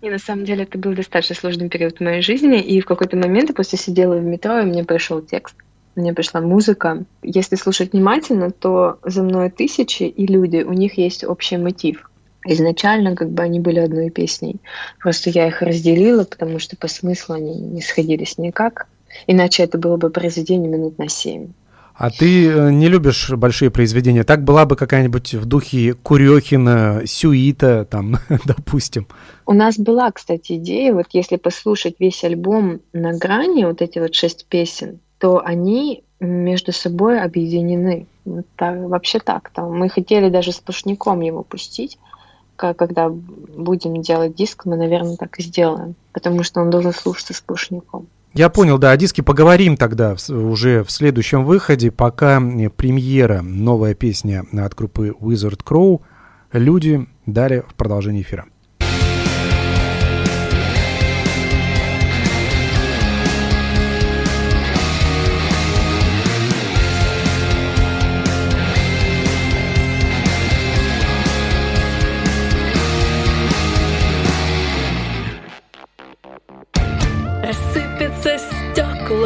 И 0.00 0.08
на 0.08 0.18
самом 0.18 0.44
деле 0.44 0.62
это 0.62 0.78
был 0.78 0.92
достаточно 0.92 1.34
сложный 1.34 1.68
период 1.68 1.96
в 1.96 2.00
моей 2.02 2.22
жизни. 2.22 2.60
И 2.60 2.80
в 2.80 2.84
какой-то 2.84 3.16
момент 3.16 3.48
я 3.48 3.54
просто 3.54 3.76
сидела 3.76 4.14
в 4.14 4.22
метро, 4.22 4.60
и 4.60 4.64
мне 4.64 4.84
пришел 4.84 5.20
текст. 5.22 5.56
Мне 5.96 6.14
пришла 6.14 6.40
музыка. 6.40 7.04
Если 7.24 7.56
слушать 7.56 7.92
внимательно, 7.92 8.52
то 8.52 9.00
за 9.02 9.24
мной 9.24 9.50
тысячи 9.50 10.04
и 10.04 10.24
люди, 10.24 10.58
у 10.58 10.72
них 10.72 10.98
есть 10.98 11.24
общий 11.24 11.56
мотив. 11.56 12.07
Изначально 12.50 13.14
как 13.14 13.30
бы 13.30 13.42
они 13.42 13.60
были 13.60 13.78
одной 13.78 14.10
песней. 14.10 14.56
Просто 15.00 15.30
я 15.30 15.48
их 15.48 15.60
разделила, 15.60 16.24
потому 16.24 16.58
что 16.58 16.76
по 16.76 16.88
смыслу 16.88 17.34
они 17.34 17.54
не 17.54 17.82
сходились 17.82 18.38
никак. 18.38 18.86
Иначе 19.26 19.64
это 19.64 19.76
было 19.76 19.96
бы 19.96 20.10
произведение 20.10 20.70
минут 20.70 20.98
на 20.98 21.08
семь. 21.08 21.48
А 21.94 22.10
ты 22.10 22.48
э, 22.48 22.70
не 22.70 22.88
любишь 22.88 23.28
большие 23.30 23.70
произведения? 23.70 24.22
Так 24.22 24.44
была 24.44 24.64
бы 24.64 24.76
какая-нибудь 24.76 25.34
в 25.34 25.44
духе 25.46 25.94
Курехина, 25.94 27.02
Сюита, 27.04 27.84
там, 27.84 28.16
допустим. 28.44 29.08
У 29.44 29.52
нас 29.52 29.76
была, 29.76 30.10
кстати, 30.12 30.52
идея, 30.52 30.94
вот 30.94 31.06
если 31.12 31.36
послушать 31.36 31.96
весь 31.98 32.22
альбом 32.22 32.80
на 32.92 33.18
грани, 33.18 33.64
вот 33.64 33.82
эти 33.82 33.98
вот 33.98 34.14
шесть 34.14 34.46
песен, 34.46 35.00
то 35.18 35.44
они 35.44 36.04
между 36.20 36.72
собой 36.72 37.20
объединены. 37.20 38.06
Так, 38.56 38.78
вообще 38.78 39.18
так. 39.18 39.50
Там, 39.50 39.76
мы 39.76 39.88
хотели 39.88 40.28
даже 40.28 40.52
сплошняком 40.52 41.20
его 41.20 41.42
пустить. 41.42 41.98
Когда 42.74 43.08
будем 43.08 44.02
делать 44.02 44.34
диск, 44.34 44.64
мы, 44.66 44.76
наверное, 44.76 45.16
так 45.16 45.38
и 45.38 45.42
сделаем. 45.42 45.94
Потому 46.12 46.42
что 46.42 46.60
он 46.60 46.70
должен 46.70 46.92
слушаться 46.92 47.32
сплошняком. 47.34 48.06
Я 48.34 48.50
понял, 48.50 48.78
да, 48.78 48.90
о 48.90 48.96
диске 48.96 49.22
поговорим 49.22 49.76
тогда 49.76 50.16
с- 50.16 50.28
уже 50.30 50.84
в 50.84 50.90
следующем 50.90 51.44
выходе, 51.44 51.90
пока 51.90 52.40
э, 52.40 52.68
премьера, 52.68 53.40
новая 53.42 53.94
песня 53.94 54.44
от 54.52 54.74
группы 54.74 55.14
Wizard 55.20 55.60
Crow, 55.64 56.00
люди, 56.52 57.06
далее 57.26 57.62
в 57.66 57.74
продолжении 57.74 58.22
эфира. 58.22 58.44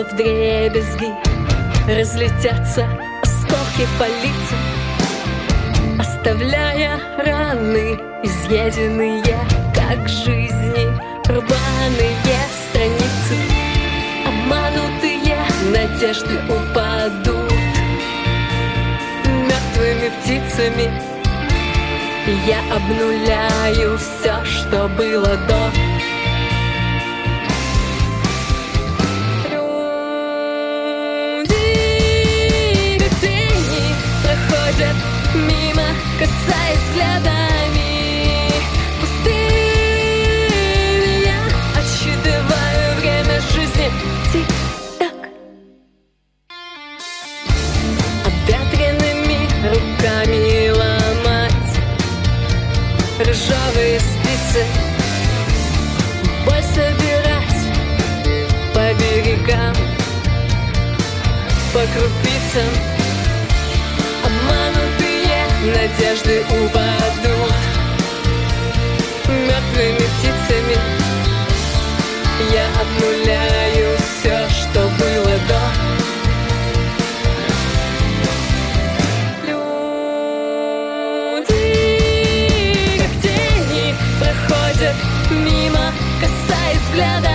Стекла 0.02 0.04
в 0.04 0.16
дребезги 0.16 1.12
Разлетятся 1.88 2.86
осколки 3.22 3.86
по 3.98 4.04
лицам 4.04 4.58
Оставляя 5.98 7.00
раны 7.18 7.98
изъеденные 8.22 9.38
Как 9.74 10.08
жизни 10.08 10.86
рваные 11.26 12.16
страницы 12.68 13.36
Обманутые 14.26 15.36
надежды 15.72 16.38
упадут. 16.48 17.52
Мертвыми 19.24 20.10
птицами 20.20 20.92
Я 22.46 22.60
обнуляю 22.74 23.98
все, 23.98 24.44
что 24.44 24.88
было 24.88 25.36
до 25.48 25.91
проходят 34.82 34.96
мимо, 35.34 35.86
касаясь 36.18 36.78
взглядами 36.88 38.50
пустыми. 39.00 40.44
Я 41.24 41.38
отсчитываю 41.78 42.86
время 43.00 43.36
жизни. 43.52 43.88
Тик-так. 44.32 45.20
Обветренными 48.26 49.40
руками 49.68 50.70
ломать 50.70 51.72
ржавые 53.20 54.00
спицы. 54.00 54.62
Боль 56.44 56.64
собирать 56.74 57.62
по 58.74 58.84
берегам 58.94 59.76
по 61.72 61.80
крупицам 61.80 62.91
надежды 65.62 66.42
упадут 66.50 67.54
мертвыми 69.28 70.06
птицами. 70.18 70.76
Я 72.52 72.66
обнуляю 72.80 73.96
все, 73.98 74.48
что 74.48 74.80
было 74.98 75.34
до. 75.48 75.62
Люди, 81.32 81.56
как 82.98 83.12
тени, 83.22 83.94
проходят 84.18 84.96
мимо, 85.30 85.84
касаясь 86.20 86.82
взгляда. 86.88 87.31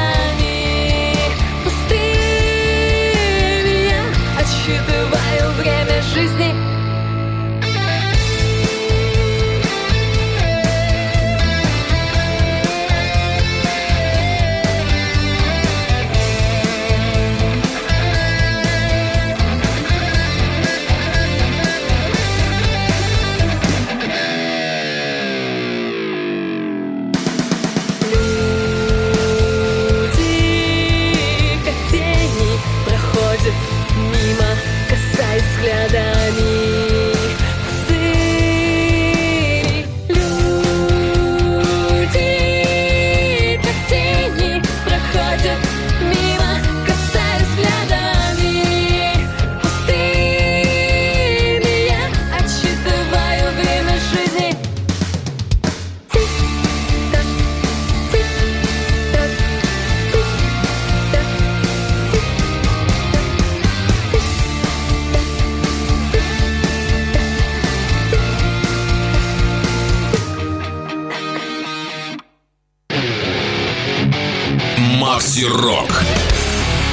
Рок. 75.17 76.03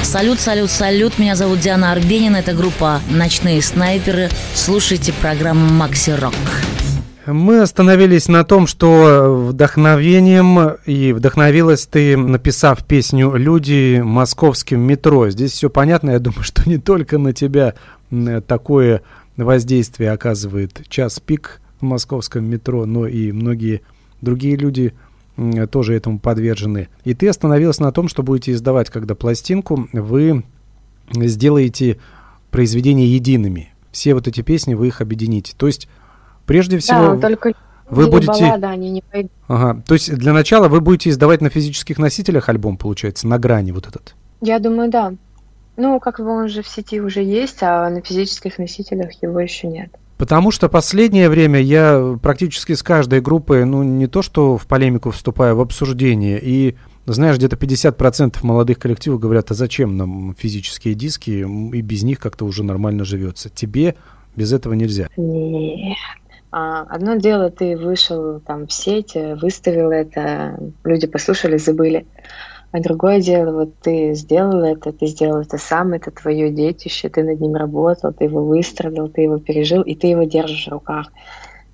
Салют, 0.01 0.39
салют, 0.39 0.71
салют. 0.71 1.19
Меня 1.19 1.35
зовут 1.35 1.59
Диана 1.59 1.91
Арбенина. 1.91 2.37
Это 2.37 2.55
группа 2.55 2.99
«Ночные 3.07 3.61
снайперы». 3.61 4.29
Слушайте 4.55 5.13
программу 5.21 5.71
«Макси 5.71 6.09
Рок». 6.09 6.33
Мы 7.27 7.61
остановились 7.61 8.27
на 8.27 8.43
том, 8.43 8.65
что 8.65 9.47
вдохновением 9.49 10.71
и 10.87 11.13
вдохновилась 11.13 11.85
ты, 11.85 12.17
написав 12.17 12.83
песню 12.83 13.35
«Люди» 13.35 14.01
московским 14.03 14.79
метро. 14.79 15.29
Здесь 15.29 15.51
все 15.51 15.69
понятно. 15.69 16.09
Я 16.09 16.19
думаю, 16.19 16.43
что 16.43 16.67
не 16.67 16.79
только 16.79 17.19
на 17.19 17.31
тебя 17.31 17.75
такое 18.47 19.03
воздействие 19.37 20.11
оказывает 20.11 20.81
час 20.89 21.19
пик 21.19 21.61
в 21.79 21.83
московском 21.83 22.43
метро, 22.45 22.87
но 22.87 23.05
и 23.05 23.31
многие 23.31 23.81
другие 24.21 24.55
люди 24.55 24.95
тоже 25.71 25.95
этому 25.95 26.19
подвержены. 26.19 26.89
И 27.03 27.13
ты 27.13 27.27
остановился 27.27 27.83
на 27.83 27.91
том, 27.91 28.07
что 28.07 28.23
будете 28.23 28.51
издавать, 28.51 28.89
когда 28.89 29.15
пластинку, 29.15 29.87
вы 29.91 30.43
сделаете 31.11 31.99
произведения 32.51 33.07
едиными. 33.07 33.73
Все 33.91 34.13
вот 34.13 34.27
эти 34.27 34.41
песни 34.41 34.73
вы 34.73 34.87
их 34.87 35.01
объедините. 35.01 35.53
То 35.57 35.67
есть, 35.67 35.87
прежде 36.45 36.79
всего, 36.79 37.15
да, 37.15 37.27
только 37.27 37.53
вы 37.89 38.07
будете... 38.07 38.31
Баллада, 38.31 38.69
они 38.69 38.89
не 38.89 39.01
пойдут. 39.01 39.31
Ага. 39.47 39.81
То 39.85 39.93
есть, 39.93 40.13
для 40.15 40.33
начала 40.33 40.67
вы 40.67 40.81
будете 40.81 41.09
издавать 41.09 41.41
на 41.41 41.49
физических 41.49 41.97
носителях 41.97 42.49
альбом, 42.49 42.77
получается, 42.77 43.27
на 43.27 43.37
грани 43.37 43.71
вот 43.71 43.87
этот? 43.87 44.15
Я 44.41 44.59
думаю, 44.59 44.89
да. 44.89 45.13
Ну, 45.77 45.99
как 45.99 46.19
бы 46.19 46.29
он 46.29 46.47
же 46.47 46.61
в 46.61 46.67
сети 46.67 47.01
уже 47.01 47.21
есть, 47.21 47.61
а 47.61 47.89
на 47.89 48.01
физических 48.01 48.57
носителях 48.57 49.11
его 49.21 49.39
еще 49.39 49.67
нет. 49.67 49.91
Потому 50.17 50.51
что 50.51 50.69
последнее 50.69 51.29
время 51.29 51.59
я 51.59 52.17
практически 52.21 52.73
с 52.73 52.83
каждой 52.83 53.19
группой, 53.19 53.65
ну, 53.65 53.83
не 53.83 54.07
то 54.07 54.21
что 54.21 54.57
в 54.57 54.65
полемику 54.65 55.11
вступаю, 55.11 55.57
в 55.57 55.61
обсуждение. 55.61 56.39
И, 56.41 56.75
знаешь, 57.05 57.37
где-то 57.37 57.57
50% 57.57 58.37
молодых 58.43 58.79
коллективов 58.79 59.19
говорят, 59.19 59.51
а 59.51 59.53
зачем 59.53 59.97
нам 59.97 60.33
физические 60.37 60.93
диски, 60.93 61.45
и 61.75 61.81
без 61.81 62.03
них 62.03 62.19
как-то 62.19 62.45
уже 62.45 62.63
нормально 62.63 63.03
живется. 63.03 63.49
Тебе 63.49 63.95
без 64.35 64.53
этого 64.53 64.73
нельзя. 64.73 65.09
Нет. 65.17 65.97
А, 66.51 66.83
одно 66.83 67.15
дело, 67.15 67.49
ты 67.49 67.75
вышел 67.75 68.39
там 68.39 68.67
в 68.67 68.71
сеть, 68.71 69.15
выставил 69.15 69.91
это, 69.91 70.57
люди 70.85 71.07
послушали, 71.07 71.57
забыли. 71.57 72.05
А 72.75 72.81
другое 72.81 73.21
дело, 73.21 73.53
вот 73.53 73.79
ты 73.79 74.13
сделал 74.15 74.61
это, 74.61 74.91
ты 74.91 75.05
сделал 75.05 75.39
это 75.39 75.57
сам, 75.57 75.93
это 75.93 76.11
твое 76.11 76.51
детище, 76.51 77.07
ты 77.07 77.23
над 77.23 77.39
ним 77.39 77.55
работал, 77.55 78.11
ты 78.11 78.25
его 78.25 78.43
выстрадал, 78.43 79.07
ты 79.07 79.21
его 79.21 79.39
пережил, 79.39 79.81
и 79.81 79.95
ты 79.95 80.07
его 80.07 80.23
держишь 80.23 80.67
в 80.67 80.71
руках. 80.71 81.07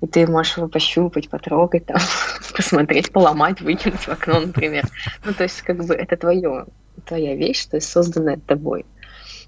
И 0.00 0.06
ты 0.06 0.28
можешь 0.28 0.58
его 0.58 0.68
пощупать, 0.68 1.28
потрогать, 1.28 1.86
там, 1.86 1.96
посмотреть, 2.56 3.10
поломать, 3.10 3.60
выкинуть 3.60 3.98
в 3.98 4.08
окно, 4.10 4.42
например. 4.42 4.84
Ну, 5.24 5.34
то 5.34 5.42
есть, 5.42 5.62
как 5.62 5.84
бы, 5.84 5.92
это 5.92 6.16
твое, 6.16 6.66
твоя 7.04 7.34
вещь, 7.34 7.66
то 7.66 7.78
есть, 7.78 7.90
созданная 7.90 8.38
тобой. 8.38 8.86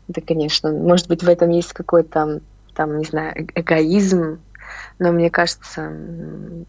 Это, 0.09 0.23
конечно, 0.23 0.73
может 0.73 1.07
быть, 1.07 1.23
в 1.23 1.29
этом 1.29 1.51
есть 1.51 1.73
какой-то, 1.73 2.41
там, 2.75 2.99
не 2.99 3.05
знаю, 3.05 3.33
э, 3.37 3.61
эгоизм, 3.61 4.41
но 4.99 5.13
мне 5.13 5.31
кажется, 5.31 5.93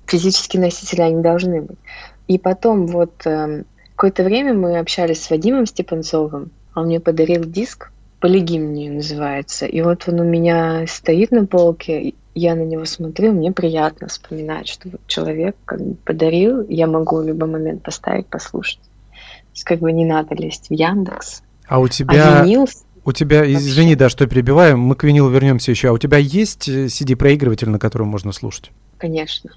физические 0.05 0.61
носители, 0.61 1.01
они 1.01 1.23
должны 1.23 1.63
быть. 1.63 1.79
И 2.27 2.37
потом 2.37 2.85
вот 2.85 3.25
эм, 3.25 3.65
Какое-то 3.95 4.23
время 4.23 4.53
мы 4.53 4.77
общались 4.77 5.23
с 5.23 5.29
Вадимом 5.29 5.65
Степанцовым, 5.65 6.51
он 6.75 6.87
мне 6.87 6.99
подарил 6.99 7.45
диск, 7.45 7.91
полигимния 8.19 8.91
называется. 8.91 9.65
И 9.65 9.81
вот 9.81 10.03
он 10.07 10.19
у 10.19 10.23
меня 10.23 10.85
стоит 10.87 11.31
на 11.31 11.45
полке, 11.45 12.13
я 12.33 12.55
на 12.55 12.63
него 12.63 12.83
смотрю, 12.83 13.31
мне 13.31 13.53
приятно 13.53 14.09
вспоминать, 14.09 14.67
что 14.67 14.89
вот 14.89 15.01
человек 15.07 15.55
как 15.63 15.79
бы 15.79 15.95
подарил, 15.95 16.65
я 16.67 16.87
могу 16.87 17.21
в 17.21 17.25
любой 17.25 17.47
момент 17.47 17.83
поставить, 17.83 18.27
послушать. 18.27 18.79
То 18.79 19.51
есть 19.53 19.63
как 19.63 19.79
бы 19.79 19.93
не 19.93 20.05
надо 20.05 20.35
лезть 20.35 20.67
в 20.67 20.73
Яндекс. 20.73 21.41
А 21.67 21.79
у 21.79 21.87
тебя... 21.87 22.41
А 22.41 22.43
винил... 22.43 22.67
У 23.05 23.11
тебя, 23.11 23.49
извини, 23.49 23.95
да, 23.95 24.09
что 24.09 24.25
перебиваем, 24.25 24.79
мы 24.79 24.95
к 24.95 25.03
винилу 25.03 25.29
вернемся 25.29 25.69
еще. 25.69 25.89
А 25.89 25.93
у 25.93 25.99
тебя 25.99 26.17
есть 26.17 26.67
CD-проигрыватель, 26.67 27.69
на 27.69 27.77
котором 27.77 28.07
можно 28.07 28.31
слушать? 28.31 28.71
Конечно. 28.97 29.51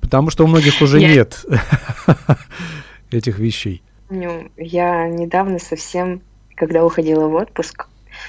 Потому 0.00 0.30
что 0.30 0.44
у 0.44 0.48
многих 0.48 0.82
уже 0.82 1.00
я... 1.00 1.08
нет 1.08 1.46
этих 3.14 3.38
вещей? 3.38 3.82
Ну, 4.08 4.50
я 4.56 5.08
недавно 5.08 5.58
совсем, 5.58 6.22
когда 6.56 6.84
уходила 6.84 7.28
в 7.28 7.34
отпуск, 7.34 7.86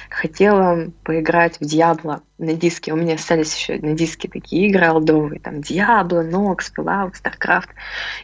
хотела 0.10 0.92
поиграть 1.04 1.60
в 1.60 1.66
Диабло 1.66 2.22
на 2.38 2.54
диске. 2.54 2.94
У 2.94 2.96
меня 2.96 3.16
остались 3.16 3.56
еще 3.56 3.80
на 3.80 3.94
диске 3.94 4.28
такие 4.28 4.68
игры 4.68 4.86
алдовые, 4.86 5.40
там 5.40 5.62
Диабло, 5.62 6.22
Нокс, 6.22 6.72
Fallout, 6.78 7.14
StarCraft. 7.14 7.70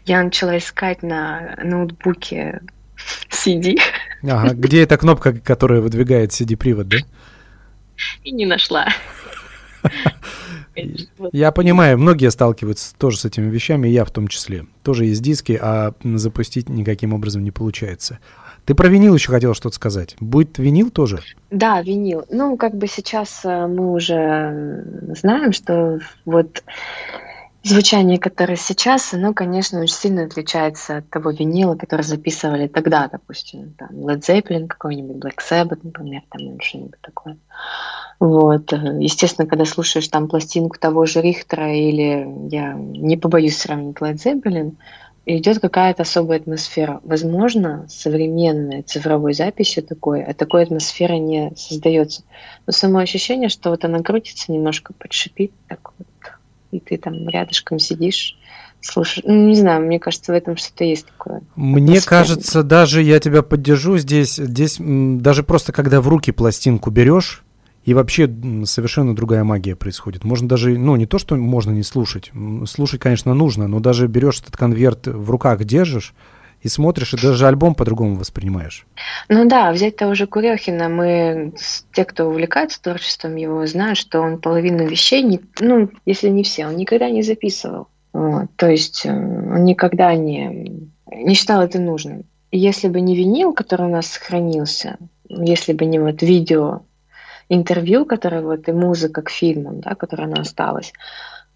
Я 0.05 0.23
начала 0.23 0.57
искать 0.57 1.01
на 1.03 1.57
ноутбуке 1.63 2.61
CD. 3.29 3.77
Ага, 4.23 4.53
где 4.53 4.83
эта 4.83 4.97
кнопка, 4.97 5.33
которая 5.33 5.81
выдвигает 5.81 6.31
CD-привод, 6.31 6.87
да? 6.87 6.97
И 8.23 8.31
не 8.31 8.45
нашла. 8.45 8.87
Я 11.31 11.51
понимаю, 11.51 11.97
многие 11.97 12.29
сталкиваются 12.31 12.95
тоже 12.95 13.19
с 13.19 13.25
этими 13.25 13.49
вещами, 13.49 13.87
и 13.87 13.91
я 13.91 14.05
в 14.05 14.11
том 14.11 14.27
числе. 14.27 14.65
Тоже 14.83 15.05
есть 15.05 15.21
диски, 15.21 15.57
а 15.61 15.93
запустить 16.03 16.69
никаким 16.69 17.13
образом 17.13 17.43
не 17.43 17.51
получается. 17.51 18.19
Ты 18.65 18.75
про 18.75 18.89
винил 18.89 19.15
еще 19.15 19.31
хотела 19.31 19.53
что-то 19.53 19.75
сказать. 19.75 20.17
Будет 20.19 20.57
винил 20.57 20.89
тоже? 20.89 21.21
Да, 21.51 21.81
винил. 21.81 22.25
Ну, 22.29 22.57
как 22.57 22.75
бы 22.75 22.87
сейчас 22.87 23.45
э, 23.45 23.65
мы 23.65 23.93
уже 23.93 24.83
знаем, 25.15 25.53
что 25.53 25.99
вот 26.25 26.63
звучание, 27.63 28.17
которое 28.17 28.57
сейчас, 28.57 29.13
оно, 29.13 29.33
конечно, 29.33 29.79
очень 29.79 29.95
сильно 29.95 30.23
отличается 30.23 30.97
от 30.97 31.09
того 31.09 31.31
винила, 31.31 31.75
который 31.75 32.01
записывали 32.01 32.67
тогда, 32.67 33.07
допустим, 33.09 33.73
там, 33.77 33.89
Led 33.89 34.19
Zeppelin 34.19 34.67
какой-нибудь, 34.67 35.17
Black 35.17 35.37
Sabbath, 35.37 35.79
например, 35.83 36.23
там, 36.29 36.41
или 36.41 36.61
что-нибудь 36.61 36.99
такое. 37.01 37.37
Вот. 38.19 38.71
Естественно, 38.71 39.47
когда 39.47 39.65
слушаешь 39.65 40.07
там 40.07 40.27
пластинку 40.27 40.77
того 40.79 41.05
же 41.05 41.21
Рихтера 41.21 41.73
или, 41.73 42.27
я 42.49 42.73
не 42.73 43.17
побоюсь 43.17 43.57
сравнить 43.57 43.97
Led 43.97 44.15
Zeppelin, 44.15 44.75
идет 45.27 45.59
какая-то 45.59 46.03
особая 46.03 46.39
атмосфера. 46.39 47.01
Возможно, 47.03 47.85
современной 47.89 48.81
цифровой 48.81 49.33
записью 49.33 49.83
такой, 49.83 50.23
а 50.23 50.33
такой 50.33 50.63
атмосферы 50.63 51.17
не 51.19 51.51
создается. 51.55 52.23
Но 52.65 52.73
само 52.73 52.99
ощущение, 52.99 53.49
что 53.49 53.69
вот 53.69 53.83
она 53.85 54.01
крутится 54.01 54.51
немножко, 54.51 54.93
подшипит, 54.93 55.51
так 55.67 55.91
вот, 55.97 56.07
и 56.71 56.79
ты 56.79 56.97
там 56.97 57.27
рядышком 57.27 57.77
сидишь, 57.77 58.37
слушаешь. 58.81 59.25
Ну, 59.27 59.47
не 59.47 59.55
знаю, 59.55 59.85
мне 59.85 59.99
кажется, 59.99 60.31
в 60.31 60.35
этом 60.35 60.55
что-то 60.55 60.85
есть 60.85 61.07
такое. 61.07 61.41
Мне 61.55 62.01
кажется, 62.01 62.63
даже 62.63 63.01
я 63.03 63.19
тебя 63.19 63.41
поддержу 63.41 63.97
здесь, 63.97 64.35
здесь 64.35 64.77
даже 64.79 65.43
просто 65.43 65.73
когда 65.73 66.01
в 66.01 66.07
руки 66.07 66.31
пластинку 66.31 66.89
берешь, 66.89 67.43
и 67.87 67.93
вообще 67.93 68.29
совершенно 68.65 69.15
другая 69.15 69.45
магия 69.45 69.73
происходит. 69.77 70.25
Можно 70.25 70.49
даже, 70.49 70.77
ну, 70.77 70.97
не 70.97 71.05
то, 71.05 71.17
что 71.17 71.37
можно 71.37 71.71
не 71.71 71.83
слушать. 71.83 72.31
Слушать, 72.65 72.99
конечно, 72.99 73.33
нужно, 73.33 73.69
но 73.69 73.79
даже 73.79 74.07
берешь 74.07 74.41
этот 74.41 74.57
конверт 74.57 75.07
в 75.07 75.29
руках, 75.31 75.63
держишь, 75.63 76.13
и 76.61 76.67
смотришь, 76.67 77.13
и 77.13 77.21
даже 77.21 77.47
альбом 77.47 77.75
по-другому 77.75 78.15
воспринимаешь. 78.15 78.85
Ну 79.29 79.47
да, 79.47 79.71
взять 79.71 79.95
того 79.95 80.15
же 80.15 80.27
Курехина, 80.27 80.89
мы, 80.89 81.53
те, 81.93 82.03
кто 82.03 82.27
увлекается 82.27 82.81
творчеством 82.81 83.37
его, 83.37 83.65
знают, 83.65 83.97
что 83.97 84.19
он 84.19 84.41
половину 84.41 84.85
вещей, 84.85 85.23
не, 85.23 85.39
ну, 85.61 85.89
если 86.05 86.27
не 86.27 86.43
все, 86.43 86.67
он 86.67 86.75
никогда 86.75 87.09
не 87.09 87.23
записывал. 87.23 87.87
Вот, 88.11 88.49
то 88.57 88.67
есть 88.67 89.05
э, 89.05 89.11
он 89.11 89.63
никогда 89.63 90.13
не, 90.13 90.89
не 91.09 91.35
считал 91.35 91.61
это 91.61 91.79
нужным. 91.79 92.25
Если 92.51 92.89
бы 92.89 92.99
не 92.99 93.15
винил, 93.15 93.53
который 93.53 93.85
у 93.85 93.91
нас 93.91 94.07
сохранился, 94.07 94.97
если 95.29 95.71
бы 95.71 95.85
не 95.85 95.99
вот 95.99 96.21
видео 96.21 96.81
интервью, 97.49 98.05
которое 98.05 98.41
вот 98.41 98.67
и 98.67 98.71
музыка 98.71 99.21
к 99.21 99.29
фильмам, 99.29 99.81
да, 99.81 99.95
которая 99.95 100.27
она 100.27 100.41
осталась, 100.41 100.93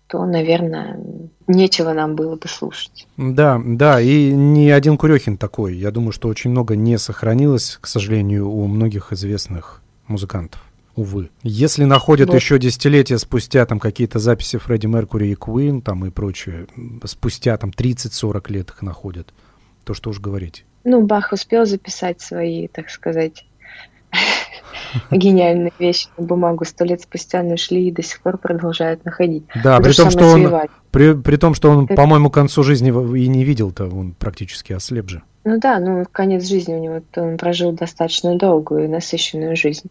то, 0.08 0.26
наверное, 0.26 1.00
нечего 1.48 1.94
нам 1.94 2.16
было 2.16 2.36
бы 2.36 2.48
слушать. 2.48 3.08
Да, 3.16 3.62
да, 3.64 4.02
и 4.02 4.32
не 4.32 4.70
один 4.70 4.98
Курехин 4.98 5.38
такой. 5.38 5.76
Я 5.76 5.92
думаю, 5.92 6.12
что 6.12 6.28
очень 6.28 6.52
много 6.52 6.76
не 6.76 6.98
сохранилось, 6.98 7.78
к 7.80 7.88
сожалению, 7.88 8.50
у 8.50 8.68
многих 8.68 9.14
известных 9.14 9.82
музыкантов. 10.08 10.62
Увы. 10.96 11.30
Если 11.44 11.86
находят 11.86 12.28
вот. 12.28 12.36
еще 12.36 12.60
десятилетия 12.60 13.18
спустя 13.18 13.66
там 13.66 13.80
какие-то 13.80 14.20
записи 14.20 14.58
Фредди 14.58 14.88
Меркури 14.88 15.28
и 15.28 15.36
Куин 15.36 15.82
там 15.82 16.06
и 16.06 16.10
прочее, 16.10 16.68
спустя 17.06 17.58
там 17.58 17.70
30-40 17.70 18.52
лет 18.52 18.70
их 18.70 18.82
находят, 18.82 19.34
то 19.86 19.94
что 19.94 20.10
уж 20.10 20.20
говорить. 20.20 20.66
Ну, 20.84 21.06
Бах 21.06 21.32
успел 21.32 21.66
записать 21.66 22.20
свои, 22.20 22.68
так 22.68 22.90
сказать, 22.90 23.46
гениальные 25.12 25.74
вещи 25.80 26.08
на 26.18 26.26
бумагу 26.26 26.66
сто 26.66 26.86
лет 26.86 27.02
спустя 27.02 27.44
нашли 27.44 27.88
и 27.88 27.92
до 27.92 28.04
сих 28.04 28.22
пор 28.22 28.38
продолжают 28.38 29.06
находить. 29.06 29.44
Да, 29.64 29.80
при 29.80 29.94
том, 29.94 30.10
что 30.10 30.26
он, 30.26 30.70
при, 30.92 31.14
при 31.14 31.36
том, 31.38 31.54
что 31.54 31.70
он, 31.70 31.88
по-моему, 31.88 32.30
к 32.30 32.34
концу 32.34 32.64
жизни 32.64 32.90
и 32.90 33.28
не 33.28 33.44
видел-то, 33.44 33.86
он 33.86 34.14
практически 34.14 34.74
ослеп 34.74 35.10
же. 35.10 35.24
Ну 35.44 35.60
да, 35.60 35.80
ну 35.80 36.06
конец 36.12 36.48
жизни 36.48 36.74
у 36.76 36.80
него, 36.80 37.02
он 37.16 37.38
прожил 37.38 37.72
достаточно 37.72 38.38
долгую 38.38 38.86
и 38.86 38.88
насыщенную 38.88 39.56
жизнь. 39.56 39.90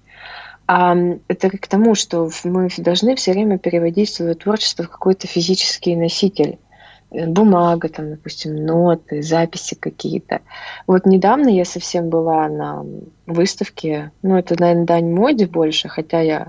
А 0.67 0.97
это 1.27 1.51
к 1.51 1.67
тому, 1.67 1.97
что 1.97 2.31
мы 2.45 2.69
должны 2.79 3.17
все 3.17 3.33
время 3.33 3.59
переводить 3.59 4.11
свое 4.11 4.35
творчество 4.35 4.85
в 4.85 4.91
какой-то 4.91 5.27
физический 5.27 5.97
носитель. 5.97 6.59
Бумага, 7.11 7.89
там, 7.89 8.11
допустим, 8.11 8.65
ноты, 8.65 9.23
записи 9.23 9.75
какие-то. 9.75 10.41
Вот 10.87 11.07
недавно 11.07 11.49
я 11.49 11.65
совсем 11.65 12.09
была 12.09 12.49
на 12.49 12.85
выставке, 13.27 14.11
ну, 14.23 14.37
это, 14.37 14.57
наверное, 14.59 14.87
дань 14.87 15.11
моде 15.11 15.47
больше, 15.47 15.89
хотя 15.89 16.21
я 16.21 16.49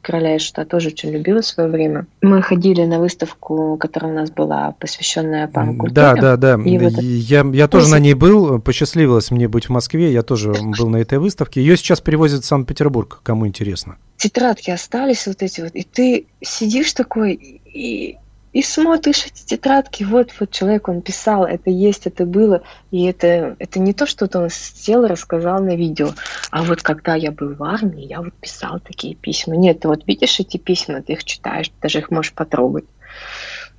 короля 0.00 0.36
и 0.36 0.38
шута 0.38 0.64
тоже 0.64 0.88
очень 0.88 1.10
любила 1.10 1.42
в 1.42 1.46
свое 1.46 1.68
время. 1.68 2.06
Мы 2.20 2.42
ходили 2.42 2.84
на 2.84 2.98
выставку, 2.98 3.76
которая 3.78 4.12
у 4.12 4.14
нас 4.14 4.30
была 4.30 4.74
посвященная 4.78 5.48
панк-культуре. 5.48 5.94
Да, 5.94 6.14
да, 6.14 6.36
да. 6.36 6.62
И 6.62 6.78
вот 6.78 6.94
я, 7.02 7.44
я 7.52 7.68
тоже 7.68 7.88
на 7.88 7.98
ней 7.98 8.14
был, 8.14 8.58
посчастливилось 8.60 9.30
мне 9.30 9.48
быть 9.48 9.66
в 9.66 9.70
Москве, 9.70 10.12
я 10.12 10.22
тоже 10.22 10.52
был 10.52 10.88
на 10.88 10.96
этой 10.96 11.18
выставке. 11.18 11.60
Ее 11.60 11.76
сейчас 11.76 12.00
перевозят 12.00 12.44
в 12.44 12.46
Санкт-Петербург, 12.46 13.20
кому 13.22 13.46
интересно. 13.46 13.96
Тетрадки 14.16 14.70
остались 14.70 15.26
вот 15.26 15.42
эти 15.42 15.60
вот, 15.60 15.72
и 15.74 15.82
ты 15.82 16.26
сидишь 16.40 16.92
такой, 16.92 17.32
и 17.34 18.18
и 18.52 18.62
смотришь 18.62 19.26
эти 19.26 19.44
тетрадки, 19.46 20.04
вот, 20.04 20.30
вот 20.38 20.50
человек, 20.50 20.88
он 20.88 21.00
писал, 21.00 21.44
это 21.44 21.70
есть, 21.70 22.06
это 22.06 22.26
было, 22.26 22.62
и 22.90 23.04
это, 23.04 23.56
это 23.58 23.80
не 23.80 23.94
то, 23.94 24.06
что 24.06 24.28
он 24.38 24.50
сел 24.50 25.04
и 25.04 25.08
рассказал 25.08 25.62
на 25.62 25.74
видео, 25.74 26.10
а 26.50 26.62
вот 26.62 26.82
когда 26.82 27.14
я 27.14 27.32
был 27.32 27.54
в 27.54 27.62
армии, 27.64 28.04
я 28.04 28.20
вот 28.20 28.34
писал 28.34 28.80
такие 28.80 29.14
письма. 29.14 29.56
Нет, 29.56 29.80
ты 29.80 29.88
вот 29.88 30.06
видишь 30.06 30.38
эти 30.38 30.58
письма, 30.58 31.02
ты 31.02 31.14
их 31.14 31.24
читаешь, 31.24 31.72
даже 31.80 31.98
их 31.98 32.10
можешь 32.10 32.32
потрогать. 32.32 32.84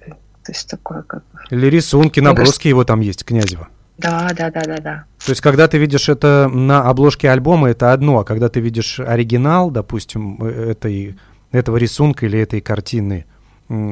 То 0.07 0.51
есть 0.51 0.69
такое 0.69 1.03
как... 1.03 1.23
Или 1.51 1.67
рисунки, 1.67 2.19
наброски 2.19 2.67
его 2.67 2.83
там 2.83 2.99
есть, 2.99 3.23
Князева. 3.23 3.69
Да, 3.97 4.29
да, 4.35 4.49
да, 4.49 4.61
да, 4.63 4.77
да. 4.77 5.05
То 5.23 5.29
есть, 5.29 5.41
когда 5.41 5.67
ты 5.67 5.77
видишь 5.77 6.09
это 6.09 6.49
на 6.51 6.89
обложке 6.89 7.29
альбома, 7.29 7.69
это 7.69 7.93
одно, 7.93 8.19
а 8.19 8.23
когда 8.25 8.49
ты 8.49 8.59
видишь 8.59 8.99
оригинал, 8.99 9.69
допустим, 9.69 10.43
э, 10.43 10.71
этой, 10.71 11.17
этого 11.51 11.77
рисунка 11.77 12.25
или 12.25 12.39
этой 12.39 12.59
картины, 12.59 13.25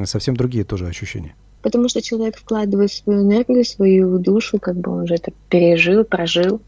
совсем 0.06 0.36
другие 0.36 0.64
тоже 0.64 0.88
ощущения. 0.88 1.36
Потому 1.62 1.90
что 1.90 2.02
человек 2.02 2.38
вкладывает 2.38 2.92
свою 2.92 3.22
энергию, 3.22 3.64
свою 3.66 4.18
душу, 4.18 4.60
как 4.60 4.76
бы 4.76 4.92
он 4.92 5.02
уже 5.02 5.16
это 5.16 5.32
пережил, 5.50 6.04
прожил. 6.04 6.62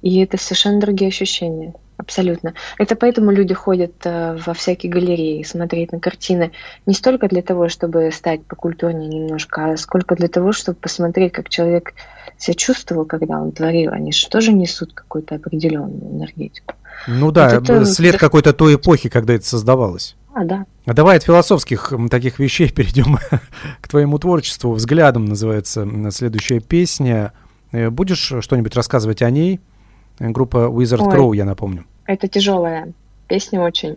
И 0.00 0.20
это 0.20 0.36
совершенно 0.36 0.80
другие 0.80 1.08
ощущения. 1.08 1.74
Абсолютно. 1.96 2.54
Это 2.78 2.94
поэтому 2.94 3.32
люди 3.32 3.52
ходят 3.54 3.94
э, 4.04 4.38
во 4.46 4.54
всякие 4.54 4.92
галереи, 4.92 5.42
смотреть 5.42 5.90
на 5.90 5.98
картины 5.98 6.52
не 6.86 6.94
столько 6.94 7.26
для 7.26 7.42
того, 7.42 7.68
чтобы 7.68 8.12
стать 8.12 8.44
покультурнее 8.44 9.08
немножко, 9.08 9.72
а 9.72 9.76
сколько 9.76 10.14
для 10.14 10.28
того, 10.28 10.52
чтобы 10.52 10.78
посмотреть, 10.78 11.32
как 11.32 11.48
человек 11.48 11.94
себя 12.38 12.54
чувствовал, 12.54 13.04
когда 13.04 13.40
он 13.40 13.50
творил. 13.50 13.90
Они 13.92 14.12
же 14.12 14.28
тоже 14.28 14.52
несут 14.52 14.92
какую-то 14.92 15.34
определенную 15.34 16.12
энергетику. 16.12 16.76
Ну 17.08 17.32
да, 17.32 17.58
вот 17.58 17.68
это... 17.68 17.84
след 17.84 18.16
какой-то 18.16 18.52
той 18.52 18.76
эпохи, 18.76 19.08
когда 19.08 19.34
это 19.34 19.44
создавалось. 19.44 20.14
А, 20.38 20.44
да. 20.44 20.66
А 20.86 20.94
давай 20.94 21.16
от 21.16 21.24
философских 21.24 21.92
таких 22.10 22.38
вещей 22.38 22.68
перейдем 22.72 23.18
к 23.80 23.88
твоему 23.88 24.18
творчеству. 24.18 24.72
«Взглядом» 24.72 25.24
называется 25.24 25.86
следующая 26.10 26.60
песня. 26.60 27.32
Э, 27.72 27.90
будешь 27.90 28.32
что-нибудь 28.40 28.76
рассказывать 28.76 29.20
о 29.22 29.30
ней? 29.30 29.60
Группа 30.20 30.68
Wizard 30.68 31.02
Ой, 31.02 31.14
Crow, 31.14 31.36
я 31.36 31.44
напомню. 31.44 31.84
Это 32.06 32.28
тяжелая 32.28 32.92
песня 33.26 33.60
очень. 33.60 33.96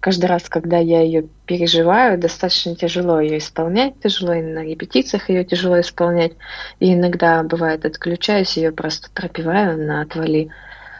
Каждый 0.00 0.26
раз, 0.26 0.48
когда 0.48 0.78
я 0.78 1.02
ее 1.02 1.26
переживаю, 1.46 2.18
достаточно 2.18 2.74
тяжело 2.74 3.20
ее 3.20 3.38
исполнять, 3.38 4.00
тяжело 4.00 4.32
и 4.32 4.42
на 4.42 4.64
репетициях 4.64 5.28
ее 5.28 5.44
тяжело 5.44 5.80
исполнять. 5.80 6.32
И 6.80 6.94
иногда 6.94 7.42
бывает 7.42 7.84
отключаюсь, 7.84 8.56
ее 8.56 8.72
просто 8.72 9.10
пропиваю 9.12 9.78
на 9.78 10.02
отвали. 10.02 10.50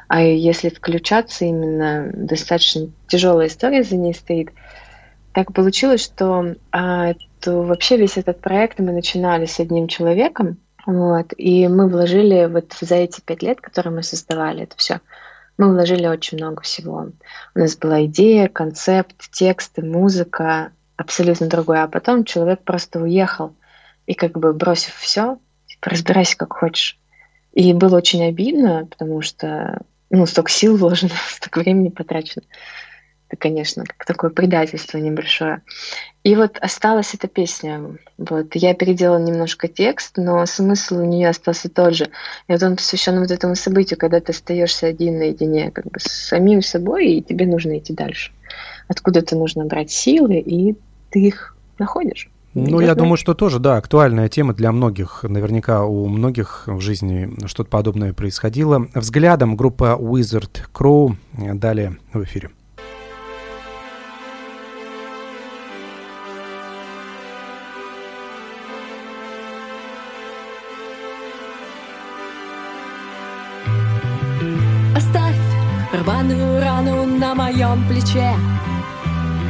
А 0.09 0.23
если 0.23 0.69
включаться, 0.69 1.45
именно 1.45 2.11
достаточно 2.13 2.89
тяжелая 3.09 3.49
история 3.49 3.83
за 3.83 3.97
ней 3.97 4.15
стоит. 4.15 4.51
Так 5.33 5.53
получилось, 5.53 6.05
что 6.05 6.55
а, 6.73 7.15
то 7.41 7.63
вообще 7.63 7.97
весь 7.97 8.17
этот 8.17 8.41
проект 8.41 8.79
мы 8.79 8.93
начинали 8.93 9.47
с 9.47 9.61
одним 9.61 9.89
человеком, 9.89 10.59
вот, 10.87 11.33
и 11.37 11.67
мы 11.69 11.89
вложили 11.89 12.47
вот 12.47 12.73
за 12.81 12.95
эти 12.95 13.21
пять 13.21 13.43
лет, 13.43 13.61
которые 13.61 13.93
мы 13.93 14.03
создавали 14.03 14.63
это 14.63 14.77
все, 14.77 15.01
мы 15.59 15.73
вложили 15.73 16.07
очень 16.07 16.39
много 16.39 16.63
всего. 16.63 17.09
У 17.55 17.59
нас 17.59 17.77
была 17.77 18.05
идея, 18.05 18.49
концепт, 18.49 19.31
тексты, 19.33 19.83
музыка, 19.83 20.71
абсолютно 20.97 21.49
другое. 21.49 21.83
А 21.83 21.89
потом 21.89 22.25
человек 22.25 22.63
просто 22.63 23.01
уехал 23.01 23.55
и 24.07 24.15
как 24.15 24.39
бы 24.39 24.53
бросив 24.53 24.95
все, 24.95 25.39
типа, 25.67 25.91
разбирайся 25.91 26.37
как 26.37 26.53
хочешь. 26.53 26.99
И 27.53 27.73
было 27.73 27.97
очень 27.97 28.25
обидно, 28.25 28.87
потому 28.91 29.23
что 29.23 29.81
ну, 30.11 30.27
столько 30.27 30.51
сил 30.51 30.77
вложено, 30.77 31.13
столько 31.29 31.61
времени 31.61 31.89
потрачено. 31.89 32.45
Это, 33.29 33.41
конечно, 33.41 33.85
такое 34.07 34.31
предательство 34.31 34.99
небольшое. 34.99 35.63
И 36.23 36.37
вот 36.37 36.59
осталась 36.59 37.13
эта 37.13 37.27
песня. 37.27 37.99
Вот. 38.19 38.55
Я 38.55 38.73
переделала 38.75 39.19
немножко 39.19 39.67
текст, 39.67 40.17
но 40.17 40.47
смысл 40.47 40.99
у 40.99 41.05
нее 41.05 41.29
остался 41.29 41.69
тот 41.69 41.95
же. 41.95 42.05
И 42.47 42.53
вот 42.53 42.63
он 42.63 42.77
посвящен 42.77 43.19
вот 43.19 43.33
этому 43.33 43.57
событию, 43.57 43.99
когда 43.99 44.21
ты 44.21 44.31
остаешься 44.31 44.87
один 44.87 45.19
наедине 45.19 45.73
как 45.73 45.87
бы 45.87 45.99
с 45.99 46.05
самим 46.05 46.63
собой, 46.63 47.09
и 47.09 47.23
тебе 47.23 47.47
нужно 47.47 47.79
идти 47.79 47.93
дальше. 47.93 48.31
Откуда-то 48.87 49.35
нужно 49.35 49.65
брать 49.65 49.91
силы, 49.91 50.39
и 50.39 50.77
ты 51.11 51.27
их 51.27 51.57
находишь. 51.79 52.31
Ну, 52.59 52.81
я 52.81 52.95
думаю, 52.95 53.19
что 53.19 53.35
тоже, 53.35 53.59
да, 53.59 53.77
актуальная 53.77 54.31
тема 54.31 54.55
для 54.55 54.73
многих. 54.73 55.23
Наверняка 55.25 55.85
у 55.85 56.07
многих 56.09 56.63
в 56.67 56.81
жизни 56.81 57.29
что-то 57.45 57.69
подобное 57.69 58.15
происходило. 58.15 58.87
Взглядом 58.95 59.57
группа 59.57 59.99
Wizard 60.01 60.63
Crow 60.73 61.15
далее 61.35 61.99
в 62.15 62.25
эфире. 62.25 62.49
Оставь 74.97 75.37
рваную 75.93 76.59
рану 76.63 77.05
на 77.05 77.35
моем 77.35 77.87
плече 77.87 78.33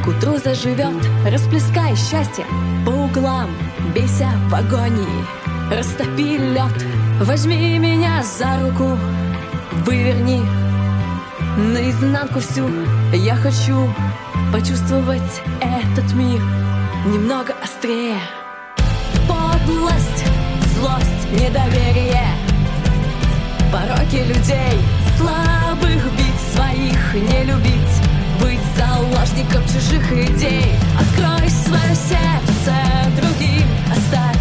к 0.07 0.09
утру 0.09 0.39
заживет, 0.39 0.97
расплескай 1.29 1.97
счастье 1.97 2.45
по 2.85 2.91
углам, 2.91 3.51
бейся 3.93 4.31
в 4.49 4.55
агонии, 4.55 5.27
растопи 5.69 6.39
лед, 6.39 6.87
возьми 7.21 7.77
меня 7.79 8.23
за 8.23 8.61
руку, 8.61 8.97
выверни 9.85 10.43
наизнанку 11.57 12.39
всю. 12.39 12.71
Я 13.13 13.35
хочу 13.35 13.93
почувствовать 14.53 15.43
этот 15.61 16.13
мир 16.15 16.41
немного 17.07 17.55
острее. 17.61 18.19
Подлость, 19.27 20.25
злость, 20.77 21.33
недоверие, 21.33 22.29
пороки 23.73 24.23
людей, 24.25 24.79
слабых 25.19 26.05
бить 26.13 26.55
своих, 26.55 27.15
не 27.15 27.43
любить 27.43 27.96
заложником 29.27 29.63
чужих 29.67 30.13
идей. 30.13 30.75
Открой 30.99 31.49
свое 31.51 31.95
сердце 31.95 32.75
другим. 33.17 33.67
Оставь 33.91 34.37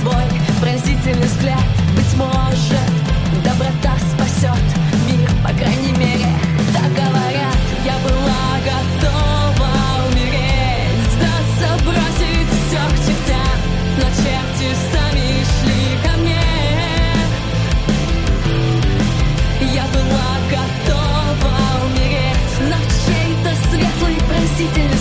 свой 0.00 0.24
пронзительный 0.60 1.26
взгляд. 1.26 1.62
Быть 1.96 2.16
может, 2.16 2.90
доброта 3.44 3.96
спасет 4.14 4.69
Но 24.60 24.99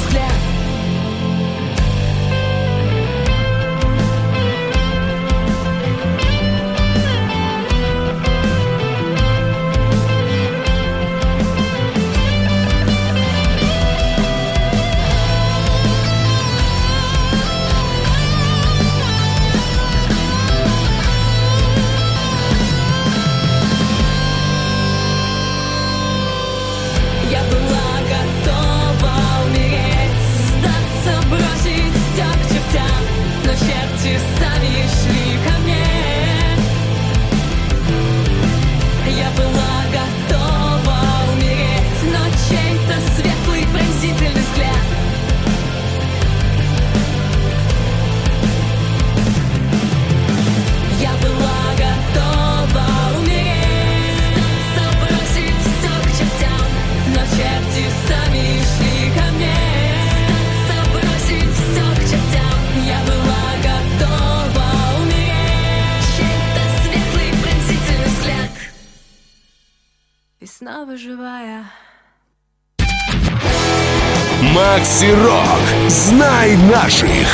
Макси 74.80 75.12
Рок. 75.12 75.90
Знай 75.90 76.56
наших. 76.72 77.28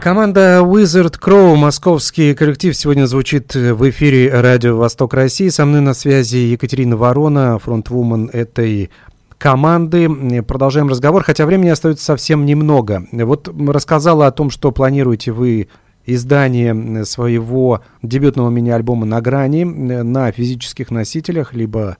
Команда 0.00 0.60
Wizard 0.62 1.18
Crow, 1.20 1.56
московский 1.56 2.34
коллектив, 2.34 2.76
сегодня 2.76 3.06
звучит 3.06 3.52
в 3.52 3.90
эфире 3.90 4.30
Радио 4.32 4.76
Восток 4.76 5.12
России. 5.14 5.48
Со 5.48 5.64
мной 5.64 5.80
на 5.80 5.92
связи 5.94 6.36
Екатерина 6.36 6.96
Ворона, 6.96 7.58
фронтвумен 7.58 8.30
этой 8.32 8.90
команды. 9.38 10.08
Продолжаем 10.44 10.86
разговор, 10.86 11.24
хотя 11.24 11.44
времени 11.46 11.70
остается 11.70 12.04
совсем 12.04 12.46
немного. 12.46 13.04
Вот 13.10 13.52
рассказала 13.66 14.28
о 14.28 14.32
том, 14.32 14.50
что 14.50 14.70
планируете 14.70 15.32
вы 15.32 15.66
издание 16.04 17.04
своего 17.04 17.80
дебютного 18.02 18.50
мини-альбома 18.50 19.04
«На 19.04 19.20
грани» 19.20 19.64
на 19.64 20.30
физических 20.30 20.92
носителях, 20.92 21.54
либо 21.54 21.96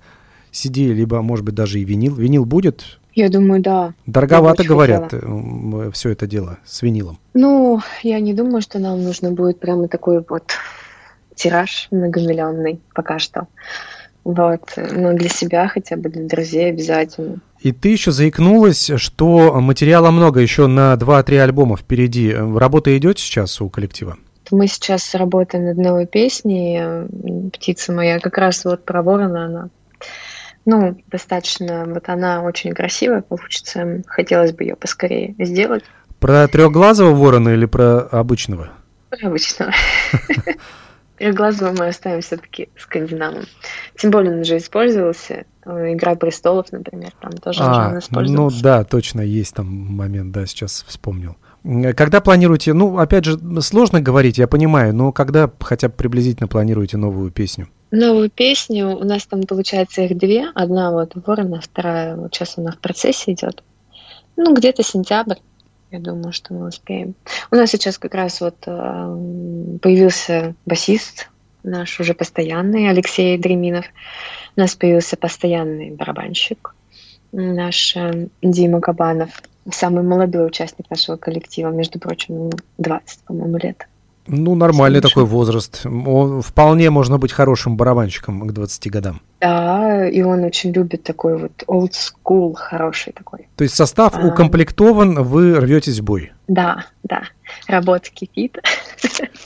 CD, 0.52 0.92
либо, 0.92 1.20
может 1.20 1.44
быть, 1.44 1.56
даже 1.56 1.80
и 1.80 1.84
винил. 1.84 2.14
Винил 2.14 2.44
будет? 2.44 3.00
Я 3.16 3.30
думаю, 3.30 3.62
да. 3.62 3.94
Дороговато, 4.04 4.62
говорят, 4.62 5.10
хотела. 5.10 5.90
все 5.90 6.10
это 6.10 6.26
дело 6.26 6.58
с 6.66 6.82
винилом. 6.82 7.18
Ну, 7.32 7.80
я 8.02 8.20
не 8.20 8.34
думаю, 8.34 8.60
что 8.60 8.78
нам 8.78 9.02
нужно 9.02 9.32
будет 9.32 9.58
прямо 9.58 9.88
такой 9.88 10.22
вот 10.28 10.52
тираж 11.34 11.88
многомиллионный 11.90 12.78
пока 12.94 13.18
что. 13.18 13.48
Вот. 14.22 14.60
Но 14.76 15.14
для 15.14 15.30
себя, 15.30 15.66
хотя 15.66 15.96
бы 15.96 16.10
для 16.10 16.28
друзей 16.28 16.68
обязательно. 16.68 17.40
И 17.60 17.72
ты 17.72 17.88
еще 17.88 18.12
заикнулась, 18.12 18.90
что 18.96 19.60
материала 19.62 20.10
много 20.10 20.40
еще 20.40 20.66
на 20.66 20.92
2-3 20.94 21.38
альбома 21.38 21.78
впереди. 21.78 22.34
Работа 22.34 22.96
идет 22.98 23.18
сейчас 23.18 23.62
у 23.62 23.70
коллектива? 23.70 24.18
Мы 24.50 24.66
сейчас 24.66 25.14
работаем 25.14 25.64
над 25.64 25.78
новой 25.78 26.06
песней 26.06 27.08
«Птица 27.50 27.92
моя». 27.92 28.20
Как 28.20 28.36
раз 28.36 28.64
вот 28.66 28.84
про 28.84 29.02
ворона 29.02 29.46
она 29.46 29.68
ну, 30.66 31.00
достаточно, 31.06 31.84
вот 31.86 32.08
она 32.08 32.42
очень 32.42 32.72
красивая 32.74 33.22
получится. 33.22 34.02
Хотелось 34.06 34.52
бы 34.52 34.64
ее 34.64 34.76
поскорее 34.76 35.34
сделать. 35.38 35.84
Про 36.18 36.48
трехглазого 36.48 37.14
ворона 37.14 37.50
или 37.50 37.66
про 37.66 38.00
обычного? 38.00 38.70
Про 39.10 39.28
обычного. 39.28 39.72
Трехглазого 41.18 41.72
мы 41.72 41.86
оставим 41.86 42.20
все-таки 42.20 42.68
скандинавом. 42.76 43.44
Тем 43.96 44.10
более 44.10 44.34
он 44.34 44.40
уже 44.40 44.58
использовался. 44.58 45.46
Игра 45.64 46.14
престолов, 46.16 46.70
например, 46.72 47.12
там 47.20 47.32
тоже 47.32 47.60
а, 47.62 47.88
уже 47.88 47.98
использовался. 48.00 48.56
Ну 48.56 48.62
да, 48.62 48.84
точно 48.84 49.20
есть 49.20 49.54
там 49.54 49.66
момент, 49.66 50.32
да, 50.32 50.46
сейчас 50.46 50.84
вспомнил. 50.86 51.36
Когда 51.96 52.20
планируете, 52.20 52.72
ну, 52.72 52.98
опять 52.98 53.24
же, 53.24 53.38
сложно 53.60 54.00
говорить, 54.00 54.38
я 54.38 54.46
понимаю, 54.46 54.94
но 54.94 55.12
когда 55.12 55.50
хотя 55.60 55.88
бы 55.88 55.94
приблизительно 55.94 56.46
планируете 56.46 56.96
новую 56.96 57.30
песню? 57.30 57.68
Новую 57.90 58.30
песню, 58.30 58.96
у 58.96 59.04
нас 59.04 59.26
там 59.26 59.42
получается 59.42 60.02
их 60.02 60.16
две. 60.16 60.48
Одна 60.54 60.92
вот 60.92 61.12
Ворона, 61.14 61.60
вторая 61.60 62.16
вот 62.16 62.34
сейчас 62.34 62.58
она 62.58 62.72
в 62.72 62.78
процессе 62.78 63.32
идет. 63.32 63.62
Ну, 64.36 64.54
где-то 64.54 64.82
сентябрь. 64.82 65.38
Я 65.90 66.00
думаю, 66.00 66.32
что 66.32 66.52
мы 66.52 66.68
успеем. 66.68 67.14
У 67.50 67.56
нас 67.56 67.70
сейчас 67.70 67.98
как 67.98 68.14
раз 68.14 68.40
вот 68.40 68.56
э, 68.66 69.78
появился 69.80 70.54
басист 70.66 71.28
наш 71.66 72.00
уже 72.00 72.14
постоянный, 72.14 72.88
Алексей 72.88 73.36
Дреминов. 73.36 73.84
У 74.56 74.60
нас 74.60 74.74
появился 74.74 75.16
постоянный 75.16 75.90
барабанщик, 75.90 76.74
наш 77.32 77.96
э, 77.96 78.28
Дима 78.40 78.80
Кабанов, 78.80 79.30
самый 79.70 80.02
молодой 80.02 80.46
участник 80.46 80.90
нашего 80.90 81.16
коллектива, 81.16 81.70
между 81.70 81.98
прочим, 81.98 82.50
20, 82.78 83.20
по-моему, 83.20 83.58
лет. 83.58 83.86
Ну, 84.28 84.54
нормальный 84.54 85.00
такой 85.00 85.24
возраст. 85.24 85.86
Он, 85.86 86.42
вполне 86.42 86.90
можно 86.90 87.18
быть 87.18 87.32
хорошим 87.32 87.76
барабанщиком 87.76 88.46
к 88.46 88.52
20 88.52 88.90
годам. 88.90 89.20
Да, 89.40 90.08
и 90.08 90.22
он 90.22 90.42
очень 90.44 90.72
любит 90.72 91.04
такой 91.04 91.38
вот 91.38 91.52
old 91.68 91.92
school 91.92 92.54
хороший 92.54 93.12
такой. 93.12 93.48
То 93.56 93.62
есть 93.62 93.76
состав 93.76 94.16
а... 94.16 94.26
укомплектован, 94.26 95.22
вы 95.22 95.54
рветесь 95.60 96.00
в 96.00 96.04
бой? 96.04 96.32
Да, 96.48 96.86
да. 97.04 97.22
Работа 97.68 98.10
кипит. 98.12 98.58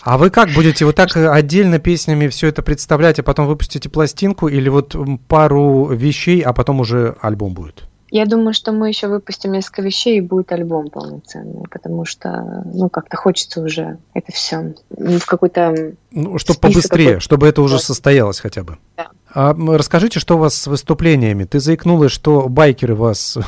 А 0.03 0.17
вы 0.17 0.31
как 0.31 0.49
будете 0.55 0.87
вот 0.87 0.97
так 0.97 1.15
отдельно 1.15 1.79
песнями 1.79 2.29
все 2.29 2.47
это 2.47 2.63
представлять, 2.63 3.19
а 3.19 3.23
потом 3.23 3.47
выпустите 3.47 3.91
пластинку 3.91 4.49
или 4.49 4.71
вот 4.71 4.97
пару 5.29 5.89
вещей, 5.89 6.41
а 6.41 6.55
потом 6.55 6.81
уже 6.81 7.17
альбом 7.21 7.53
будет? 7.53 7.85
Я 8.11 8.27
думаю, 8.27 8.53
что 8.53 8.73
мы 8.73 8.89
еще 8.89 9.07
выпустим 9.07 9.53
несколько 9.53 9.83
вещей 9.83 10.19
и 10.19 10.21
будет 10.21 10.51
альбом 10.53 10.91
полноценный, 10.91 11.65
потому 11.71 12.05
что, 12.05 12.65
ну, 12.67 12.89
как-то 12.89 13.17
хочется 13.17 13.63
уже 13.63 13.99
это 14.15 14.33
все 14.33 14.75
в 14.91 15.25
какой-то... 15.27 15.95
Ну, 16.11 16.39
чтобы 16.39 16.59
побыстрее, 16.61 17.07
какой 17.07 17.21
чтобы 17.21 17.47
это 17.47 17.63
уже 17.63 17.79
состоялось 17.79 18.41
хотя 18.41 18.65
бы. 18.65 18.79
Да. 18.97 19.11
А 19.33 19.55
расскажите, 19.55 20.19
что 20.19 20.37
у 20.37 20.39
вас 20.39 20.55
с 20.55 20.67
выступлениями? 20.67 21.45
Ты 21.45 21.61
заикнулась, 21.61 22.11
что 22.11 22.49
байкеры 22.49 22.97
вас 22.97 23.39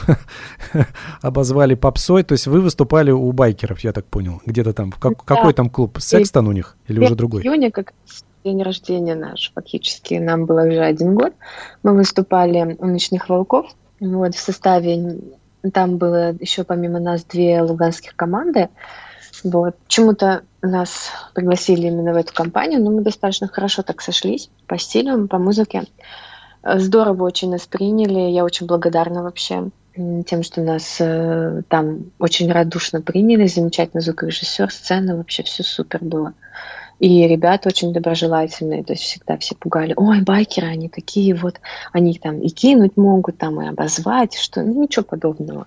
обозвали 1.23 1.75
попсой, 1.75 2.23
то 2.23 2.33
есть 2.33 2.47
вы 2.47 2.61
выступали 2.61 3.11
у 3.11 3.31
байкеров, 3.33 3.81
я 3.81 3.93
так 3.93 4.07
понял, 4.07 4.41
где-то 4.47 4.73
там. 4.75 4.93
Как, 4.93 5.13
да. 5.13 5.19
Какой 5.25 5.55
там 5.55 5.71
клуб? 5.71 5.99
Секстон 6.01 6.47
у 6.47 6.53
них 6.53 6.77
или 6.87 7.01
уже 7.01 7.17
другой? 7.17 7.43
июня, 7.43 7.73
как 7.73 7.95
день 8.45 8.63
рождения 8.63 9.15
наш, 9.15 9.53
фактически, 9.55 10.15
нам 10.15 10.47
было 10.47 10.63
уже 10.63 10.81
один 10.81 11.15
год. 11.15 11.33
Мы 11.83 11.95
выступали 11.95 12.77
у 12.79 12.87
«Ночных 12.87 13.29
волков», 13.29 13.67
вот, 14.03 14.35
в 14.35 14.39
составе 14.41 15.21
там 15.73 15.97
было 15.97 16.35
еще 16.41 16.65
помимо 16.65 16.99
нас 16.99 17.25
две 17.25 17.63
луганских 17.63 18.17
команды. 18.17 18.69
Вот. 19.45 19.77
Почему-то 19.85 20.43
нас 20.61 21.11
пригласили 21.35 21.87
именно 21.87 22.13
в 22.13 22.17
эту 22.17 22.35
компанию, 22.35 22.83
но 22.83 22.91
мы 22.91 23.03
достаточно 23.03 23.49
хорошо 23.49 23.83
так 23.83 24.01
сошлись 24.01 24.51
по 24.67 24.77
стилю, 24.79 25.29
по 25.29 25.39
музыке. 25.39 25.85
Здорово 26.65 27.25
очень 27.25 27.51
нас 27.51 27.67
приняли, 27.67 28.31
я 28.31 28.45
очень 28.45 28.67
благодарна 28.67 29.23
вообще 29.23 29.71
тем, 29.95 30.43
что 30.43 30.63
нас 30.63 30.97
э, 31.01 31.63
там 31.69 32.13
очень 32.19 32.51
радушно 32.51 33.03
приняли, 33.03 33.47
замечательный 33.47 34.01
звукорежиссер, 34.01 34.71
сцена, 34.71 35.17
вообще 35.17 35.43
все 35.43 35.63
супер 35.63 36.03
было. 36.03 36.33
И 37.03 37.27
ребята 37.27 37.69
очень 37.69 37.93
доброжелательные, 37.93 38.85
то 38.85 38.93
есть 38.93 39.03
всегда 39.03 39.37
все 39.37 39.57
пугали, 39.57 39.93
ой, 39.97 40.21
байкеры, 40.21 40.69
они 40.69 40.89
такие 40.89 41.35
вот, 41.35 41.57
они 41.93 42.15
там 42.15 42.39
и 42.39 42.49
кинуть 42.49 42.97
могут, 42.97 43.39
там 43.39 43.61
и 43.61 43.67
обозвать, 43.67 44.35
что 44.35 44.63
ну, 44.63 44.83
ничего 44.83 45.05
подобного. 45.05 45.67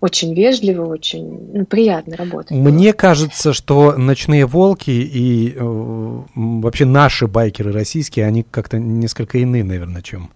Очень 0.00 0.34
вежливо, 0.34 0.86
очень 0.86 1.50
ну, 1.52 1.64
приятно 1.66 2.16
работать. 2.16 2.50
Мне 2.50 2.92
кажется, 2.94 3.52
что 3.52 3.92
ночные 3.96 4.44
волки 4.44 4.90
и 4.90 5.54
э, 5.54 6.20
вообще 6.34 6.84
наши 6.84 7.28
байкеры 7.28 7.70
российские, 7.70 8.26
они 8.26 8.42
как-то 8.42 8.80
несколько 8.80 9.38
иные, 9.38 9.62
наверное, 9.62 10.02
чем 10.02 10.30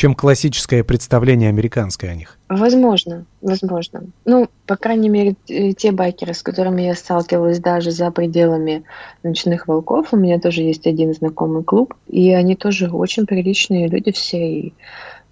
чем 0.00 0.14
классическое 0.14 0.82
представление 0.82 1.50
американское 1.50 2.10
о 2.10 2.14
них. 2.14 2.38
Возможно, 2.48 3.26
возможно. 3.42 4.04
Ну, 4.24 4.48
по 4.64 4.76
крайней 4.76 5.10
мере, 5.10 5.34
те 5.74 5.92
байкеры, 5.92 6.32
с 6.32 6.42
которыми 6.42 6.80
я 6.80 6.94
сталкивалась 6.94 7.58
даже 7.58 7.90
за 7.90 8.10
пределами 8.10 8.84
ночных 9.22 9.68
волков, 9.68 10.08
у 10.12 10.16
меня 10.16 10.40
тоже 10.40 10.62
есть 10.62 10.86
один 10.86 11.12
знакомый 11.12 11.64
клуб, 11.64 11.92
и 12.08 12.32
они 12.32 12.56
тоже 12.56 12.88
очень 12.88 13.26
приличные 13.26 13.88
люди 13.88 14.10
все, 14.10 14.38
и 14.38 14.74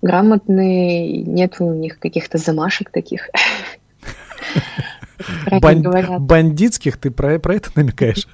грамотные, 0.03 1.23
нет 1.23 1.55
у 1.61 1.73
них 1.73 1.99
каких-то 1.99 2.37
замашек 2.37 2.91
таких. 2.91 3.31
Бандитских 5.51 6.99
ты 6.99 7.11
про, 7.11 7.39
про 7.39 7.55
это 7.55 7.71
намекаешь? 7.75 8.29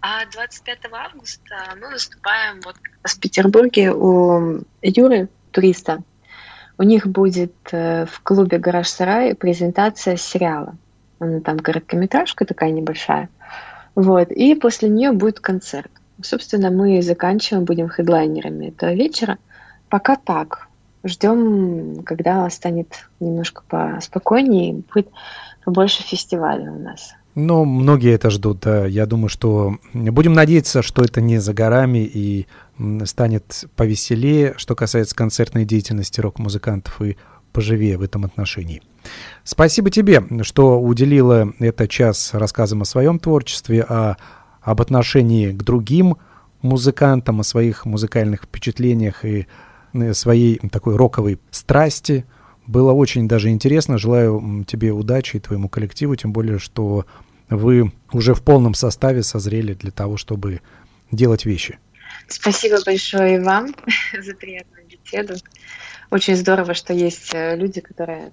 А 0.00 0.24
25 0.26 0.78
августа 0.92 1.56
мы 1.80 1.90
выступаем 1.90 2.60
вот 2.64 2.76
в 3.02 3.20
Петербурге 3.20 3.92
у 3.92 4.60
Юры, 4.80 5.28
туриста. 5.50 6.02
У 6.78 6.84
них 6.84 7.06
будет 7.06 7.54
э, 7.72 8.06
в 8.06 8.20
клубе 8.22 8.58
«Гараж 8.58 8.88
Сарай» 8.88 9.34
презентация 9.34 10.16
сериала. 10.16 10.76
Она 11.18 11.40
там 11.40 11.58
короткометражка 11.58 12.44
такая 12.44 12.70
небольшая. 12.70 13.28
Вот. 13.96 14.30
И 14.30 14.54
после 14.54 14.88
нее 14.88 15.10
будет 15.10 15.40
концерт. 15.40 15.90
Собственно, 16.22 16.70
мы 16.70 17.02
заканчиваем, 17.02 17.64
будем 17.64 17.88
хедлайнерами 17.88 18.68
этого 18.68 18.92
вечера. 18.92 19.38
Пока 19.88 20.14
так. 20.14 20.68
Ждем, 21.02 22.04
когда 22.04 22.48
станет 22.50 23.08
немножко 23.18 23.62
поспокойнее, 23.68 24.82
будет 24.94 25.08
побольше 25.64 26.02
фестивалей 26.04 26.68
у 26.68 26.78
нас. 26.78 27.14
Ну, 27.40 27.64
многие 27.64 28.14
это 28.14 28.30
ждут, 28.30 28.58
да. 28.62 28.84
Я 28.84 29.06
думаю, 29.06 29.28
что 29.28 29.76
будем 29.94 30.32
надеяться, 30.32 30.82
что 30.82 31.04
это 31.04 31.20
не 31.20 31.38
за 31.38 31.54
горами 31.54 31.98
и 31.98 32.48
станет 33.04 33.66
повеселее, 33.76 34.54
что 34.56 34.74
касается 34.74 35.14
концертной 35.14 35.64
деятельности 35.64 36.20
рок-музыкантов 36.20 37.00
и 37.00 37.16
поживее 37.52 37.96
в 37.96 38.02
этом 38.02 38.24
отношении. 38.24 38.82
Спасибо 39.44 39.88
тебе, 39.88 40.24
что 40.42 40.80
уделила 40.80 41.52
этот 41.60 41.88
час 41.90 42.30
рассказам 42.34 42.82
о 42.82 42.84
своем 42.84 43.20
творчестве, 43.20 43.86
а 43.88 44.16
об 44.60 44.80
отношении 44.80 45.52
к 45.52 45.62
другим 45.62 46.16
музыкантам, 46.60 47.38
о 47.38 47.44
своих 47.44 47.86
музыкальных 47.86 48.42
впечатлениях 48.42 49.24
и 49.24 49.46
своей 50.10 50.58
такой 50.70 50.96
роковой 50.96 51.38
страсти. 51.52 52.26
Было 52.66 52.92
очень 52.92 53.28
даже 53.28 53.50
интересно. 53.50 53.96
Желаю 53.96 54.64
тебе 54.66 54.90
удачи 54.90 55.36
и 55.36 55.40
твоему 55.40 55.68
коллективу, 55.68 56.16
тем 56.16 56.32
более, 56.32 56.58
что 56.58 57.06
вы 57.50 57.92
уже 58.12 58.34
в 58.34 58.42
полном 58.42 58.74
составе 58.74 59.22
созрели 59.22 59.74
для 59.74 59.90
того, 59.90 60.16
чтобы 60.16 60.60
делать 61.10 61.44
вещи. 61.44 61.78
Спасибо 62.28 62.76
большое 62.84 63.36
и 63.36 63.38
вам 63.38 63.74
за 64.22 64.34
приятную 64.34 64.84
беседу. 64.86 65.34
Очень 66.10 66.36
здорово, 66.36 66.74
что 66.74 66.92
есть 66.92 67.34
э, 67.34 67.56
люди, 67.56 67.80
которые 67.80 68.32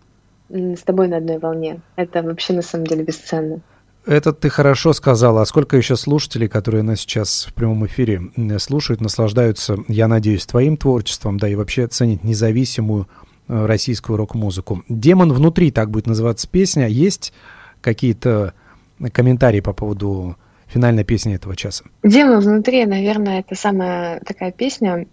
с 0.49 0.81
тобой 0.83 1.07
на 1.07 1.17
одной 1.17 1.39
волне. 1.39 1.81
Это 1.95 2.21
вообще 2.21 2.53
на 2.53 2.61
самом 2.61 2.87
деле 2.87 3.03
бесценно. 3.03 3.61
Это 4.05 4.33
ты 4.33 4.49
хорошо 4.49 4.93
сказала. 4.93 5.41
А 5.41 5.45
сколько 5.45 5.75
еще 5.75 5.95
слушателей, 5.95 6.47
которые 6.47 6.83
нас 6.83 6.99
сейчас 6.99 7.45
в 7.45 7.53
прямом 7.53 7.85
эфире 7.87 8.21
слушают, 8.59 9.01
наслаждаются, 9.01 9.77
я 9.87 10.07
надеюсь, 10.07 10.45
твоим 10.45 10.77
творчеством, 10.77 11.39
да, 11.39 11.49
и 11.49 11.55
вообще 11.55 11.87
ценят 11.87 12.23
независимую 12.23 13.07
э, 13.47 13.65
российскую 13.65 14.17
рок-музыку. 14.17 14.83
«Демон 14.89 15.33
внутри», 15.33 15.71
так 15.71 15.89
будет 15.89 16.05
называться 16.05 16.47
песня. 16.47 16.87
Есть 16.87 17.33
какие-то 17.81 18.53
комментарии 19.11 19.59
по 19.59 19.73
поводу 19.73 20.35
финальной 20.67 21.03
песни 21.03 21.35
этого 21.35 21.55
часа? 21.55 21.83
«Демон 22.03 22.39
внутри», 22.39 22.85
наверное, 22.85 23.39
это 23.39 23.55
самая 23.55 24.19
такая 24.21 24.51
песня, 24.51 25.07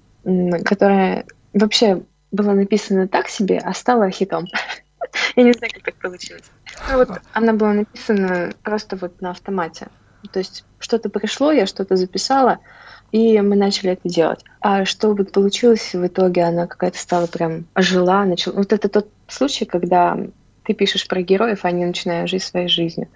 которая 0.64 1.24
вообще 1.52 2.02
была 2.30 2.54
написана 2.54 3.08
так 3.08 3.28
себе, 3.28 3.58
а 3.58 3.72
стала 3.74 4.10
хитом. 4.10 4.46
Я 5.36 5.42
не 5.42 5.52
знаю, 5.52 5.72
как 5.74 5.82
так 5.82 5.94
получилось. 5.96 6.44
Ну, 6.90 6.98
вот 6.98 7.10
она 7.32 7.52
была 7.52 7.72
написана 7.74 8.52
просто 8.62 8.96
вот 8.96 9.20
на 9.20 9.30
автомате. 9.30 9.88
То 10.32 10.38
есть 10.38 10.64
что-то 10.78 11.08
пришло, 11.08 11.50
я 11.50 11.66
что-то 11.66 11.96
записала, 11.96 12.58
и 13.10 13.40
мы 13.40 13.56
начали 13.56 13.92
это 13.92 14.08
делать. 14.08 14.44
А 14.60 14.84
что 14.84 15.14
вот 15.14 15.32
получилось 15.32 15.92
в 15.92 16.06
итоге, 16.06 16.44
она 16.44 16.66
какая-то 16.66 16.98
стала 16.98 17.26
прям 17.26 17.66
ожила, 17.74 18.24
начала. 18.24 18.54
Вот 18.54 18.72
это 18.72 18.88
тот 18.88 19.08
случай, 19.26 19.64
когда 19.64 20.16
ты 20.64 20.74
пишешь 20.74 21.06
про 21.08 21.22
героев, 21.22 21.60
а 21.64 21.68
они 21.68 21.84
начинают 21.84 22.30
жить 22.30 22.42
своей 22.42 22.68
жизнью. 22.68 23.08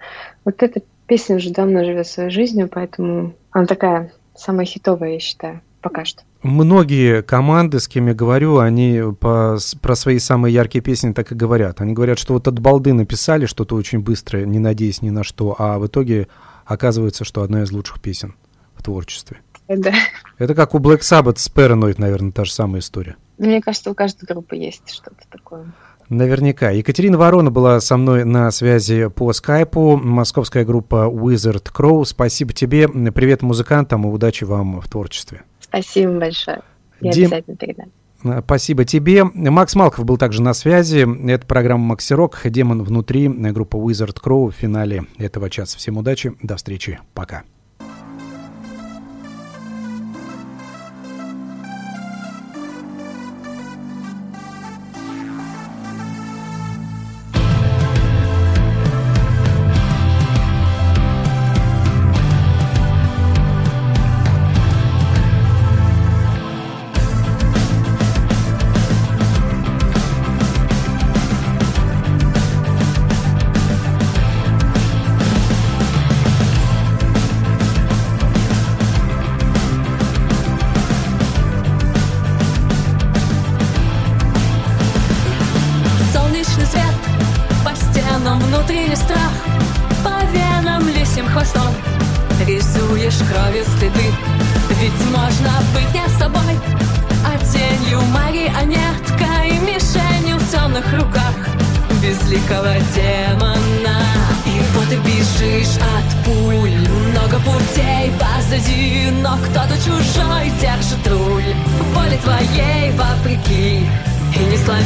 Вот 0.45 0.61
эта 0.63 0.81
песня 1.07 1.37
уже 1.37 1.51
давно 1.51 1.83
живет 1.83 2.07
своей 2.07 2.29
жизнью, 2.29 2.69
поэтому 2.71 3.33
она 3.51 3.65
такая 3.65 4.11
самая 4.35 4.65
хитовая, 4.65 5.13
я 5.13 5.19
считаю, 5.19 5.61
пока 5.81 6.05
что. 6.05 6.23
Многие 6.43 7.23
команды, 7.23 7.79
с 7.79 7.87
кем 7.87 8.07
я 8.07 8.13
говорю, 8.13 8.59
они 8.59 9.01
по, 9.19 9.57
про 9.81 9.95
свои 9.95 10.19
самые 10.19 10.53
яркие 10.53 10.83
песни 10.83 11.11
так 11.11 11.31
и 11.31 11.35
говорят. 11.35 11.81
Они 11.81 11.93
говорят, 11.93 12.19
что 12.19 12.33
вот 12.33 12.47
от 12.47 12.59
балды 12.59 12.93
написали 12.93 13.47
что-то 13.47 13.75
очень 13.75 13.99
быстрое, 13.99 14.45
не 14.45 14.59
надеясь 14.59 15.01
ни 15.01 15.09
на 15.09 15.23
что, 15.23 15.55
а 15.57 15.79
в 15.79 15.87
итоге 15.87 16.27
оказывается, 16.65 17.23
что 17.23 17.41
одна 17.41 17.63
из 17.63 17.71
лучших 17.71 18.01
песен 18.01 18.35
в 18.75 18.83
творчестве. 18.83 19.37
Да. 19.67 19.93
Это 20.37 20.53
как 20.55 20.75
у 20.75 20.79
Black 20.79 20.99
Sabbath 20.99 21.37
с 21.37 21.49
Paranoid, 21.49 21.95
наверное, 21.97 22.31
та 22.31 22.45
же 22.45 22.53
самая 22.53 22.81
история. 22.81 23.17
Мне 23.37 23.61
кажется, 23.61 23.91
у 23.91 23.93
каждой 23.93 24.25
группы 24.25 24.55
есть 24.55 24.89
что-то 24.89 25.23
такое. 25.29 25.65
Наверняка. 26.09 26.71
Екатерина 26.71 27.17
Ворона 27.17 27.51
была 27.51 27.81
со 27.81 27.97
мной 27.97 28.23
на 28.23 28.49
связи 28.51 29.09
по 29.09 29.33
скайпу. 29.33 29.97
Московская 29.97 30.63
группа 30.63 31.09
Wizard 31.11 31.71
Crow. 31.73 32.05
Спасибо 32.05 32.53
тебе. 32.53 32.87
Привет 32.87 33.41
музыкантам 33.41 34.05
и 34.05 34.11
удачи 34.11 34.45
вам 34.45 34.79
в 34.79 34.87
творчестве. 34.87 35.41
Спасибо 35.59 36.13
большое. 36.13 36.61
Я 37.01 37.11
Дим... 37.11 37.25
обязательно 37.25 37.57
передам. 37.57 37.91
Э, 38.23 38.41
спасибо 38.43 38.85
тебе. 38.85 39.25
Макс 39.25 39.75
Малков 39.75 40.05
был 40.05 40.17
также 40.17 40.41
на 40.41 40.53
связи. 40.53 41.05
Это 41.29 41.45
программа 41.45 41.83
«Макси 41.83 42.13
Рок». 42.13 42.39
«Демон 42.45 42.83
внутри». 42.83 43.27
Группа 43.27 43.75
Wizard 43.75 44.17
Crow 44.23 44.49
в 44.49 44.55
финале 44.55 45.03
этого 45.17 45.49
часа. 45.49 45.77
Всем 45.77 45.97
удачи. 45.97 46.33
До 46.41 46.55
встречи. 46.55 46.99
Пока. 47.13 47.43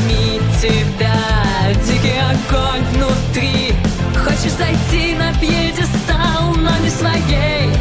пойми 0.02 0.42
тебя 0.62 1.14
Дикий 1.86 2.20
огонь 2.20 2.84
внутри. 2.94 3.74
Хочешь 4.14 4.54
зайти 4.54 5.16
на 5.16 5.34
пьедестал, 5.40 6.54
но 6.58 6.72
не 6.84 6.90
своей 6.90 7.72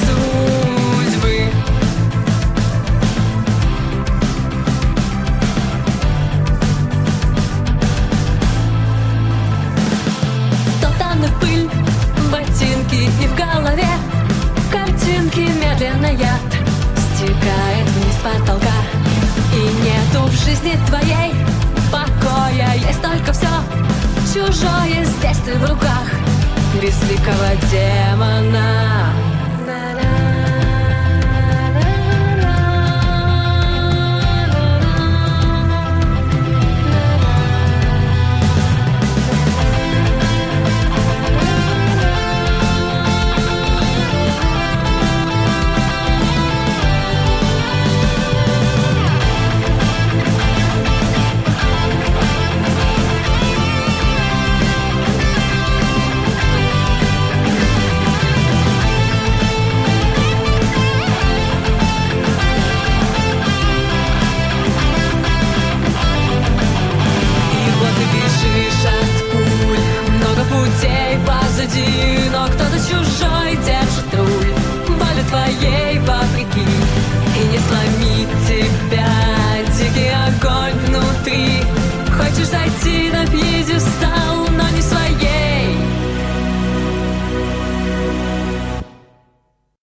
судьбы. 0.00 1.48
Стоптаны 10.78 11.28
пыль, 11.40 11.70
ботинки 12.30 13.08
и 13.22 13.26
в 13.26 13.34
голове. 13.36 13.88
Картинки 14.70 15.40
медленно 15.40 16.12
яд 16.12 16.40
стекает 17.14 17.88
вниз 17.88 18.16
потолка. 18.22 18.68
И 19.54 19.56
нету 19.56 20.26
в 20.26 20.44
жизни 20.44 20.76
твоей 20.86 21.33
чужое 24.34 25.04
здесь 25.04 25.38
ты 25.44 25.54
в 25.58 25.70
руках. 25.70 26.10
Безликого 26.82 27.50
демона 27.70 29.23